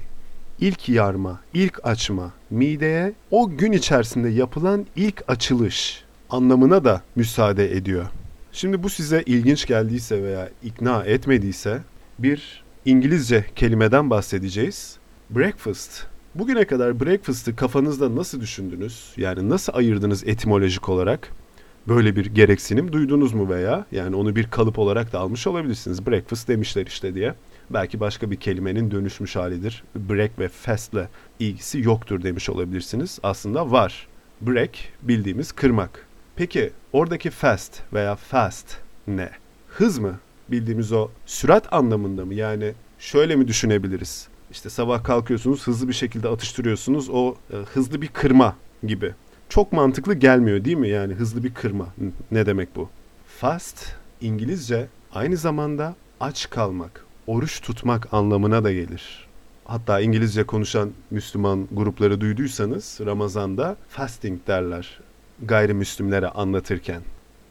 ilk 0.60 0.88
yarma, 0.88 1.40
ilk 1.54 1.86
açma, 1.86 2.32
mideye 2.50 3.12
o 3.30 3.50
gün 3.50 3.72
içerisinde 3.72 4.28
yapılan 4.28 4.86
ilk 4.96 5.24
açılış 5.28 6.04
anlamına 6.30 6.84
da 6.84 7.02
müsaade 7.16 7.72
ediyor. 7.72 8.06
Şimdi 8.52 8.82
bu 8.82 8.88
size 8.88 9.22
ilginç 9.26 9.66
geldiyse 9.66 10.22
veya 10.22 10.48
ikna 10.62 11.04
etmediyse 11.04 11.80
bir 12.18 12.62
İngilizce 12.84 13.44
kelimeden 13.56 14.10
bahsedeceğiz. 14.10 14.96
Breakfast. 15.30 16.06
Bugüne 16.34 16.64
kadar 16.64 17.00
breakfast'ı 17.00 17.56
kafanızda 17.56 18.16
nasıl 18.16 18.40
düşündünüz? 18.40 19.12
Yani 19.16 19.48
nasıl 19.48 19.72
ayırdınız 19.76 20.24
etimolojik 20.24 20.88
olarak? 20.88 21.32
Böyle 21.88 22.16
bir 22.16 22.26
gereksinim 22.26 22.92
duydunuz 22.92 23.32
mu 23.32 23.48
veya 23.48 23.86
yani 23.92 24.16
onu 24.16 24.36
bir 24.36 24.44
kalıp 24.44 24.78
olarak 24.78 25.12
da 25.12 25.18
almış 25.18 25.46
olabilirsiniz. 25.46 26.06
Breakfast 26.06 26.48
demişler 26.48 26.86
işte 26.86 27.14
diye. 27.14 27.34
Belki 27.70 28.00
başka 28.00 28.30
bir 28.30 28.36
kelimenin 28.36 28.90
dönüşmüş 28.90 29.36
halidir. 29.36 29.84
Break 29.96 30.38
ve 30.38 30.48
fast'le 30.48 31.08
ilgisi 31.38 31.80
yoktur 31.80 32.22
demiş 32.22 32.50
olabilirsiniz. 32.50 33.18
Aslında 33.22 33.70
var. 33.70 34.08
Break 34.40 34.70
bildiğimiz 35.02 35.52
kırmak. 35.52 36.06
Peki 36.36 36.70
oradaki 36.92 37.30
fast 37.30 37.80
veya 37.92 38.16
fast 38.16 38.76
ne? 39.06 39.30
Hız 39.68 39.98
mı? 39.98 40.18
Bildiğimiz 40.48 40.92
o 40.92 41.08
sürat 41.26 41.72
anlamında 41.72 42.24
mı? 42.24 42.34
Yani 42.34 42.72
şöyle 42.98 43.36
mi 43.36 43.48
düşünebiliriz? 43.48 44.28
İşte 44.50 44.70
sabah 44.70 45.04
kalkıyorsunuz 45.04 45.66
hızlı 45.66 45.88
bir 45.88 45.92
şekilde 45.92 46.28
atıştırıyorsunuz 46.28 47.10
o 47.10 47.34
e, 47.52 47.56
hızlı 47.56 48.02
bir 48.02 48.08
kırma 48.08 48.56
gibi. 48.86 49.14
Çok 49.52 49.72
mantıklı 49.72 50.14
gelmiyor 50.14 50.64
değil 50.64 50.76
mi? 50.76 50.88
Yani 50.88 51.14
hızlı 51.14 51.44
bir 51.44 51.54
kırma. 51.54 51.86
Ne 52.30 52.46
demek 52.46 52.76
bu? 52.76 52.88
Fast 53.26 53.94
İngilizce 54.20 54.88
aynı 55.14 55.36
zamanda 55.36 55.94
aç 56.20 56.50
kalmak, 56.50 57.04
oruç 57.26 57.60
tutmak 57.60 58.14
anlamına 58.14 58.64
da 58.64 58.72
gelir. 58.72 59.26
Hatta 59.64 60.00
İngilizce 60.00 60.44
konuşan 60.44 60.90
Müslüman 61.10 61.68
grupları 61.72 62.20
duyduysanız 62.20 63.00
Ramazan'da 63.06 63.76
fasting 63.88 64.46
derler 64.46 65.00
gayrimüslimlere 65.42 66.28
anlatırken. 66.28 67.02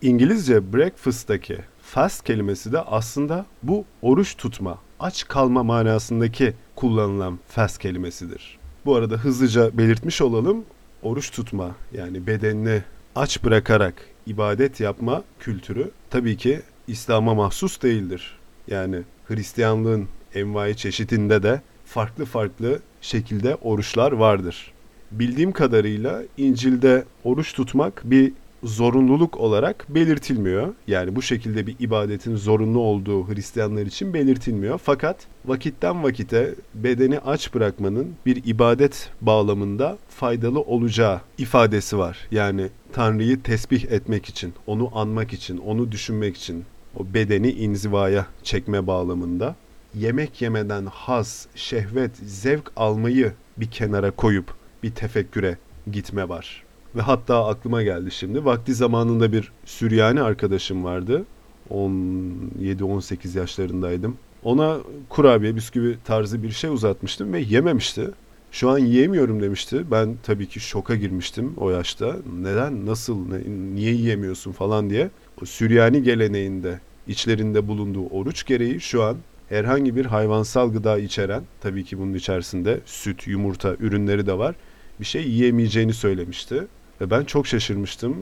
İngilizce 0.02 0.74
breakfast'taki 0.74 1.58
fast 1.82 2.24
kelimesi 2.24 2.72
de 2.72 2.80
aslında 2.80 3.46
bu 3.64 3.86
oruç 4.02 4.36
tutma, 4.38 4.78
aç 5.00 5.28
kalma 5.28 5.64
manasındaki 5.64 6.54
kullanılan 6.76 7.40
fast 7.48 7.78
kelimesidir. 7.78 8.60
Bu 8.86 8.96
arada 8.96 9.16
hızlıca 9.16 9.78
belirtmiş 9.78 10.22
olalım. 10.22 10.66
Oruç 11.04 11.32
tutma 11.32 11.76
yani 11.94 12.28
bedenini 12.28 12.84
aç 13.16 13.44
bırakarak 13.44 13.94
ibadet 14.28 14.80
yapma 14.80 15.24
kültürü 15.40 15.92
tabii 16.10 16.38
ki 16.38 16.62
İslam'a 16.88 17.34
mahsus 17.34 17.82
değildir. 17.82 18.40
Yani 18.68 19.02
Hristiyanlığın 19.28 20.08
envai 20.36 20.78
çeşitinde 20.78 21.44
de 21.44 21.62
farklı 21.86 22.26
farklı 22.26 22.80
şekilde 23.02 23.56
oruçlar 23.56 24.12
vardır. 24.12 24.72
Bildiğim 25.12 25.52
kadarıyla 25.52 26.24
İncil'de 26.38 27.06
oruç 27.24 27.54
tutmak 27.54 28.02
bir 28.06 28.34
zorunluluk 28.64 29.38
olarak 29.38 29.86
belirtilmiyor. 29.90 30.74
Yani 30.88 31.16
bu 31.16 31.22
şekilde 31.22 31.68
bir 31.68 31.76
ibadetin 31.80 32.36
zorunlu 32.36 32.80
olduğu 32.80 33.30
Hristiyanlar 33.30 33.86
için 33.86 34.14
belirtilmiyor. 34.14 34.78
Fakat 34.84 35.18
vakitten 35.46 36.04
vakite 36.04 36.56
bedeni 36.76 37.20
aç 37.20 37.54
bırakmanın 37.54 38.08
bir 38.26 38.44
ibadet 38.46 39.10
bağlamında 39.22 39.98
faydalı 40.10 40.62
olacağı 40.62 41.22
ifadesi 41.38 41.98
var. 41.98 42.18
Yani 42.32 42.70
Tanrı'yı 42.94 43.42
tesbih 43.42 43.92
etmek 43.92 44.26
için, 44.26 44.54
onu 44.68 44.92
anmak 44.94 45.34
için, 45.34 45.58
onu 45.58 45.92
düşünmek 45.92 46.38
için 46.38 46.64
o 46.98 47.14
bedeni 47.14 47.52
inzivaya 47.52 48.26
çekme 48.44 48.88
bağlamında 48.88 49.56
yemek 49.96 50.42
yemeden 50.42 50.86
haz, 50.86 51.48
şehvet, 51.56 52.16
zevk 52.16 52.72
almayı 52.76 53.34
bir 53.58 53.72
kenara 53.72 54.12
koyup 54.12 54.54
bir 54.84 54.92
tefekküre 54.92 55.58
gitme 55.92 56.30
var. 56.30 56.64
Ve 56.96 57.02
hatta 57.02 57.48
aklıma 57.48 57.84
geldi 57.84 58.12
şimdi. 58.12 58.46
Vakti 58.46 58.74
zamanında 58.74 59.32
bir 59.32 59.52
Süryani 59.66 60.22
arkadaşım 60.22 60.84
vardı. 60.84 61.26
17-18 61.70 63.38
yaşlarındaydım. 63.38 64.18
Ona 64.44 64.78
kurabiye, 65.10 65.56
bisküvi 65.56 65.98
tarzı 66.06 66.44
bir 66.44 66.52
şey 66.52 66.70
uzatmıştım 66.70 67.34
ve 67.34 67.40
yememişti. 67.40 68.10
Şu 68.52 68.70
an 68.70 68.78
yiyemiyorum 68.78 69.42
demişti. 69.42 69.92
Ben 69.92 70.16
tabii 70.24 70.48
ki 70.48 70.60
şoka 70.60 70.96
girmiştim 70.96 71.54
o 71.58 71.70
yaşta. 71.70 72.16
Neden, 72.42 72.86
nasıl, 72.86 73.28
ne, 73.28 73.38
niye 73.76 73.94
yiyemiyorsun 73.94 74.52
falan 74.52 74.90
diye. 74.90 75.10
O 75.42 75.46
Süryani 75.46 76.04
geleneğinde 76.04 76.80
içlerinde 77.08 77.68
bulunduğu 77.68 78.08
oruç 78.08 78.46
gereği 78.46 78.82
şu 78.82 79.04
an 79.04 79.18
herhangi 79.50 79.96
bir 79.96 80.06
hayvansal 80.06 80.74
gıda 80.74 81.00
içeren, 81.00 81.44
tabii 81.62 81.84
ki 81.84 82.00
bunun 82.00 82.14
içerisinde 82.14 82.80
süt, 82.86 83.28
yumurta 83.28 83.76
ürünleri 83.80 84.26
de 84.26 84.38
var, 84.38 84.56
bir 85.00 85.06
şey 85.06 85.28
yiyemeyeceğini 85.28 85.94
söylemişti. 85.94 86.68
Ve 87.02 87.10
ben 87.10 87.24
çok 87.24 87.48
şaşırmıştım. 87.48 88.16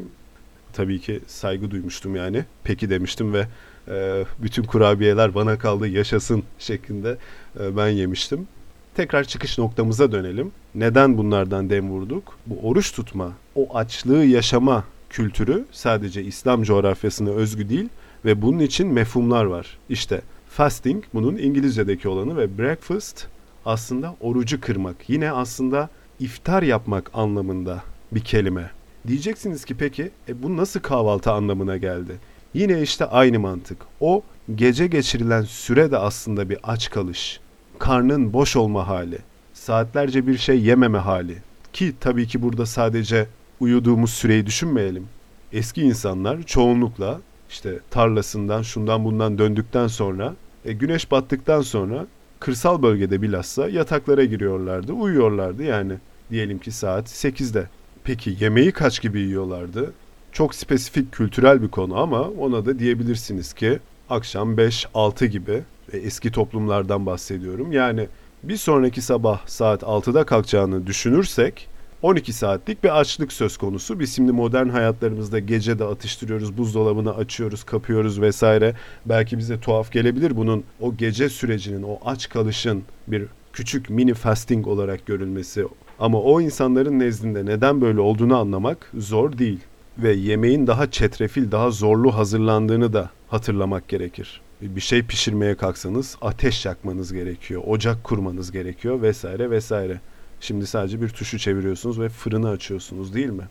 Tabii 0.74 1.00
ki 1.00 1.20
saygı 1.28 1.72
duymuştum 1.72 2.16
yani. 2.16 2.46
Peki 2.64 2.90
demiştim 2.90 3.34
ve 3.34 3.48
e, 3.88 4.26
bütün 4.40 4.64
kurabiyeler 4.64 5.36
bana 5.36 5.58
kaldı 5.58 5.88
yaşasın 5.88 6.44
şeklinde 6.60 7.18
e, 7.60 7.78
ben 7.78 7.88
yemiştim. 7.88 8.48
Tekrar 8.96 9.24
çıkış 9.24 9.58
noktamıza 9.58 10.12
dönelim. 10.12 10.52
Neden 10.76 11.18
bunlardan 11.18 11.70
dem 11.70 11.90
vurduk? 11.90 12.38
Bu 12.46 12.70
oruç 12.70 12.92
tutma, 12.92 13.34
o 13.56 13.78
açlığı 13.78 14.26
yaşama 14.26 14.84
kültürü 15.10 15.66
sadece 15.72 16.24
İslam 16.24 16.64
coğrafyasına 16.64 17.30
özgü 17.30 17.70
değil 17.70 17.90
ve 18.26 18.42
bunun 18.42 18.60
için 18.60 18.88
mefhumlar 18.88 19.46
var. 19.46 19.78
İşte 19.90 20.22
fasting 20.50 21.04
bunun 21.14 21.38
İngilizce'deki 21.38 22.10
olanı 22.10 22.38
ve 22.38 22.58
breakfast 22.58 23.28
aslında 23.66 24.16
orucu 24.22 24.62
kırmak. 24.62 24.96
Yine 25.10 25.32
aslında 25.32 25.90
iftar 26.20 26.64
yapmak 26.64 27.12
anlamında 27.14 27.84
bir 28.12 28.20
kelime. 28.20 28.72
Diyeceksiniz 29.08 29.66
ki 29.66 29.76
peki 29.76 30.12
e, 30.30 30.44
bu 30.44 30.58
nasıl 30.58 30.80
kahvaltı 30.80 31.32
anlamına 31.32 31.78
geldi? 31.78 32.18
Yine 32.54 32.82
işte 32.82 33.06
aynı 33.06 33.40
mantık. 33.40 33.78
O 34.00 34.24
gece 34.56 34.88
geçirilen 34.88 35.42
süre 35.42 35.92
de 35.92 35.98
aslında 35.98 36.50
bir 36.50 36.58
aç 36.64 36.90
kalış. 36.90 37.40
Karnın 37.80 38.34
boş 38.34 38.56
olma 38.56 38.88
hali. 38.88 39.18
Saatlerce 39.54 40.28
bir 40.28 40.38
şey 40.38 40.62
yememe 40.62 40.98
hali. 40.98 41.38
Ki 41.74 41.94
tabii 42.00 42.28
ki 42.28 42.42
burada 42.42 42.66
sadece 42.66 43.28
uyuduğumuz 43.60 44.10
süreyi 44.10 44.46
düşünmeyelim. 44.46 45.08
Eski 45.54 45.82
insanlar 45.82 46.44
çoğunlukla 46.44 47.22
işte 47.50 47.80
tarlasından 47.90 48.62
şundan 48.62 49.06
bundan 49.06 49.38
döndükten 49.38 49.88
sonra 49.88 50.36
e, 50.66 50.74
güneş 50.74 51.12
battıktan 51.12 51.62
sonra 51.62 52.08
kırsal 52.40 52.82
bölgede 52.82 53.22
bilhassa 53.22 53.70
yataklara 53.70 54.24
giriyorlardı, 54.24 54.94
uyuyorlardı 54.94 55.64
yani 55.64 55.94
diyelim 56.32 56.60
ki 56.60 56.72
saat 56.72 57.08
8'de. 57.08 57.68
Peki 58.10 58.36
yemeği 58.40 58.72
kaç 58.72 59.02
gibi 59.02 59.20
yiyorlardı? 59.20 59.94
Çok 60.32 60.56
spesifik 60.56 61.12
kültürel 61.12 61.62
bir 61.62 61.68
konu 61.68 61.98
ama 61.98 62.22
ona 62.22 62.66
da 62.66 62.80
diyebilirsiniz 62.80 63.54
ki 63.54 63.80
akşam 64.10 64.56
5-6 64.56 65.26
gibi 65.26 65.64
eski 65.94 66.32
toplumlardan 66.32 67.06
bahsediyorum. 67.06 67.72
Yani 67.72 68.08
bir 68.44 68.58
sonraki 68.58 69.02
sabah 69.02 69.48
saat 69.48 69.84
6'da 69.84 70.26
kalkacağını 70.26 70.88
düşünürsek 70.88 71.68
12 72.02 72.34
saatlik 72.34 72.84
bir 72.84 73.00
açlık 73.00 73.34
söz 73.34 73.58
konusu. 73.58 74.00
Biz 74.00 74.16
şimdi 74.16 74.32
modern 74.32 74.70
hayatlarımızda 74.70 75.40
gece 75.40 75.80
de 75.80 75.84
atıştırıyoruz, 75.84 76.58
buzdolabını 76.58 77.16
açıyoruz, 77.16 77.64
kapıyoruz 77.64 78.22
vesaire. 78.22 78.74
Belki 79.06 79.38
bize 79.38 79.60
tuhaf 79.60 79.92
gelebilir 79.92 80.38
bunun 80.38 80.64
o 80.80 80.96
gece 80.98 81.30
sürecinin, 81.30 81.84
o 81.84 82.00
aç 82.06 82.30
kalışın 82.30 82.84
bir 83.08 83.26
küçük 83.54 83.90
mini 83.90 84.14
fasting 84.14 84.68
olarak 84.68 85.06
görülmesi. 85.06 85.66
Ama 86.00 86.22
o 86.22 86.42
insanların 86.42 87.00
nezdinde 87.00 87.46
neden 87.46 87.82
böyle 87.82 88.00
olduğunu 88.00 88.38
anlamak 88.38 88.92
zor 88.98 89.38
değil. 89.38 89.60
Ve 89.98 90.14
yemeğin 90.14 90.68
daha 90.68 90.92
çetrefil, 90.92 91.52
daha 91.52 91.72
zorlu 91.72 92.16
hazırlandığını 92.16 92.94
da 92.94 93.10
hatırlamak 93.28 93.88
gerekir. 93.88 94.42
Bir 94.62 94.82
şey 94.82 95.04
pişirmeye 95.04 95.56
kalksanız 95.56 96.18
ateş 96.22 96.66
yakmanız 96.66 97.14
gerekiyor, 97.14 97.64
ocak 97.68 98.04
kurmanız 98.04 98.52
gerekiyor 98.52 99.02
vesaire 99.02 99.52
vesaire. 99.52 100.00
Şimdi 100.42 100.68
sadece 100.68 101.02
bir 101.02 101.10
tuşu 101.10 101.38
çeviriyorsunuz 101.40 102.00
ve 102.00 102.10
fırını 102.10 102.50
açıyorsunuz 102.50 103.14
değil 103.14 103.30
mi? 103.30 103.44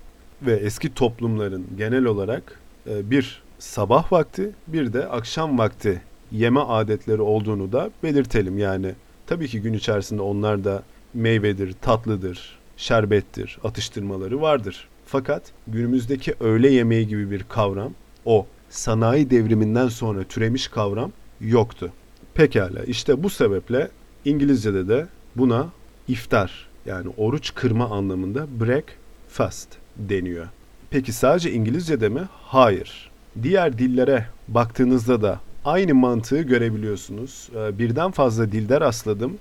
Ve 0.43 0.53
eski 0.53 0.95
toplumların 0.95 1.67
genel 1.79 2.05
olarak 2.05 2.61
e, 2.91 3.11
bir 3.11 3.43
sabah 3.59 4.13
vakti 4.13 4.51
bir 4.67 4.93
de 4.93 5.09
akşam 5.09 5.59
vakti 5.59 6.03
yeme 6.33 6.61
adetleri 6.61 7.23
olduğunu 7.23 7.73
da 7.73 7.91
belirtelim. 8.03 8.59
Yani 8.59 8.95
tabii 9.27 9.49
ki 9.49 9.63
gün 9.63 9.73
içerisinde 9.73 10.23
onlar 10.23 10.65
da 10.65 10.83
meyvedir, 11.19 11.73
tatlıdır, 11.73 12.59
şerbettir, 12.77 13.59
atıştırmaları 13.65 14.41
vardır. 14.41 14.89
Fakat 15.07 15.43
günümüzdeki 15.67 16.35
öğle 16.41 16.69
yemeği 16.69 17.09
gibi 17.09 17.31
bir 17.31 17.45
kavram, 17.49 17.93
o 18.25 18.47
sanayi 18.71 19.31
devriminden 19.31 19.89
sonra 19.89 20.25
türemiş 20.25 20.69
kavram 20.69 21.13
yoktu. 21.41 21.93
Pekala 22.35 22.85
işte 22.85 23.23
bu 23.23 23.31
sebeple 23.31 23.89
İngilizce'de 24.25 24.89
de 24.89 25.07
buna 25.37 25.69
iftar 26.09 26.69
yani 26.87 27.09
oruç 27.17 27.55
kırma 27.55 27.91
anlamında 27.91 28.47
break 28.61 28.85
fast 29.29 29.69
deniyor. 29.97 30.47
Peki 30.91 31.13
sadece 31.13 31.53
İngilizce'de 31.53 32.09
mi? 32.09 32.23
Hayır. 32.33 33.11
Diğer 33.43 33.79
dillere 33.79 34.27
baktığınızda 34.49 35.23
da 35.23 35.41
aynı 35.65 35.95
mantığı 35.95 36.43
görebiliyorsunuz. 36.43 37.49
Ee, 37.57 37.79
birden 37.79 38.11
fazla 38.11 38.53
dilde 38.53 38.81
rastladım 38.81 39.39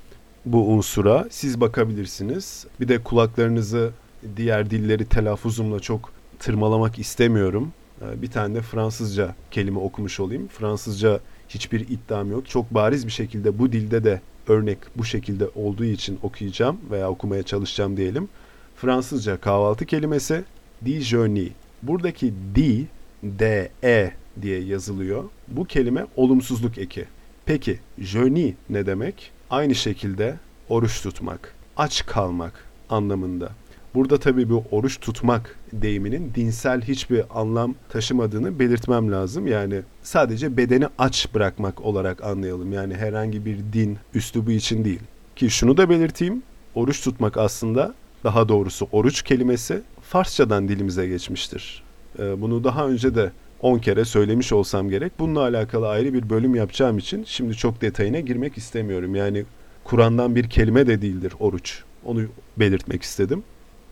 bu 0.53 0.69
unsura. 0.69 1.27
Siz 1.29 1.61
bakabilirsiniz. 1.61 2.65
Bir 2.79 2.87
de 2.87 3.03
kulaklarınızı 3.03 3.91
diğer 4.37 4.69
dilleri 4.69 5.05
telaffuzumla 5.05 5.79
çok 5.79 6.11
tırmalamak 6.39 6.99
istemiyorum. 6.99 7.71
Ee, 8.01 8.21
bir 8.21 8.31
tane 8.31 8.55
de 8.55 8.61
Fransızca 8.61 9.35
kelime 9.51 9.79
okumuş 9.79 10.19
olayım. 10.19 10.47
Fransızca 10.47 11.19
hiçbir 11.49 11.79
iddiam 11.79 12.31
yok. 12.31 12.49
Çok 12.49 12.73
bariz 12.73 13.07
bir 13.07 13.11
şekilde 13.11 13.59
bu 13.59 13.71
dilde 13.71 14.03
de 14.03 14.21
örnek 14.47 14.77
bu 14.95 15.05
şekilde 15.05 15.49
olduğu 15.55 15.85
için 15.85 16.19
okuyacağım 16.23 16.77
veya 16.91 17.09
okumaya 17.09 17.43
çalışacağım 17.43 17.97
diyelim. 17.97 18.29
Fransızca 18.75 19.37
kahvaltı 19.37 19.85
kelimesi 19.85 20.43
déjeuner. 20.85 21.49
Buradaki 21.83 22.33
D, 22.55 22.83
D, 23.23 23.71
E 23.83 24.11
diye 24.41 24.59
yazılıyor. 24.59 25.23
Bu 25.47 25.65
kelime 25.65 26.05
olumsuzluk 26.15 26.77
eki. 26.77 27.05
Peki 27.45 27.79
jeûner 27.99 28.53
ne 28.69 28.85
demek? 28.85 29.31
Aynı 29.49 29.75
şekilde 29.75 30.37
oruç 30.69 31.01
tutmak, 31.01 31.53
aç 31.77 32.05
kalmak 32.05 32.53
anlamında. 32.89 33.49
Burada 33.95 34.19
tabii 34.19 34.49
bu 34.49 34.63
oruç 34.71 34.99
tutmak 34.99 35.59
deyiminin 35.73 36.31
dinsel 36.35 36.81
hiçbir 36.81 37.23
anlam 37.39 37.75
taşımadığını 37.89 38.59
belirtmem 38.59 39.11
lazım. 39.11 39.47
Yani 39.47 39.81
sadece 40.03 40.57
bedeni 40.57 40.87
aç 40.97 41.33
bırakmak 41.33 41.81
olarak 41.81 42.23
anlayalım. 42.23 42.73
Yani 42.73 42.95
herhangi 42.95 43.45
bir 43.45 43.57
din 43.73 43.97
üslubu 44.13 44.51
için 44.51 44.85
değil. 44.85 44.99
Ki 45.35 45.49
şunu 45.49 45.77
da 45.77 45.89
belirteyim. 45.89 46.43
Oruç 46.75 47.01
tutmak 47.01 47.37
aslında 47.37 47.93
daha 48.23 48.49
doğrusu 48.49 48.87
oruç 48.91 49.21
kelimesi 49.21 49.81
Farsçadan 50.01 50.67
dilimize 50.67 51.07
geçmiştir. 51.07 51.83
Ee, 52.19 52.41
bunu 52.41 52.63
daha 52.63 52.87
önce 52.87 53.15
de 53.15 53.31
10 53.61 53.79
kere 53.79 54.05
söylemiş 54.05 54.53
olsam 54.53 54.89
gerek. 54.89 55.11
Bununla 55.19 55.41
alakalı 55.41 55.87
ayrı 55.87 56.13
bir 56.13 56.29
bölüm 56.29 56.55
yapacağım 56.55 56.97
için 56.97 57.23
şimdi 57.23 57.55
çok 57.55 57.81
detayına 57.81 58.19
girmek 58.19 58.57
istemiyorum. 58.57 59.15
Yani 59.15 59.45
Kur'an'dan 59.83 60.35
bir 60.35 60.49
kelime 60.49 60.87
de 60.87 61.01
değildir 61.01 61.33
oruç. 61.39 61.83
Onu 62.05 62.21
belirtmek 62.57 63.03
istedim. 63.03 63.43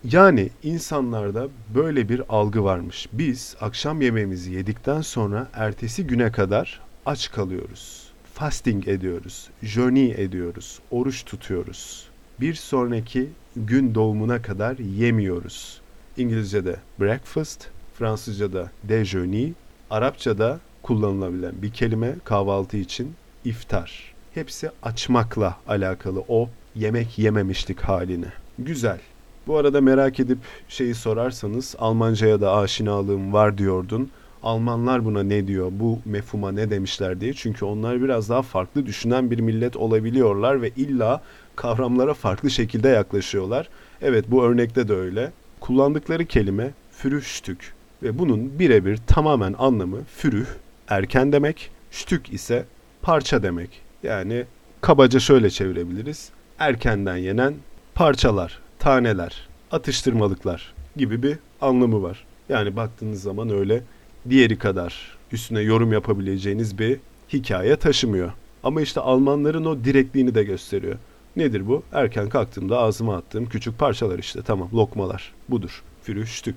Yani 0.03 0.49
insanlarda 0.63 1.47
böyle 1.75 2.09
bir 2.09 2.21
algı 2.29 2.63
varmış. 2.63 3.07
Biz 3.13 3.55
akşam 3.61 4.01
yemeğimizi 4.01 4.53
yedikten 4.53 5.01
sonra 5.01 5.47
ertesi 5.53 6.07
güne 6.07 6.31
kadar 6.31 6.81
aç 7.05 7.31
kalıyoruz. 7.31 8.05
Fasting 8.33 8.87
ediyoruz, 8.87 9.49
journey 9.63 10.11
ediyoruz, 10.11 10.79
oruç 10.91 11.25
tutuyoruz. 11.25 12.09
Bir 12.39 12.53
sonraki 12.53 13.29
gün 13.55 13.95
doğumuna 13.95 14.41
kadar 14.41 14.77
yemiyoruz. 14.77 15.81
İngilizce'de 16.17 16.75
breakfast, 16.99 17.67
Fransızca'da 17.99 18.71
déjeuner, 18.83 19.49
Arapça'da 19.89 20.59
kullanılabilen 20.83 21.53
bir 21.61 21.71
kelime 21.71 22.15
kahvaltı 22.23 22.77
için 22.77 23.13
iftar. 23.45 24.13
Hepsi 24.33 24.71
açmakla 24.83 25.57
alakalı 25.67 26.23
o 26.27 26.49
yemek 26.75 27.19
yememişlik 27.19 27.81
halini. 27.81 28.25
Güzel. 28.59 28.99
Bu 29.47 29.57
arada 29.57 29.81
merak 29.81 30.19
edip 30.19 30.37
şeyi 30.69 30.95
sorarsanız 30.95 31.75
Almanca'ya 31.79 32.41
da 32.41 32.55
aşinalığım 32.55 33.33
var 33.33 33.57
diyordun. 33.57 34.09
Almanlar 34.43 35.05
buna 35.05 35.23
ne 35.23 35.47
diyor, 35.47 35.71
bu 35.71 35.99
mefhuma 36.05 36.51
ne 36.51 36.69
demişler 36.69 37.21
diye. 37.21 37.33
Çünkü 37.33 37.65
onlar 37.65 38.01
biraz 38.01 38.29
daha 38.29 38.41
farklı 38.41 38.85
düşünen 38.85 39.31
bir 39.31 39.39
millet 39.39 39.75
olabiliyorlar 39.75 40.61
ve 40.61 40.69
illa 40.69 41.21
kavramlara 41.55 42.13
farklı 42.13 42.49
şekilde 42.49 42.89
yaklaşıyorlar. 42.89 43.69
Evet 44.01 44.25
bu 44.27 44.43
örnekte 44.43 44.87
de 44.87 44.93
öyle. 44.93 45.31
Kullandıkları 45.59 46.25
kelime 46.25 46.71
fürüştük 46.91 47.73
ve 48.03 48.19
bunun 48.19 48.59
birebir 48.59 48.97
tamamen 49.07 49.55
anlamı 49.57 50.03
fürüh, 50.17 50.47
erken 50.87 51.31
demek, 51.31 51.71
ştük 51.91 52.33
ise 52.33 52.65
parça 53.01 53.43
demek. 53.43 53.81
Yani 54.03 54.45
kabaca 54.81 55.19
şöyle 55.19 55.49
çevirebiliriz. 55.49 56.29
Erkenden 56.59 57.17
yenen 57.17 57.53
parçalar, 57.95 58.59
taneler, 58.79 59.47
atıştırmalıklar 59.71 60.73
gibi 60.95 61.23
bir 61.23 61.37
anlamı 61.61 62.03
var. 62.03 62.25
Yani 62.49 62.75
baktığınız 62.75 63.21
zaman 63.21 63.49
öyle 63.49 63.83
diğeri 64.29 64.57
kadar 64.57 65.17
üstüne 65.31 65.61
yorum 65.61 65.93
yapabileceğiniz 65.93 66.79
bir 66.79 66.99
hikaye 67.33 67.75
taşımıyor. 67.75 68.31
Ama 68.63 68.81
işte 68.81 69.01
Almanların 69.01 69.65
o 69.65 69.83
direkliğini 69.83 70.35
de 70.35 70.43
gösteriyor. 70.43 70.95
Nedir 71.35 71.67
bu? 71.67 71.83
Erken 71.93 72.29
kalktığımda 72.29 72.79
ağzıma 72.79 73.15
attığım 73.15 73.49
küçük 73.49 73.79
parçalar 73.79 74.19
işte 74.19 74.41
tamam 74.41 74.69
lokmalar. 74.73 75.33
Budur. 75.49 75.83
Fürüştük. 76.03 76.55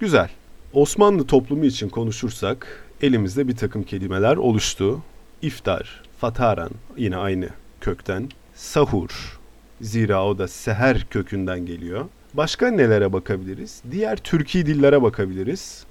Güzel. 0.00 0.30
Osmanlı 0.76 1.26
toplumu 1.26 1.64
için 1.64 1.88
konuşursak 1.88 2.84
elimizde 3.02 3.48
bir 3.48 3.56
takım 3.56 3.82
kelimeler 3.82 4.36
oluştu. 4.36 5.02
İftar, 5.42 6.02
fataran 6.18 6.70
yine 6.96 7.16
aynı 7.16 7.48
kökten. 7.80 8.28
Sahur, 8.54 9.38
zira 9.80 10.26
o 10.26 10.38
da 10.38 10.48
seher 10.48 11.06
kökünden 11.10 11.66
geliyor. 11.66 12.04
Başka 12.34 12.70
nelere 12.70 13.12
bakabiliriz? 13.12 13.82
Diğer 13.90 14.16
Türkiye 14.16 14.66
dillere 14.66 15.02
bakabiliriz. 15.02 15.84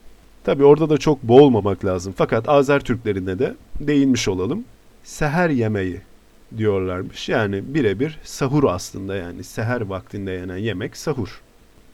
Tabi 0.44 0.64
orada 0.64 0.90
da 0.90 0.98
çok 0.98 1.24
boğulmamak 1.24 1.86
lazım. 1.86 2.14
Fakat 2.18 2.50
Azer 2.50 2.80
Türklerine 2.80 3.40
de 3.40 3.56
değinmiş 3.80 4.28
olalım. 4.28 4.66
Seher 5.04 5.50
yemeği 5.50 6.02
diyorlarmış. 6.58 7.30
Yani 7.30 7.74
birebir 7.74 8.20
sahur 8.24 8.64
aslında 8.64 9.16
yani 9.16 9.44
seher 9.44 9.82
vaktinde 9.82 10.32
yenen 10.32 10.58
yemek 10.58 10.98
sahur. 10.98 11.42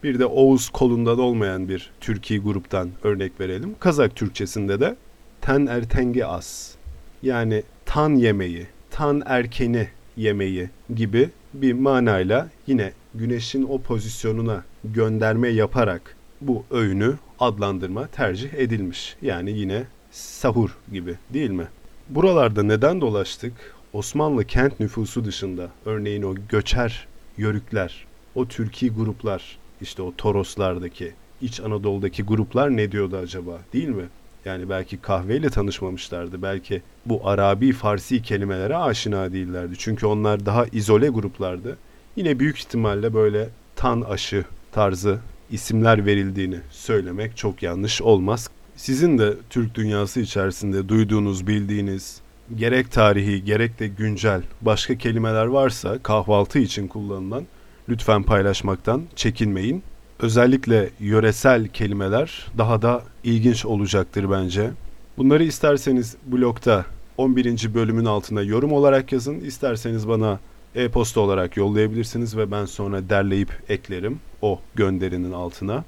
Bir 0.03 0.19
de 0.19 0.25
Oğuz 0.25 0.69
kolunda 0.69 1.17
da 1.17 1.21
olmayan 1.21 1.69
bir 1.69 1.91
Türkiye 1.99 2.39
gruptan 2.39 2.89
örnek 3.03 3.39
verelim. 3.39 3.75
Kazak 3.79 4.15
Türkçesinde 4.15 4.79
de 4.79 4.95
ten 5.41 5.65
ertengi 5.65 6.25
as 6.25 6.75
yani 7.23 7.63
tan 7.85 8.15
yemeği, 8.15 8.67
tan 8.91 9.23
erkeni 9.25 9.87
yemeği 10.17 10.69
gibi 10.95 11.29
bir 11.53 11.73
manayla 11.73 12.49
yine 12.67 12.93
güneşin 13.15 13.63
o 13.63 13.81
pozisyonuna 13.81 14.63
gönderme 14.83 15.49
yaparak 15.49 16.15
bu 16.41 16.65
öğünü 16.71 17.15
adlandırma 17.39 18.07
tercih 18.07 18.53
edilmiş. 18.53 19.15
Yani 19.21 19.51
yine 19.51 19.83
sahur 20.11 20.77
gibi 20.91 21.15
değil 21.33 21.49
mi? 21.51 21.67
Buralarda 22.09 22.63
neden 22.63 23.01
dolaştık? 23.01 23.53
Osmanlı 23.93 24.45
kent 24.45 24.79
nüfusu 24.79 25.25
dışında 25.25 25.69
örneğin 25.85 26.23
o 26.23 26.35
göçer 26.49 27.07
yörükler, 27.37 28.05
o 28.35 28.47
Türkiye 28.47 28.91
gruplar, 28.91 29.57
işte 29.81 30.01
o 30.01 30.13
Toroslardaki, 30.17 31.13
İç 31.41 31.59
Anadolu'daki 31.59 32.23
gruplar 32.23 32.77
ne 32.77 32.91
diyordu 32.91 33.17
acaba 33.17 33.59
değil 33.73 33.89
mi? 33.89 34.05
Yani 34.45 34.69
belki 34.69 34.97
kahveyle 34.97 35.49
tanışmamışlardı. 35.49 36.41
Belki 36.41 36.81
bu 37.05 37.29
Arabi, 37.29 37.71
Farsi 37.71 38.21
kelimelere 38.21 38.75
aşina 38.75 39.33
değillerdi. 39.33 39.73
Çünkü 39.77 40.05
onlar 40.05 40.45
daha 40.45 40.65
izole 40.65 41.09
gruplardı. 41.09 41.77
Yine 42.15 42.39
büyük 42.39 42.57
ihtimalle 42.59 43.13
böyle 43.13 43.49
tan 43.75 44.01
aşı 44.01 44.45
tarzı 44.71 45.19
isimler 45.51 46.05
verildiğini 46.05 46.59
söylemek 46.71 47.37
çok 47.37 47.63
yanlış 47.63 48.01
olmaz. 48.01 48.49
Sizin 48.75 49.17
de 49.17 49.33
Türk 49.49 49.75
dünyası 49.75 50.19
içerisinde 50.19 50.89
duyduğunuz, 50.89 51.47
bildiğiniz 51.47 52.21
gerek 52.55 52.91
tarihi 52.91 53.43
gerek 53.43 53.79
de 53.79 53.87
güncel 53.87 54.41
başka 54.61 54.97
kelimeler 54.97 55.45
varsa 55.45 55.99
kahvaltı 56.03 56.59
için 56.59 56.87
kullanılan 56.87 57.45
lütfen 57.91 58.23
paylaşmaktan 58.23 59.03
çekinmeyin. 59.15 59.83
Özellikle 60.19 60.89
yöresel 60.99 61.67
kelimeler 61.67 62.47
daha 62.57 62.81
da 62.81 63.03
ilginç 63.23 63.65
olacaktır 63.65 64.31
bence. 64.31 64.71
Bunları 65.17 65.43
isterseniz 65.43 66.15
blogda 66.25 66.85
11. 67.17 67.73
bölümün 67.73 68.05
altına 68.05 68.41
yorum 68.41 68.71
olarak 68.71 69.11
yazın. 69.11 69.39
İsterseniz 69.39 70.07
bana 70.07 70.39
e-posta 70.75 71.21
olarak 71.21 71.57
yollayabilirsiniz 71.57 72.37
ve 72.37 72.51
ben 72.51 72.65
sonra 72.65 73.09
derleyip 73.09 73.49
eklerim 73.69 74.19
o 74.41 74.59
gönderinin 74.75 75.31
altına. 75.31 75.83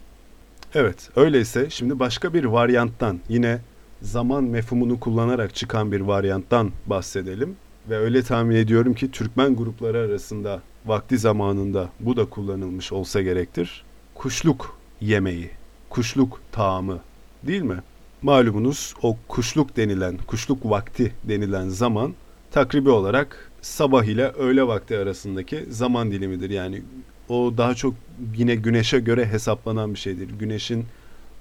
Evet, 0.75 1.09
öyleyse 1.15 1.69
şimdi 1.69 1.99
başka 1.99 2.33
bir 2.33 2.45
varyanttan 2.45 3.19
yine 3.29 3.59
zaman 4.01 4.43
mefhumunu 4.43 4.99
kullanarak 4.99 5.55
çıkan 5.55 5.91
bir 5.91 6.01
varyanttan 6.01 6.71
bahsedelim. 6.85 7.55
Ve 7.89 7.97
öyle 7.97 8.23
tahmin 8.23 8.55
ediyorum 8.55 8.93
ki 8.93 9.11
Türkmen 9.11 9.55
grupları 9.55 9.97
arasında 9.97 10.61
vakti 10.85 11.17
zamanında 11.17 11.89
bu 11.99 12.17
da 12.17 12.25
kullanılmış 12.25 12.91
olsa 12.91 13.21
gerektir. 13.21 13.83
Kuşluk 14.15 14.77
yemeği, 15.01 15.49
kuşluk 15.89 16.41
tağımı 16.51 16.99
değil 17.43 17.61
mi? 17.61 17.77
Malumunuz 18.21 18.93
o 19.01 19.17
kuşluk 19.27 19.77
denilen, 19.77 20.17
kuşluk 20.27 20.65
vakti 20.65 21.13
denilen 21.23 21.69
zaman 21.69 22.13
takribi 22.51 22.89
olarak 22.89 23.51
sabah 23.61 24.03
ile 24.03 24.27
öğle 24.27 24.67
vakti 24.67 24.97
arasındaki 24.97 25.65
zaman 25.69 26.11
dilimidir. 26.11 26.49
Yani 26.49 26.81
o 27.29 27.53
daha 27.57 27.75
çok 27.75 27.93
yine 28.37 28.55
güneşe 28.55 28.99
göre 28.99 29.25
hesaplanan 29.25 29.93
bir 29.93 29.99
şeydir. 29.99 30.29
Güneşin 30.39 30.85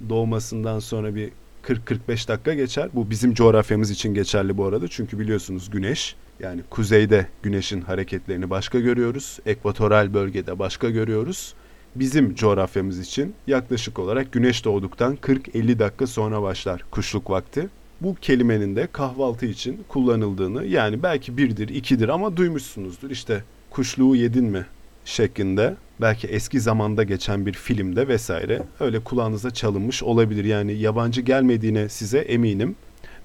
doğmasından 0.09 0.79
sonra 0.79 1.15
bir 1.15 1.31
40-45 1.63 2.29
dakika 2.29 2.55
geçer. 2.55 2.89
Bu 2.95 3.11
bizim 3.11 3.35
coğrafyamız 3.35 3.91
için 3.91 4.15
geçerli 4.15 4.59
bu 4.59 4.65
arada. 4.65 4.89
Çünkü 4.89 5.19
biliyorsunuz 5.19 5.71
güneş 5.71 6.17
yani 6.41 6.61
kuzeyde 6.71 7.27
güneşin 7.43 7.81
hareketlerini 7.81 8.51
başka 8.51 8.81
görüyoruz. 8.81 9.39
Ekvatoral 9.47 10.15
bölgede 10.15 10.59
başka 10.59 10.91
görüyoruz. 10.91 11.55
Bizim 11.97 12.35
coğrafyamız 12.35 12.99
için 12.99 13.35
yaklaşık 13.47 13.99
olarak 13.99 14.33
güneş 14.33 14.65
doğduktan 14.65 15.17
40-50 15.17 15.79
dakika 15.79 16.07
sonra 16.07 16.43
başlar 16.43 16.85
kuşluk 16.91 17.31
vakti. 17.31 17.69
Bu 18.01 18.15
kelimenin 18.15 18.77
de 18.77 18.89
kahvaltı 18.93 19.47
için 19.47 19.85
kullanıldığını 19.89 20.65
yani 20.65 21.03
belki 21.03 21.37
birdir, 21.37 21.69
ikidir 21.69 22.09
ama 22.09 22.37
duymuşsunuzdur. 22.37 23.11
İşte 23.11 23.45
kuşluğu 23.71 24.17
yedin 24.17 24.45
mi 24.45 24.67
şeklinde 25.05 25.77
belki 26.01 26.27
eski 26.27 26.61
zamanda 26.61 27.03
geçen 27.03 27.47
bir 27.47 27.53
filmde 27.53 28.09
vesaire 28.09 28.63
öyle 28.81 29.01
kulağınıza 29.01 29.51
çalınmış 29.51 30.03
olabilir. 30.03 30.45
Yani 30.45 30.73
yabancı 30.73 31.21
gelmediğine 31.21 31.89
size 31.89 32.19
eminim. 32.19 32.77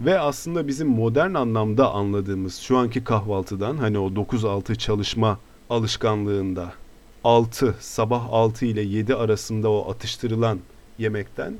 Ve 0.01 0.19
aslında 0.19 0.67
bizim 0.67 0.87
modern 0.87 1.33
anlamda 1.33 1.91
anladığımız 1.91 2.55
şu 2.57 2.77
anki 2.77 3.03
kahvaltıdan 3.03 3.77
hani 3.77 3.99
o 3.99 4.07
9-6 4.07 4.75
çalışma 4.75 5.39
alışkanlığında 5.69 6.73
6 7.23 7.75
sabah 7.79 8.27
6 8.31 8.65
ile 8.65 8.81
7 8.81 9.15
arasında 9.15 9.69
o 9.69 9.91
atıştırılan 9.91 10.59
yemekten 10.97 11.53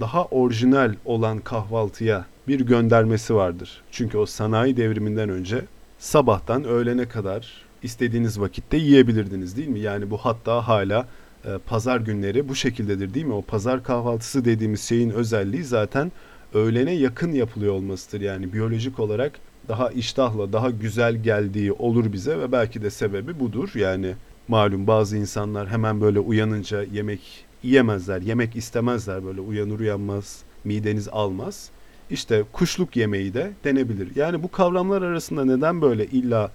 daha 0.00 0.24
orijinal 0.24 0.94
olan 1.04 1.38
kahvaltıya 1.38 2.26
bir 2.48 2.60
göndermesi 2.60 3.34
vardır. 3.34 3.82
Çünkü 3.90 4.18
o 4.18 4.26
sanayi 4.26 4.76
devriminden 4.76 5.28
önce 5.28 5.64
sabahtan 5.98 6.64
öğlene 6.64 7.08
kadar 7.08 7.63
istediğiniz 7.84 8.40
vakitte 8.40 8.76
yiyebilirdiniz 8.76 9.56
değil 9.56 9.68
mi? 9.68 9.80
Yani 9.80 10.10
bu 10.10 10.16
hatta 10.18 10.68
hala 10.68 11.08
e, 11.44 11.58
pazar 11.66 12.00
günleri 12.00 12.48
bu 12.48 12.54
şekildedir 12.54 13.14
değil 13.14 13.26
mi? 13.26 13.34
O 13.34 13.42
pazar 13.42 13.82
kahvaltısı 13.82 14.44
dediğimiz 14.44 14.82
şeyin 14.82 15.10
özelliği 15.10 15.64
zaten 15.64 16.12
öğlene 16.54 16.92
yakın 16.92 17.32
yapılıyor 17.32 17.74
olmasıdır. 17.74 18.20
Yani 18.20 18.52
biyolojik 18.52 19.00
olarak 19.00 19.32
daha 19.68 19.90
iştahla, 19.90 20.52
daha 20.52 20.70
güzel 20.70 21.16
geldiği 21.16 21.72
olur 21.72 22.12
bize 22.12 22.38
ve 22.38 22.52
belki 22.52 22.82
de 22.82 22.90
sebebi 22.90 23.40
budur. 23.40 23.70
Yani 23.74 24.14
malum 24.48 24.86
bazı 24.86 25.16
insanlar 25.16 25.68
hemen 25.68 26.00
böyle 26.00 26.20
uyanınca 26.20 26.82
yemek 26.82 27.44
yiyemezler, 27.62 28.20
yemek 28.20 28.56
istemezler 28.56 29.24
böyle 29.24 29.40
uyanır 29.40 29.80
uyanmaz, 29.80 30.42
mideniz 30.64 31.08
almaz. 31.08 31.70
İşte 32.10 32.44
kuşluk 32.52 32.96
yemeği 32.96 33.34
de 33.34 33.52
denebilir. 33.64 34.16
Yani 34.16 34.42
bu 34.42 34.50
kavramlar 34.50 35.02
arasında 35.02 35.44
neden 35.44 35.82
böyle 35.82 36.06
illa 36.06 36.50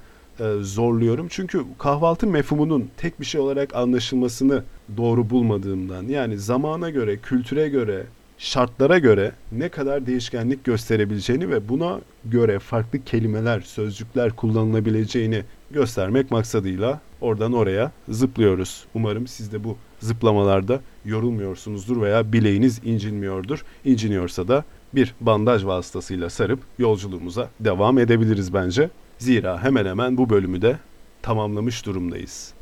zorluyorum? 0.62 1.28
Çünkü 1.30 1.64
kahvaltı 1.78 2.28
mefhumunun 2.28 2.90
tek 2.98 3.20
bir 3.20 3.26
şey 3.26 3.42
olarak 3.42 3.76
anlaşılmasını 3.76 4.64
doğru 4.98 5.30
bulmadığımdan. 5.30 6.04
Yani 6.04 6.38
zamana 6.38 6.90
göre, 6.90 7.18
kültüre 7.18 7.70
göre, 7.70 8.06
şartlara 8.38 9.00
göre 9.00 9.32
ne 9.52 9.70
kadar 9.70 10.06
değişkenlik 10.06 10.64
gösterebileceğini 10.64 11.50
ve 11.50 11.70
buna 11.70 12.02
göre 12.26 12.60
farklı 12.60 13.04
kelimeler, 13.04 13.60
sözcükler 13.62 14.36
kullanılabileceğini 14.36 15.44
göstermek 15.72 16.32
maksadıyla 16.32 17.02
oradan 17.22 17.54
oraya 17.54 17.92
zıplıyoruz. 18.10 18.86
Umarım 18.94 19.28
siz 19.28 19.52
de 19.52 19.64
bu 19.64 19.78
zıplamalarda 20.00 20.80
yorulmuyorsunuzdur 21.06 22.02
veya 22.02 22.34
bileğiniz 22.34 22.82
incinmiyordur. 22.86 23.66
İnciniyorsa 23.86 24.48
da 24.48 24.64
bir 24.96 25.16
bandaj 25.22 25.66
vasıtasıyla 25.66 26.30
sarıp 26.30 26.60
yolculuğumuza 26.78 27.50
devam 27.60 27.98
edebiliriz 27.98 28.54
bence. 28.54 28.90
Zira 29.20 29.64
hemen 29.64 29.86
hemen 29.86 30.18
bu 30.18 30.30
bölümü 30.30 30.62
de 30.62 30.78
tamamlamış 31.22 31.86
durumdayız. 31.86 32.54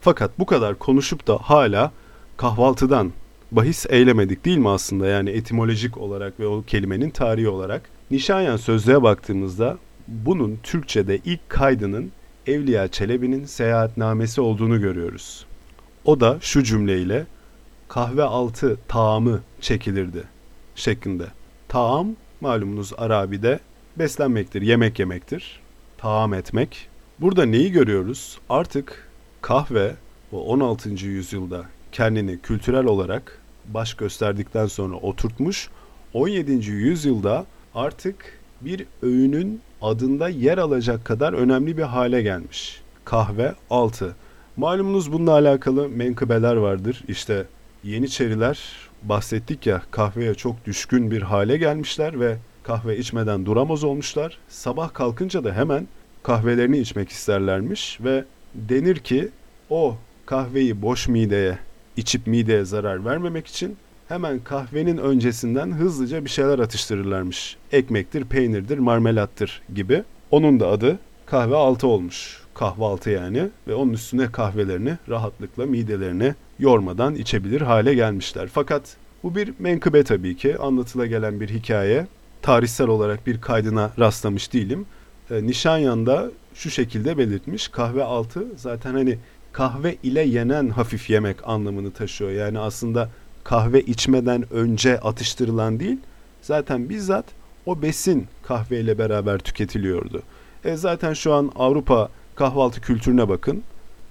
Fakat 0.00 0.38
bu 0.38 0.46
kadar 0.46 0.78
konuşup 0.78 1.26
da 1.26 1.38
hala 1.42 1.92
kahvaltıdan 2.36 3.12
bahis 3.52 3.86
eylemedik 3.88 4.44
değil 4.44 4.58
mi 4.58 4.68
aslında 4.68 5.06
yani 5.06 5.30
etimolojik 5.30 5.98
olarak 5.98 6.40
ve 6.40 6.46
o 6.46 6.62
kelimenin 6.62 7.10
tarihi 7.10 7.48
olarak. 7.48 7.82
Nişanyan 8.10 8.56
sözlüğe 8.56 9.02
baktığımızda 9.02 9.78
bunun 10.08 10.58
Türkçe'de 10.62 11.18
ilk 11.24 11.48
kaydının 11.48 12.12
Evliya 12.46 12.88
Çelebi'nin 12.88 13.44
seyahatnamesi 13.44 14.40
olduğunu 14.40 14.80
görüyoruz. 14.80 15.46
O 16.04 16.20
da 16.20 16.38
şu 16.40 16.62
cümleyle 16.62 17.26
kahve 17.88 18.22
altı 18.22 18.78
taamı 18.88 19.40
çekilirdi 19.60 20.24
şeklinde. 20.74 21.26
Taam 21.68 22.08
malumunuz 22.40 22.92
Arabi'de 22.98 23.60
beslenmektir, 23.98 24.62
yemek 24.62 24.98
yemektir. 24.98 25.65
Taam 25.98 26.34
etmek. 26.34 26.88
Burada 27.20 27.46
neyi 27.46 27.72
görüyoruz? 27.72 28.38
Artık 28.48 29.08
kahve 29.42 29.94
o 30.32 30.44
16. 30.44 30.88
yüzyılda 30.88 31.64
kendini 31.92 32.38
kültürel 32.38 32.84
olarak 32.84 33.38
baş 33.68 33.94
gösterdikten 33.94 34.66
sonra 34.66 34.96
oturtmuş. 34.96 35.68
17. 36.12 36.70
yüzyılda 36.70 37.46
artık 37.74 38.40
bir 38.60 38.86
öğünün 39.02 39.60
adında 39.82 40.28
yer 40.28 40.58
alacak 40.58 41.04
kadar 41.04 41.32
önemli 41.32 41.76
bir 41.76 41.82
hale 41.82 42.22
gelmiş. 42.22 42.80
Kahve 43.04 43.54
altı. 43.70 44.16
Malumunuz 44.56 45.12
bununla 45.12 45.32
alakalı 45.32 45.88
menkıbeler 45.88 46.56
vardır. 46.56 47.04
İşte 47.08 47.46
Yeniçeriler 47.84 48.58
bahsettik 49.02 49.66
ya 49.66 49.82
kahveye 49.90 50.34
çok 50.34 50.66
düşkün 50.66 51.10
bir 51.10 51.22
hale 51.22 51.56
gelmişler 51.56 52.20
ve 52.20 52.36
kahve 52.66 52.98
içmeden 52.98 53.46
duramaz 53.46 53.84
olmuşlar. 53.84 54.38
Sabah 54.48 54.94
kalkınca 54.94 55.44
da 55.44 55.52
hemen 55.52 55.88
kahvelerini 56.22 56.78
içmek 56.78 57.08
isterlermiş 57.08 57.98
ve 58.00 58.24
denir 58.54 58.96
ki 58.96 59.28
o 59.70 59.96
kahveyi 60.26 60.82
boş 60.82 61.08
mideye 61.08 61.58
içip 61.96 62.26
mideye 62.26 62.64
zarar 62.64 63.04
vermemek 63.04 63.46
için 63.46 63.76
hemen 64.08 64.38
kahvenin 64.38 64.96
öncesinden 64.96 65.72
hızlıca 65.72 66.24
bir 66.24 66.30
şeyler 66.30 66.58
atıştırırlarmış. 66.58 67.56
Ekmektir, 67.72 68.24
peynirdir, 68.24 68.78
marmelattır 68.78 69.62
gibi. 69.74 70.02
Onun 70.30 70.60
da 70.60 70.68
adı 70.68 70.98
kahve 71.26 71.56
altı 71.56 71.86
olmuş. 71.86 72.42
Kahvaltı 72.54 73.10
yani 73.10 73.48
ve 73.68 73.74
onun 73.74 73.92
üstüne 73.92 74.32
kahvelerini 74.32 74.98
rahatlıkla 75.08 75.66
midelerini 75.66 76.34
yormadan 76.58 77.14
içebilir 77.14 77.60
hale 77.60 77.94
gelmişler. 77.94 78.48
Fakat 78.52 78.96
bu 79.22 79.36
bir 79.36 79.52
menkıbe 79.58 80.04
tabii 80.04 80.36
ki 80.36 80.58
anlatıla 80.58 81.06
gelen 81.06 81.40
bir 81.40 81.48
hikaye. 81.48 82.06
Tarihsel 82.46 82.88
olarak 82.88 83.26
bir 83.26 83.40
kaydına 83.40 83.90
rastlamış 83.98 84.52
değilim. 84.52 84.86
E, 85.30 85.46
Nişanyan'da 85.46 86.30
şu 86.54 86.70
şekilde 86.70 87.18
belirtmiş. 87.18 87.68
Kahve 87.68 88.04
altı 88.04 88.46
zaten 88.56 88.92
hani 88.92 89.18
kahve 89.52 89.96
ile 90.02 90.22
yenen 90.22 90.68
hafif 90.68 91.10
yemek 91.10 91.36
anlamını 91.48 91.90
taşıyor. 91.90 92.30
Yani 92.30 92.58
aslında 92.58 93.10
kahve 93.44 93.80
içmeden 93.80 94.52
önce 94.52 95.00
atıştırılan 95.00 95.80
değil, 95.80 95.98
zaten 96.42 96.88
bizzat 96.88 97.24
o 97.66 97.82
besin 97.82 98.26
kahveyle 98.42 98.98
beraber 98.98 99.38
tüketiliyordu. 99.38 100.22
E 100.64 100.76
zaten 100.76 101.12
şu 101.12 101.34
an 101.34 101.52
Avrupa 101.56 102.08
kahvaltı 102.34 102.80
kültürüne 102.80 103.28
bakın. 103.28 103.62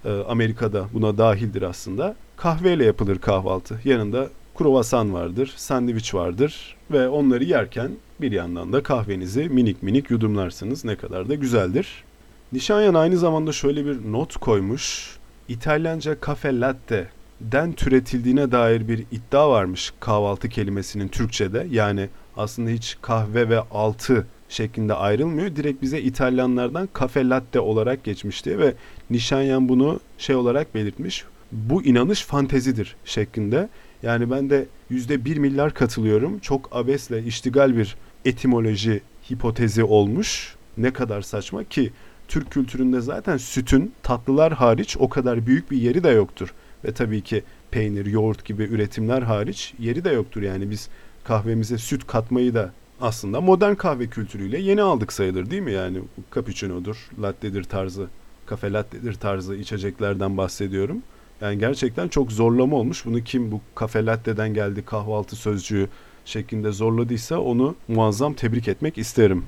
E, 0.04 0.10
Amerika'da 0.28 0.86
buna 0.94 1.18
dahildir 1.18 1.62
aslında. 1.62 2.16
Kahveyle 2.36 2.84
yapılır 2.84 3.18
kahvaltı. 3.18 3.80
Yanında 3.84 4.28
kruvasan 4.54 5.14
vardır, 5.14 5.54
sandviç 5.56 6.14
vardır 6.14 6.75
ve 6.90 7.08
onları 7.08 7.44
yerken 7.44 7.90
bir 8.20 8.32
yandan 8.32 8.72
da 8.72 8.82
kahvenizi 8.82 9.48
minik 9.48 9.82
minik 9.82 10.10
yudumlarsınız. 10.10 10.84
Ne 10.84 10.96
kadar 10.96 11.28
da 11.28 11.34
güzeldir. 11.34 12.04
Nişanyan 12.52 12.94
aynı 12.94 13.16
zamanda 13.16 13.52
şöyle 13.52 13.86
bir 13.86 14.12
not 14.12 14.36
koymuş. 14.36 15.16
İtalyanca 15.48 16.16
cafe 16.26 16.60
latte 16.60 17.08
den 17.40 17.72
türetildiğine 17.72 18.52
dair 18.52 18.88
bir 18.88 18.98
iddia 18.98 19.50
varmış 19.50 19.92
kahvaltı 20.00 20.48
kelimesinin 20.48 21.08
Türkçe'de. 21.08 21.66
Yani 21.70 22.08
aslında 22.36 22.70
hiç 22.70 22.98
kahve 23.02 23.48
ve 23.48 23.60
altı 23.60 24.26
şeklinde 24.48 24.94
ayrılmıyor. 24.94 25.56
Direkt 25.56 25.82
bize 25.82 26.00
İtalyanlardan 26.00 26.88
cafe 27.00 27.28
latte 27.28 27.60
olarak 27.60 28.04
geçmişti 28.04 28.58
ve 28.58 28.74
Nişanyan 29.10 29.68
bunu 29.68 30.00
şey 30.18 30.36
olarak 30.36 30.74
belirtmiş. 30.74 31.24
Bu 31.52 31.82
inanış 31.82 32.22
fantezidir 32.22 32.96
şeklinde. 33.04 33.68
Yani 34.06 34.30
ben 34.30 34.50
de 34.50 34.66
yüzde 34.90 35.24
bir 35.24 35.36
milyar 35.36 35.74
katılıyorum. 35.74 36.38
Çok 36.38 36.68
abesle 36.72 37.22
iştigal 37.22 37.76
bir 37.76 37.96
etimoloji 38.24 39.00
hipotezi 39.30 39.84
olmuş. 39.84 40.54
Ne 40.76 40.92
kadar 40.92 41.22
saçma 41.22 41.64
ki 41.64 41.92
Türk 42.28 42.50
kültüründe 42.50 43.00
zaten 43.00 43.36
sütün 43.36 43.92
tatlılar 44.02 44.52
hariç 44.52 44.96
o 44.98 45.08
kadar 45.08 45.46
büyük 45.46 45.70
bir 45.70 45.76
yeri 45.76 46.04
de 46.04 46.08
yoktur. 46.08 46.54
Ve 46.84 46.92
tabii 46.92 47.20
ki 47.20 47.42
peynir, 47.70 48.06
yoğurt 48.06 48.44
gibi 48.44 48.62
üretimler 48.62 49.22
hariç 49.22 49.74
yeri 49.78 50.04
de 50.04 50.10
yoktur. 50.10 50.42
Yani 50.42 50.70
biz 50.70 50.88
kahvemize 51.24 51.78
süt 51.78 52.06
katmayı 52.06 52.54
da 52.54 52.72
aslında 53.00 53.40
modern 53.40 53.74
kahve 53.74 54.06
kültürüyle 54.06 54.58
yeni 54.58 54.82
aldık 54.82 55.12
sayılır 55.12 55.50
değil 55.50 55.62
mi? 55.62 55.72
Yani 55.72 55.98
cappuccino'dur, 56.34 57.08
latte'dir 57.22 57.64
tarzı, 57.64 58.06
kafe 58.46 58.72
latte'dir 58.72 59.14
tarzı 59.14 59.56
içeceklerden 59.56 60.36
bahsediyorum. 60.36 61.02
Yani 61.40 61.58
gerçekten 61.58 62.08
çok 62.08 62.32
zorlama 62.32 62.76
olmuş. 62.76 63.06
Bunu 63.06 63.24
kim 63.24 63.52
bu 63.52 63.60
kafe 63.74 64.06
latte'den 64.06 64.54
geldi 64.54 64.84
kahvaltı 64.84 65.36
sözcüğü 65.36 65.88
şeklinde 66.24 66.72
zorladıysa 66.72 67.38
onu 67.38 67.74
muazzam 67.88 68.34
tebrik 68.34 68.68
etmek 68.68 68.98
isterim. 68.98 69.44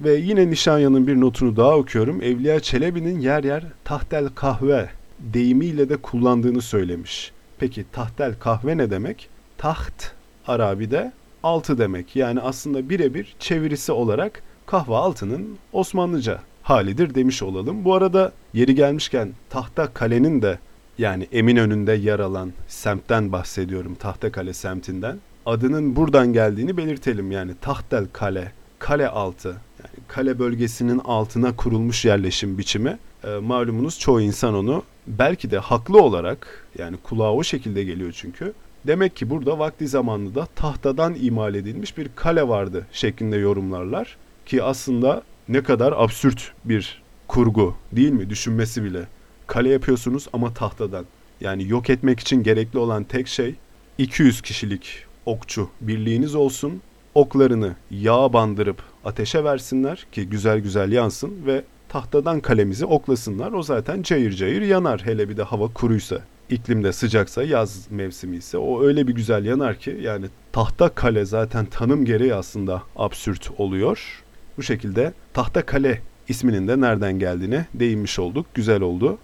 Ve 0.00 0.14
yine 0.14 0.50
Nişanya'nın 0.50 1.06
bir 1.06 1.20
notunu 1.20 1.56
daha 1.56 1.76
okuyorum. 1.76 2.22
Evliya 2.22 2.60
Çelebi'nin 2.60 3.20
yer 3.20 3.44
yer 3.44 3.64
tahtel 3.84 4.28
kahve 4.28 4.88
deyimiyle 5.18 5.88
de 5.88 5.96
kullandığını 5.96 6.62
söylemiş. 6.62 7.32
Peki 7.58 7.84
tahtel 7.92 8.34
kahve 8.34 8.76
ne 8.76 8.90
demek? 8.90 9.28
Taht 9.58 10.12
Arabi'de 10.46 11.12
altı 11.42 11.78
demek. 11.78 12.16
Yani 12.16 12.40
aslında 12.40 12.90
birebir 12.90 13.34
çevirisi 13.38 13.92
olarak 13.92 14.42
kahve 14.66 14.94
altının 14.94 15.58
Osmanlıca 15.72 16.40
halidir 16.62 17.14
demiş 17.14 17.42
olalım. 17.42 17.84
Bu 17.84 17.94
arada 17.94 18.32
yeri 18.54 18.74
gelmişken 18.74 19.32
Tahta 19.50 19.86
Kale'nin 19.86 20.42
de 20.42 20.58
yani 21.00 21.28
Eminönü'nde 21.32 21.92
yer 21.92 22.18
alan 22.18 22.52
semtten 22.68 23.32
bahsediyorum. 23.32 23.94
Tahtakale 23.94 24.52
semtinden. 24.52 25.18
Adının 25.46 25.96
buradan 25.96 26.32
geldiğini 26.32 26.76
belirtelim. 26.76 27.32
Yani 27.32 27.52
Tahtel 27.60 28.06
Kale, 28.12 28.52
kale 28.78 29.08
altı. 29.08 29.48
Yani 29.48 30.04
kale 30.08 30.38
bölgesinin 30.38 30.98
altına 30.98 31.56
kurulmuş 31.56 32.04
yerleşim 32.04 32.58
biçimi. 32.58 32.98
E, 33.24 33.28
malumunuz 33.28 33.98
çoğu 33.98 34.20
insan 34.20 34.54
onu 34.54 34.82
belki 35.06 35.50
de 35.50 35.58
haklı 35.58 36.02
olarak 36.02 36.66
yani 36.78 36.96
kulağa 36.96 37.32
o 37.34 37.42
şekilde 37.42 37.84
geliyor 37.84 38.12
çünkü. 38.12 38.52
Demek 38.86 39.16
ki 39.16 39.30
burada 39.30 39.58
vakti 39.58 39.88
zamanında 39.88 40.46
tahtadan 40.46 41.16
imal 41.20 41.54
edilmiş 41.54 41.98
bir 41.98 42.08
kale 42.16 42.48
vardı 42.48 42.86
şeklinde 42.92 43.36
yorumlarlar. 43.36 44.16
Ki 44.46 44.62
aslında 44.62 45.22
ne 45.48 45.62
kadar 45.62 45.92
absürt 45.96 46.52
bir 46.64 47.02
kurgu 47.28 47.74
değil 47.92 48.12
mi 48.12 48.30
düşünmesi 48.30 48.84
bile. 48.84 49.06
Kale 49.50 49.68
yapıyorsunuz 49.68 50.26
ama 50.32 50.54
tahtadan. 50.54 51.04
Yani 51.40 51.68
yok 51.68 51.90
etmek 51.90 52.20
için 52.20 52.42
gerekli 52.42 52.78
olan 52.78 53.04
tek 53.04 53.28
şey 53.28 53.54
200 53.98 54.42
kişilik 54.42 55.04
okçu 55.26 55.68
birliğiniz 55.80 56.34
olsun. 56.34 56.80
Oklarını 57.14 57.74
yağa 57.90 58.32
bandırıp 58.32 58.82
ateşe 59.04 59.44
versinler 59.44 60.06
ki 60.12 60.28
güzel 60.28 60.58
güzel 60.58 60.92
yansın 60.92 61.46
ve 61.46 61.64
tahtadan 61.88 62.40
kalemizi 62.40 62.84
oklasınlar. 62.84 63.52
O 63.52 63.62
zaten 63.62 64.02
cayır 64.02 64.32
cayır 64.32 64.62
yanar 64.62 65.06
hele 65.06 65.28
bir 65.28 65.36
de 65.36 65.42
hava 65.42 65.68
kuruysa. 65.68 66.18
İklimde 66.50 66.92
sıcaksa 66.92 67.42
yaz 67.42 67.86
mevsimi 67.90 68.36
ise 68.36 68.58
o 68.58 68.82
öyle 68.82 69.08
bir 69.08 69.14
güzel 69.14 69.44
yanar 69.44 69.78
ki 69.78 69.98
yani 70.02 70.26
tahta 70.52 70.88
kale 70.88 71.24
zaten 71.24 71.66
tanım 71.66 72.04
gereği 72.04 72.34
aslında 72.34 72.82
absürt 72.96 73.50
oluyor. 73.58 74.22
Bu 74.58 74.62
şekilde 74.62 75.12
tahta 75.34 75.66
kale 75.66 76.02
isminin 76.28 76.68
de 76.68 76.80
nereden 76.80 77.18
geldiğine 77.18 77.66
değinmiş 77.74 78.18
olduk. 78.18 78.46
Güzel 78.54 78.80
oldu. 78.80 79.18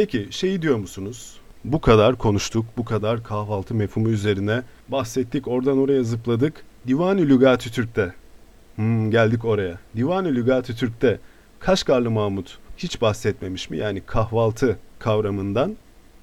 Peki 0.00 0.28
şeyi 0.30 0.62
diyor 0.62 0.76
musunuz? 0.76 1.36
Bu 1.64 1.80
kadar 1.80 2.18
konuştuk, 2.18 2.66
bu 2.76 2.84
kadar 2.84 3.24
kahvaltı 3.24 3.74
mefhumu 3.74 4.08
üzerine 4.08 4.62
bahsettik, 4.88 5.48
oradan 5.48 5.78
oraya 5.78 6.02
zıpladık. 6.02 6.64
Divan-ı 6.86 7.20
Lügat-ı 7.20 7.70
Türk'te, 7.70 8.14
hmm, 8.76 9.10
geldik 9.10 9.44
oraya. 9.44 9.78
Divan-ı 9.96 10.28
Lügat-ı 10.28 10.76
Türk'te 10.76 11.18
Kaşgarlı 11.58 12.10
Mahmut 12.10 12.58
hiç 12.76 13.00
bahsetmemiş 13.00 13.70
mi? 13.70 13.76
Yani 13.76 14.00
kahvaltı 14.06 14.78
kavramından, 14.98 15.76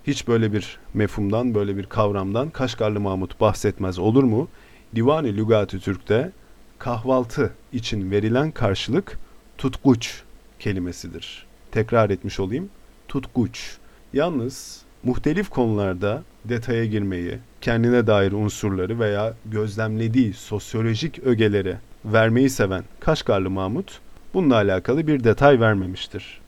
hiç 0.07 0.27
böyle 0.27 0.53
bir 0.53 0.79
mefhumdan, 0.93 1.55
böyle 1.55 1.77
bir 1.77 1.85
kavramdan 1.85 2.49
Kaşgarlı 2.49 2.99
Mahmut 2.99 3.41
bahsetmez 3.41 3.99
olur 3.99 4.23
mu? 4.23 4.47
Divan-ı 4.95 5.27
Lügat-ı 5.27 5.79
Türk'te 5.79 6.31
kahvaltı 6.79 7.53
için 7.73 8.11
verilen 8.11 8.51
karşılık 8.51 9.19
tutkuç 9.57 10.23
kelimesidir. 10.59 11.45
Tekrar 11.71 12.09
etmiş 12.09 12.39
olayım. 12.39 12.69
Tutkuç. 13.07 13.77
Yalnız 14.13 14.81
muhtelif 15.03 15.49
konularda 15.49 16.23
detaya 16.45 16.85
girmeyi, 16.85 17.37
kendine 17.61 18.07
dair 18.07 18.31
unsurları 18.31 18.99
veya 18.99 19.33
gözlemlediği 19.45 20.33
sosyolojik 20.33 21.19
ögeleri 21.19 21.75
vermeyi 22.05 22.49
seven 22.49 22.83
Kaşgarlı 22.99 23.49
Mahmut 23.49 23.99
bununla 24.33 24.55
alakalı 24.55 25.07
bir 25.07 25.23
detay 25.23 25.59
vermemiştir. 25.59 26.41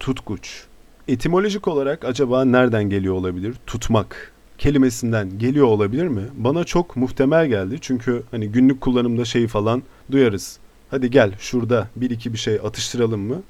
Tutkuç. 0.00 0.64
Etimolojik 1.08 1.68
olarak 1.68 2.04
acaba 2.04 2.44
nereden 2.44 2.90
geliyor 2.90 3.14
olabilir? 3.14 3.54
Tutmak 3.66 4.32
kelimesinden 4.58 5.38
geliyor 5.38 5.66
olabilir 5.66 6.06
mi? 6.06 6.22
Bana 6.36 6.64
çok 6.64 6.96
muhtemel 6.96 7.46
geldi. 7.46 7.78
Çünkü 7.80 8.22
hani 8.30 8.48
günlük 8.48 8.80
kullanımda 8.80 9.24
şeyi 9.24 9.48
falan 9.48 9.82
duyarız. 10.10 10.58
Hadi 10.90 11.10
gel 11.10 11.32
şurada 11.38 11.88
bir 11.96 12.10
iki 12.10 12.32
bir 12.32 12.38
şey 12.38 12.54
atıştıralım 12.54 13.20
mı? 13.20 13.42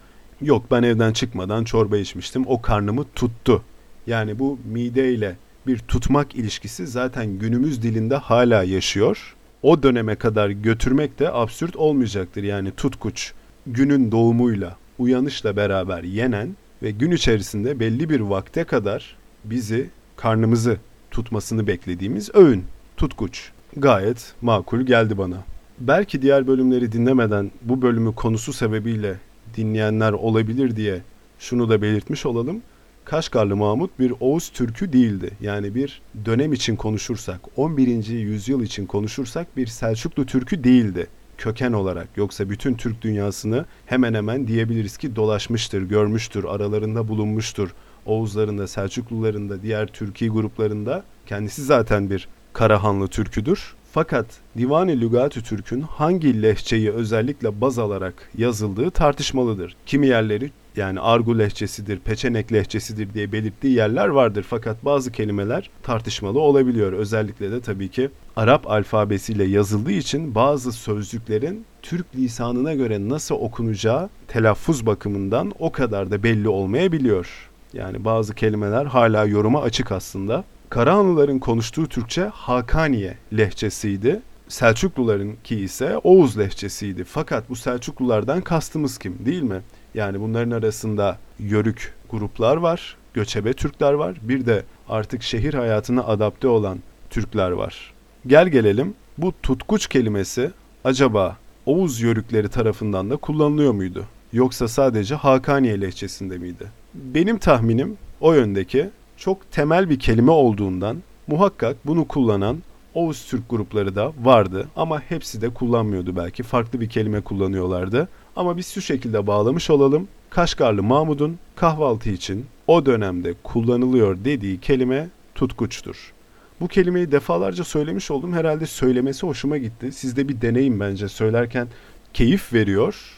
Yok 0.43 0.65
ben 0.71 0.83
evden 0.83 1.13
çıkmadan 1.13 1.65
çorba 1.65 1.97
içmiştim. 1.97 2.45
O 2.47 2.63
karnımı 2.63 3.05
tuttu. 3.15 3.63
Yani 4.07 4.39
bu 4.39 4.59
mide 4.65 5.15
ile 5.15 5.37
bir 5.67 5.79
tutmak 5.79 6.35
ilişkisi 6.35 6.87
zaten 6.87 7.39
günümüz 7.39 7.83
dilinde 7.83 8.17
hala 8.17 8.63
yaşıyor. 8.63 9.37
O 9.63 9.83
döneme 9.83 10.15
kadar 10.15 10.51
götürmek 10.51 11.19
de 11.19 11.33
absürt 11.33 11.77
olmayacaktır. 11.77 12.43
Yani 12.43 12.71
tutkuç 12.71 13.33
günün 13.67 14.13
doğumuyla, 14.13 14.77
uyanışla 14.99 15.57
beraber 15.57 16.03
yenen 16.03 16.57
ve 16.83 16.91
gün 16.91 17.11
içerisinde 17.11 17.81
belli 17.81 18.11
bir 18.11 18.21
vakte 18.21 18.65
kadar 18.65 19.17
bizi, 19.45 19.91
karnımızı 20.17 20.77
tutmasını 21.11 21.67
beklediğimiz 21.67 22.35
öğün, 22.35 22.65
tutkuç. 22.97 23.51
Gayet 23.77 24.35
makul 24.41 24.81
geldi 24.81 25.19
bana. 25.19 25.37
Belki 25.79 26.23
diğer 26.23 26.47
bölümleri 26.47 26.93
dinlemeden 26.93 27.51
bu 27.63 27.83
bölümü 27.83 28.15
konusu 28.15 28.53
sebebiyle 28.53 29.19
dinleyenler 29.55 30.13
olabilir 30.13 30.77
diye 30.77 31.01
şunu 31.39 31.69
da 31.69 31.83
belirtmiş 31.83 32.27
olalım. 32.27 32.63
Kaşgarlı 33.05 33.57
Mahmut 33.57 33.99
bir 33.99 34.13
Oğuz 34.21 34.49
Türk'ü 34.49 34.93
değildi. 34.93 35.31
Yani 35.41 35.75
bir 35.75 36.03
dönem 36.25 36.53
için 36.53 36.77
konuşursak, 36.77 37.41
11. 37.57 38.07
yüzyıl 38.07 38.63
için 38.63 38.87
konuşursak 38.87 39.57
bir 39.57 39.67
Selçuklu 39.67 40.27
Türk'ü 40.27 40.65
değildi 40.65 41.07
köken 41.39 41.73
olarak. 41.73 42.09
Yoksa 42.17 42.51
bütün 42.51 42.75
Türk 42.75 43.03
dünyasını 43.03 43.65
hemen 43.87 44.15
hemen 44.15 44.47
diyebiliriz 44.47 44.97
ki 44.97 45.17
dolaşmıştır, 45.17 45.83
görmüştür, 45.83 46.45
aralarında 46.45 47.09
bulunmuştur. 47.09 47.75
Oğuzlarında, 48.07 48.67
Selçuklularında, 48.67 49.63
diğer 49.63 49.87
Türkiye 49.87 50.31
gruplarında 50.31 51.05
kendisi 51.27 51.63
zaten 51.63 52.11
bir 52.11 52.29
Karahanlı 52.53 53.09
Türküdür. 53.09 53.75
Fakat 53.95 54.27
Divan-ı 54.59 54.91
Lügat-ı 54.91 55.43
Türk'ün 55.43 55.81
hangi 55.81 56.43
lehçeyi 56.43 56.91
özellikle 56.91 57.61
baz 57.61 57.79
alarak 57.79 58.31
yazıldığı 58.39 58.91
tartışmalıdır. 58.91 59.77
Kimi 59.87 60.07
yerleri 60.07 60.51
yani 60.77 61.01
argu 61.01 61.39
lehçesidir, 61.39 61.99
peçenek 61.99 62.53
lehçesidir 62.53 63.15
diye 63.15 63.33
belirttiği 63.33 63.75
yerler 63.75 64.09
vardır. 64.09 64.47
Fakat 64.49 64.85
bazı 64.85 65.13
kelimeler 65.13 65.71
tartışmalı 65.83 66.41
olabiliyor. 66.41 66.93
Özellikle 66.93 67.51
de 67.51 67.61
tabii 67.61 67.89
ki 67.89 68.11
Arap 68.37 68.71
alfabesiyle 68.71 69.45
yazıldığı 69.45 69.93
için 69.93 70.35
bazı 70.35 70.73
sözcüklerin 70.73 71.65
Türk 71.83 72.07
lisanına 72.17 72.75
göre 72.75 73.09
nasıl 73.09 73.35
okunacağı 73.35 74.09
telaffuz 74.29 74.87
bakımından 74.87 75.53
o 75.59 75.73
kadar 75.73 76.11
da 76.11 76.23
belli 76.23 76.49
olmayabiliyor. 76.49 77.51
Yani 77.73 78.05
bazı 78.05 78.35
kelimeler 78.35 78.85
hala 78.85 79.25
yoruma 79.25 79.63
açık 79.63 79.93
aslında. 79.93 80.45
Karahanlıların 80.73 81.39
konuştuğu 81.39 81.89
Türkçe 81.89 82.23
Hakaniye 82.23 83.17
lehçesiydi. 83.37 84.21
Selçukluların 84.49 85.37
ki 85.45 85.57
ise 85.57 85.99
Oğuz 85.99 86.39
lehçesiydi. 86.39 87.05
Fakat 87.05 87.51
bu 87.51 87.57
Selçuklulardan 87.57 88.41
kastımız 88.41 88.99
kim 88.99 89.27
değil 89.27 89.43
mi? 89.43 89.61
Yani 89.95 90.21
bunların 90.21 90.51
arasında 90.51 91.19
yörük 91.39 91.95
gruplar 92.11 92.57
var, 92.57 92.97
göçebe 93.15 93.53
Türkler 93.53 93.93
var. 93.93 94.17
Bir 94.23 94.47
de 94.47 94.65
artık 94.89 95.23
şehir 95.23 95.55
hayatına 95.55 96.05
adapte 96.05 96.49
olan 96.49 96.79
Türkler 97.11 97.51
var. 97.51 97.93
Gel 98.27 98.49
gelelim 98.49 98.95
bu 99.19 99.35
tutkuç 99.43 99.87
kelimesi 99.87 100.51
acaba 100.85 101.37
Oğuz 101.67 102.01
yörükleri 102.01 102.49
tarafından 102.49 103.11
da 103.11 103.17
kullanılıyor 103.17 103.73
muydu? 103.73 104.05
Yoksa 104.33 104.69
sadece 104.69 105.15
Hakaniye 105.15 105.81
lehçesinde 105.81 106.39
miydi? 106.39 106.67
Benim 106.95 107.39
tahminim 107.39 107.97
o 108.21 108.33
yöndeki 108.35 108.91
çok 109.25 109.53
temel 109.53 109.91
bir 109.91 109.99
kelime 109.99 110.31
olduğundan 110.31 110.97
muhakkak 111.27 111.77
bunu 111.87 112.09
kullanan 112.09 112.63
Oğuz 112.95 113.25
Türk 113.25 113.51
grupları 113.51 113.95
da 113.95 114.13
vardı 114.23 114.69
ama 114.77 115.01
hepsi 115.01 115.41
de 115.41 115.49
kullanmıyordu 115.49 116.17
belki. 116.17 116.43
Farklı 116.43 116.81
bir 116.81 116.89
kelime 116.89 117.21
kullanıyorlardı. 117.21 118.09
Ama 118.37 118.57
biz 118.57 118.69
şu 118.69 118.81
şekilde 118.81 119.27
bağlamış 119.27 119.71
olalım. 119.71 120.09
Kaşgarlı 120.31 120.83
Mahmud'un 120.83 121.39
kahvaltı 121.57 122.11
için 122.11 122.47
o 122.67 122.87
dönemde 122.87 123.35
kullanılıyor 123.43 124.25
dediği 124.25 124.61
kelime 124.61 125.09
tutkuçtur. 125.35 126.13
Bu 126.61 126.69
kelimeyi 126.69 127.13
defalarca 127.13 127.65
söylemiş 127.65 128.11
oldum. 128.11 128.33
Herhalde 128.33 128.67
söylemesi 128.67 129.27
hoşuma 129.27 129.59
gitti. 129.59 129.93
Sizde 129.93 130.29
bir 130.29 130.41
deneyim 130.41 130.81
bence 130.81 131.09
söylerken 131.09 131.69
keyif 132.15 132.53
veriyor. 132.53 133.15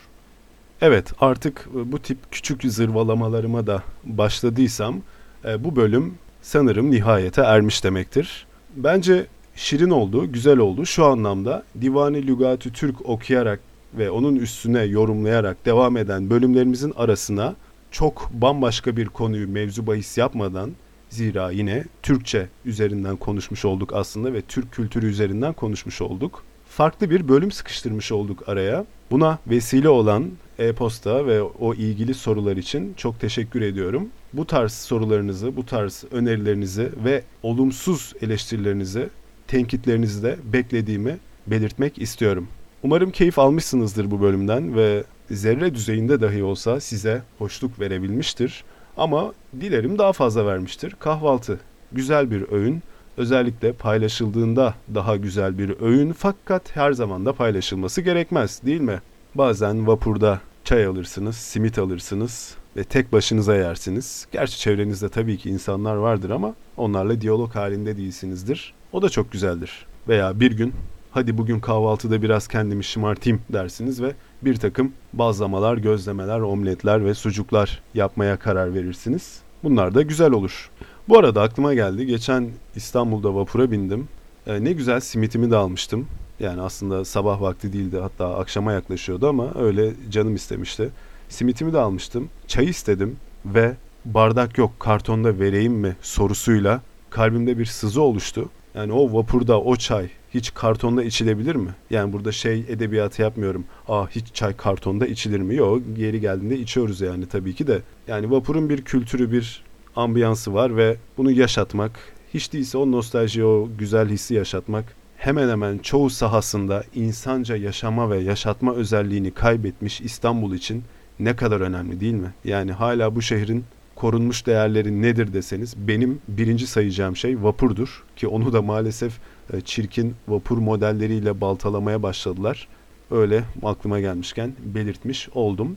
Evet 0.81 1.13
artık 1.21 1.69
bu 1.75 1.99
tip 1.99 2.19
küçük 2.31 2.63
zırvalamalarıma 2.65 3.67
da 3.67 3.83
başladıysam 4.05 5.03
e, 5.45 5.65
bu 5.65 5.77
bölüm 5.77 6.15
sanırım 6.43 6.91
nihayete 6.91 7.43
ermiş 7.43 7.85
demektir. 7.85 8.47
Bence 8.77 9.27
şirin 9.57 9.91
oldu, 9.91 10.33
güzel 10.33 10.59
oldu. 10.59 10.87
Şu 10.87 11.05
anlamda 11.05 11.65
Divani 11.81 12.27
Lügatü 12.27 12.73
Türk 12.73 13.09
okuyarak 13.09 13.61
ve 13.95 14.11
onun 14.11 14.37
üstüne 14.37 14.83
yorumlayarak 14.83 15.67
devam 15.67 15.97
eden 15.97 16.31
bölümlerimizin 16.31 16.93
arasına 16.97 17.55
çok 17.91 18.31
bambaşka 18.33 18.97
bir 18.97 19.07
konuyu 19.07 19.49
mevzu 19.49 19.87
bahis 19.87 20.19
yapmadan 20.19 20.71
zira 21.11 21.51
yine 21.51 21.85
Türkçe 22.03 22.49
üzerinden 22.65 23.17
konuşmuş 23.17 23.65
olduk 23.65 23.95
aslında 23.95 24.33
ve 24.33 24.43
Türk 24.43 24.73
kültürü 24.73 25.07
üzerinden 25.07 25.53
konuşmuş 25.53 26.03
olduk. 26.03 26.43
Farklı 26.69 27.11
bir 27.11 27.29
bölüm 27.29 27.53
sıkıştırmış 27.53 28.13
olduk 28.13 28.49
araya. 28.49 28.85
Buna 29.11 29.39
vesile 29.47 29.89
olan 29.89 30.31
e-posta 30.59 31.27
ve 31.27 31.43
o 31.43 31.75
ilgili 31.75 32.15
sorular 32.15 32.57
için 32.57 32.95
çok 32.97 33.21
teşekkür 33.21 33.63
ediyorum. 33.63 34.09
Bu 34.37 34.47
tarz 34.47 34.73
sorularınızı, 34.73 35.57
bu 35.57 35.67
tarz 35.67 36.05
önerilerinizi 36.11 36.91
ve 37.05 37.23
olumsuz 37.43 38.13
eleştirilerinizi, 38.23 39.09
tenkitlerinizi 39.49 40.23
de 40.23 40.37
beklediğimi 40.53 41.19
belirtmek 41.47 41.99
istiyorum. 41.99 42.49
Umarım 42.83 43.11
keyif 43.11 43.39
almışsınızdır 43.39 44.11
bu 44.11 44.21
bölümden 44.21 44.77
ve 44.77 45.05
zerre 45.31 45.75
düzeyinde 45.75 46.21
dahi 46.21 46.43
olsa 46.43 46.81
size 46.81 47.23
hoşluk 47.39 47.81
verebilmiştir. 47.81 48.65
Ama 48.97 49.33
dilerim 49.61 49.99
daha 49.99 50.13
fazla 50.13 50.47
vermiştir. 50.47 50.97
Kahvaltı 51.01 51.61
güzel 51.93 52.31
bir 52.31 52.53
öğün. 52.53 52.83
Özellikle 53.17 53.73
paylaşıldığında 53.73 54.75
daha 54.95 55.17
güzel 55.17 55.59
bir 55.59 55.81
öğün 55.81 56.13
fakat 56.13 56.77
her 56.77 56.93
zaman 56.93 57.27
da 57.27 57.33
paylaşılması 57.33 58.01
gerekmez 58.01 58.61
değil 58.65 58.81
mi? 58.81 59.01
Bazen 59.35 59.87
vapurda 59.87 60.41
çay 60.65 60.87
alırsınız, 60.87 61.37
simit 61.37 61.79
alırsınız 61.79 62.57
ve 62.77 62.85
tek 62.85 63.13
başınıza 63.13 63.57
yersiniz. 63.57 64.27
Gerçi 64.33 64.59
çevrenizde 64.59 65.09
tabii 65.09 65.39
ki 65.39 65.51
insanlar 65.51 65.97
vardır 65.97 66.31
ama 66.31 66.55
onlarla 66.77 67.21
diyalog 67.21 67.55
halinde 67.55 67.97
değilsinizdir. 67.97 68.75
O 68.93 69.03
da 69.03 69.09
çok 69.09 69.33
güzeldir. 69.33 69.87
Veya 70.09 70.41
bir 70.41 70.53
gün 70.53 70.73
hadi 71.11 71.39
bugün 71.39 71.61
kahvaltıda 71.61 72.23
biraz 72.23 72.49
kendimi 72.49 72.85
şımartayım 72.85 73.41
dersiniz 73.53 74.03
ve 74.03 74.15
bir 74.43 74.57
takım 74.57 74.93
bazlamalar, 75.13 75.77
gözlemeler, 75.77 76.41
omletler 76.41 77.05
ve 77.05 77.15
sucuklar 77.15 77.83
yapmaya 77.95 78.39
karar 78.39 78.75
verirsiniz. 78.75 79.41
Bunlar 79.65 79.95
da 79.95 80.03
güzel 80.03 80.33
olur. 80.33 80.71
Bu 81.09 81.19
arada 81.19 81.43
aklıma 81.43 81.75
geldi. 81.75 82.07
Geçen 82.07 82.51
İstanbul'da 82.77 83.35
vapura 83.35 83.71
bindim. 83.71 84.09
Ee, 84.47 84.65
ne 84.65 84.73
güzel 84.73 85.01
simitimi 85.01 85.51
de 85.51 85.57
almıştım. 85.57 86.07
Yani 86.41 86.61
aslında 86.61 87.05
sabah 87.05 87.41
vakti 87.41 87.73
değildi 87.73 87.99
hatta 87.99 88.39
akşama 88.39 88.73
yaklaşıyordu 88.73 89.29
ama 89.29 89.53
öyle 89.55 89.93
canım 90.11 90.35
istemişti. 90.35 90.91
Simitimi 91.29 91.73
de 91.73 91.79
almıştım. 91.79 92.29
Çay 92.47 92.65
istedim 92.65 93.17
ve 93.47 93.77
bardak 94.05 94.59
yok 94.59 94.81
kartonda 94.81 95.39
vereyim 95.39 95.73
mi 95.73 95.97
sorusuyla 96.03 96.83
kalbimde 97.11 97.59
bir 97.59 97.65
sızı 97.65 98.03
oluştu. 98.03 98.49
Yani 98.75 98.93
o 98.93 99.13
vapurda 99.13 99.61
o 99.61 99.77
çay 99.77 100.09
hiç 100.35 100.55
kartonda 100.55 101.05
içilebilir 101.05 101.55
mi? 101.55 101.71
Yani 101.91 102.13
burada 102.13 102.33
şey 102.33 102.65
edebiyatı 102.69 103.23
yapmıyorum. 103.23 103.65
Aa 103.89 104.09
hiç 104.09 104.27
çay 104.35 104.57
kartonda 104.57 105.07
içilir 105.07 105.41
mi? 105.41 105.55
Yok 105.55 105.83
geri 105.97 106.21
geldiğinde 106.21 106.59
içiyoruz 106.59 107.01
yani 107.01 107.27
tabii 107.27 107.55
ki 107.55 107.67
de. 107.67 107.83
Yani 108.09 108.31
vapurun 108.31 108.69
bir 108.69 108.83
kültürü 108.83 109.33
bir 109.33 109.65
ambiyansı 109.97 110.55
var 110.55 110.77
ve 110.77 110.97
bunu 111.17 111.31
yaşatmak 111.31 111.93
hiç 112.35 112.53
değilse 112.53 112.79
o 112.79 112.93
nostalji 112.93 113.45
o 113.45 113.69
güzel 113.79 114.09
hissi 114.09 114.35
yaşatmak 114.35 114.85
hemen 115.17 115.49
hemen 115.49 115.79
çoğu 115.79 116.11
sahasında 116.11 116.85
insanca 116.95 117.57
yaşama 117.57 118.11
ve 118.11 118.19
yaşatma 118.19 118.75
özelliğini 118.75 119.31
kaybetmiş 119.31 120.01
İstanbul 120.01 120.55
için 120.55 120.85
ne 121.21 121.37
kadar 121.37 121.61
önemli 121.61 122.01
değil 122.01 122.15
mi? 122.15 122.35
Yani 122.45 122.73
hala 122.73 123.17
bu 123.17 123.23
şehrin 123.23 123.65
korunmuş 123.95 124.47
değerleri 124.47 125.03
nedir 125.03 125.33
deseniz 125.33 125.75
benim 125.77 126.19
birinci 126.29 126.67
sayacağım 126.67 127.17
şey 127.17 127.43
vapurdur 127.43 128.05
ki 128.17 128.29
onu 128.29 128.53
da 128.53 128.63
maalesef 128.63 129.19
e, 129.53 129.61
çirkin 129.61 130.15
vapur 130.29 130.59
modelleriyle 130.59 131.41
baltalamaya 131.41 132.03
başladılar. 132.03 132.69
Öyle 133.11 133.45
aklıma 133.63 134.01
gelmişken 134.01 134.53
belirtmiş 134.65 135.29
oldum. 135.35 135.77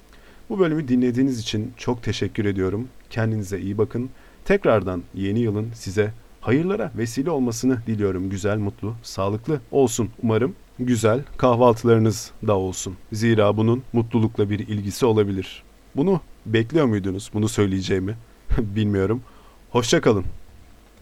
Bu 0.50 0.60
bölümü 0.60 0.88
dinlediğiniz 0.88 1.40
için 1.40 1.74
çok 1.78 2.04
teşekkür 2.04 2.46
ediyorum. 2.46 2.88
Kendinize 3.10 3.60
iyi 3.60 3.78
bakın. 3.78 4.10
Tekrardan 4.46 5.04
yeni 5.14 5.40
yılın 5.40 5.68
size 5.74 6.14
hayırlara 6.42 6.92
vesile 6.98 7.30
olmasını 7.30 7.82
diliyorum. 7.88 8.30
Güzel, 8.30 8.58
mutlu, 8.58 8.96
sağlıklı 9.04 9.62
olsun 9.72 10.10
umarım. 10.24 10.56
Güzel 10.80 11.24
kahvaltılarınız 11.38 12.32
da 12.48 12.58
olsun. 12.58 12.98
Zira 13.12 13.58
bunun 13.58 13.84
mutlulukla 13.94 14.50
bir 14.50 14.60
ilgisi 14.60 15.06
olabilir. 15.06 15.64
Bunu 15.96 16.22
bekliyor 16.46 16.86
muydunuz? 16.86 17.32
Bunu 17.34 17.50
söyleyeceğimi 17.50 18.18
bilmiyorum. 18.58 19.22
Hoşçakalın. 19.70 20.26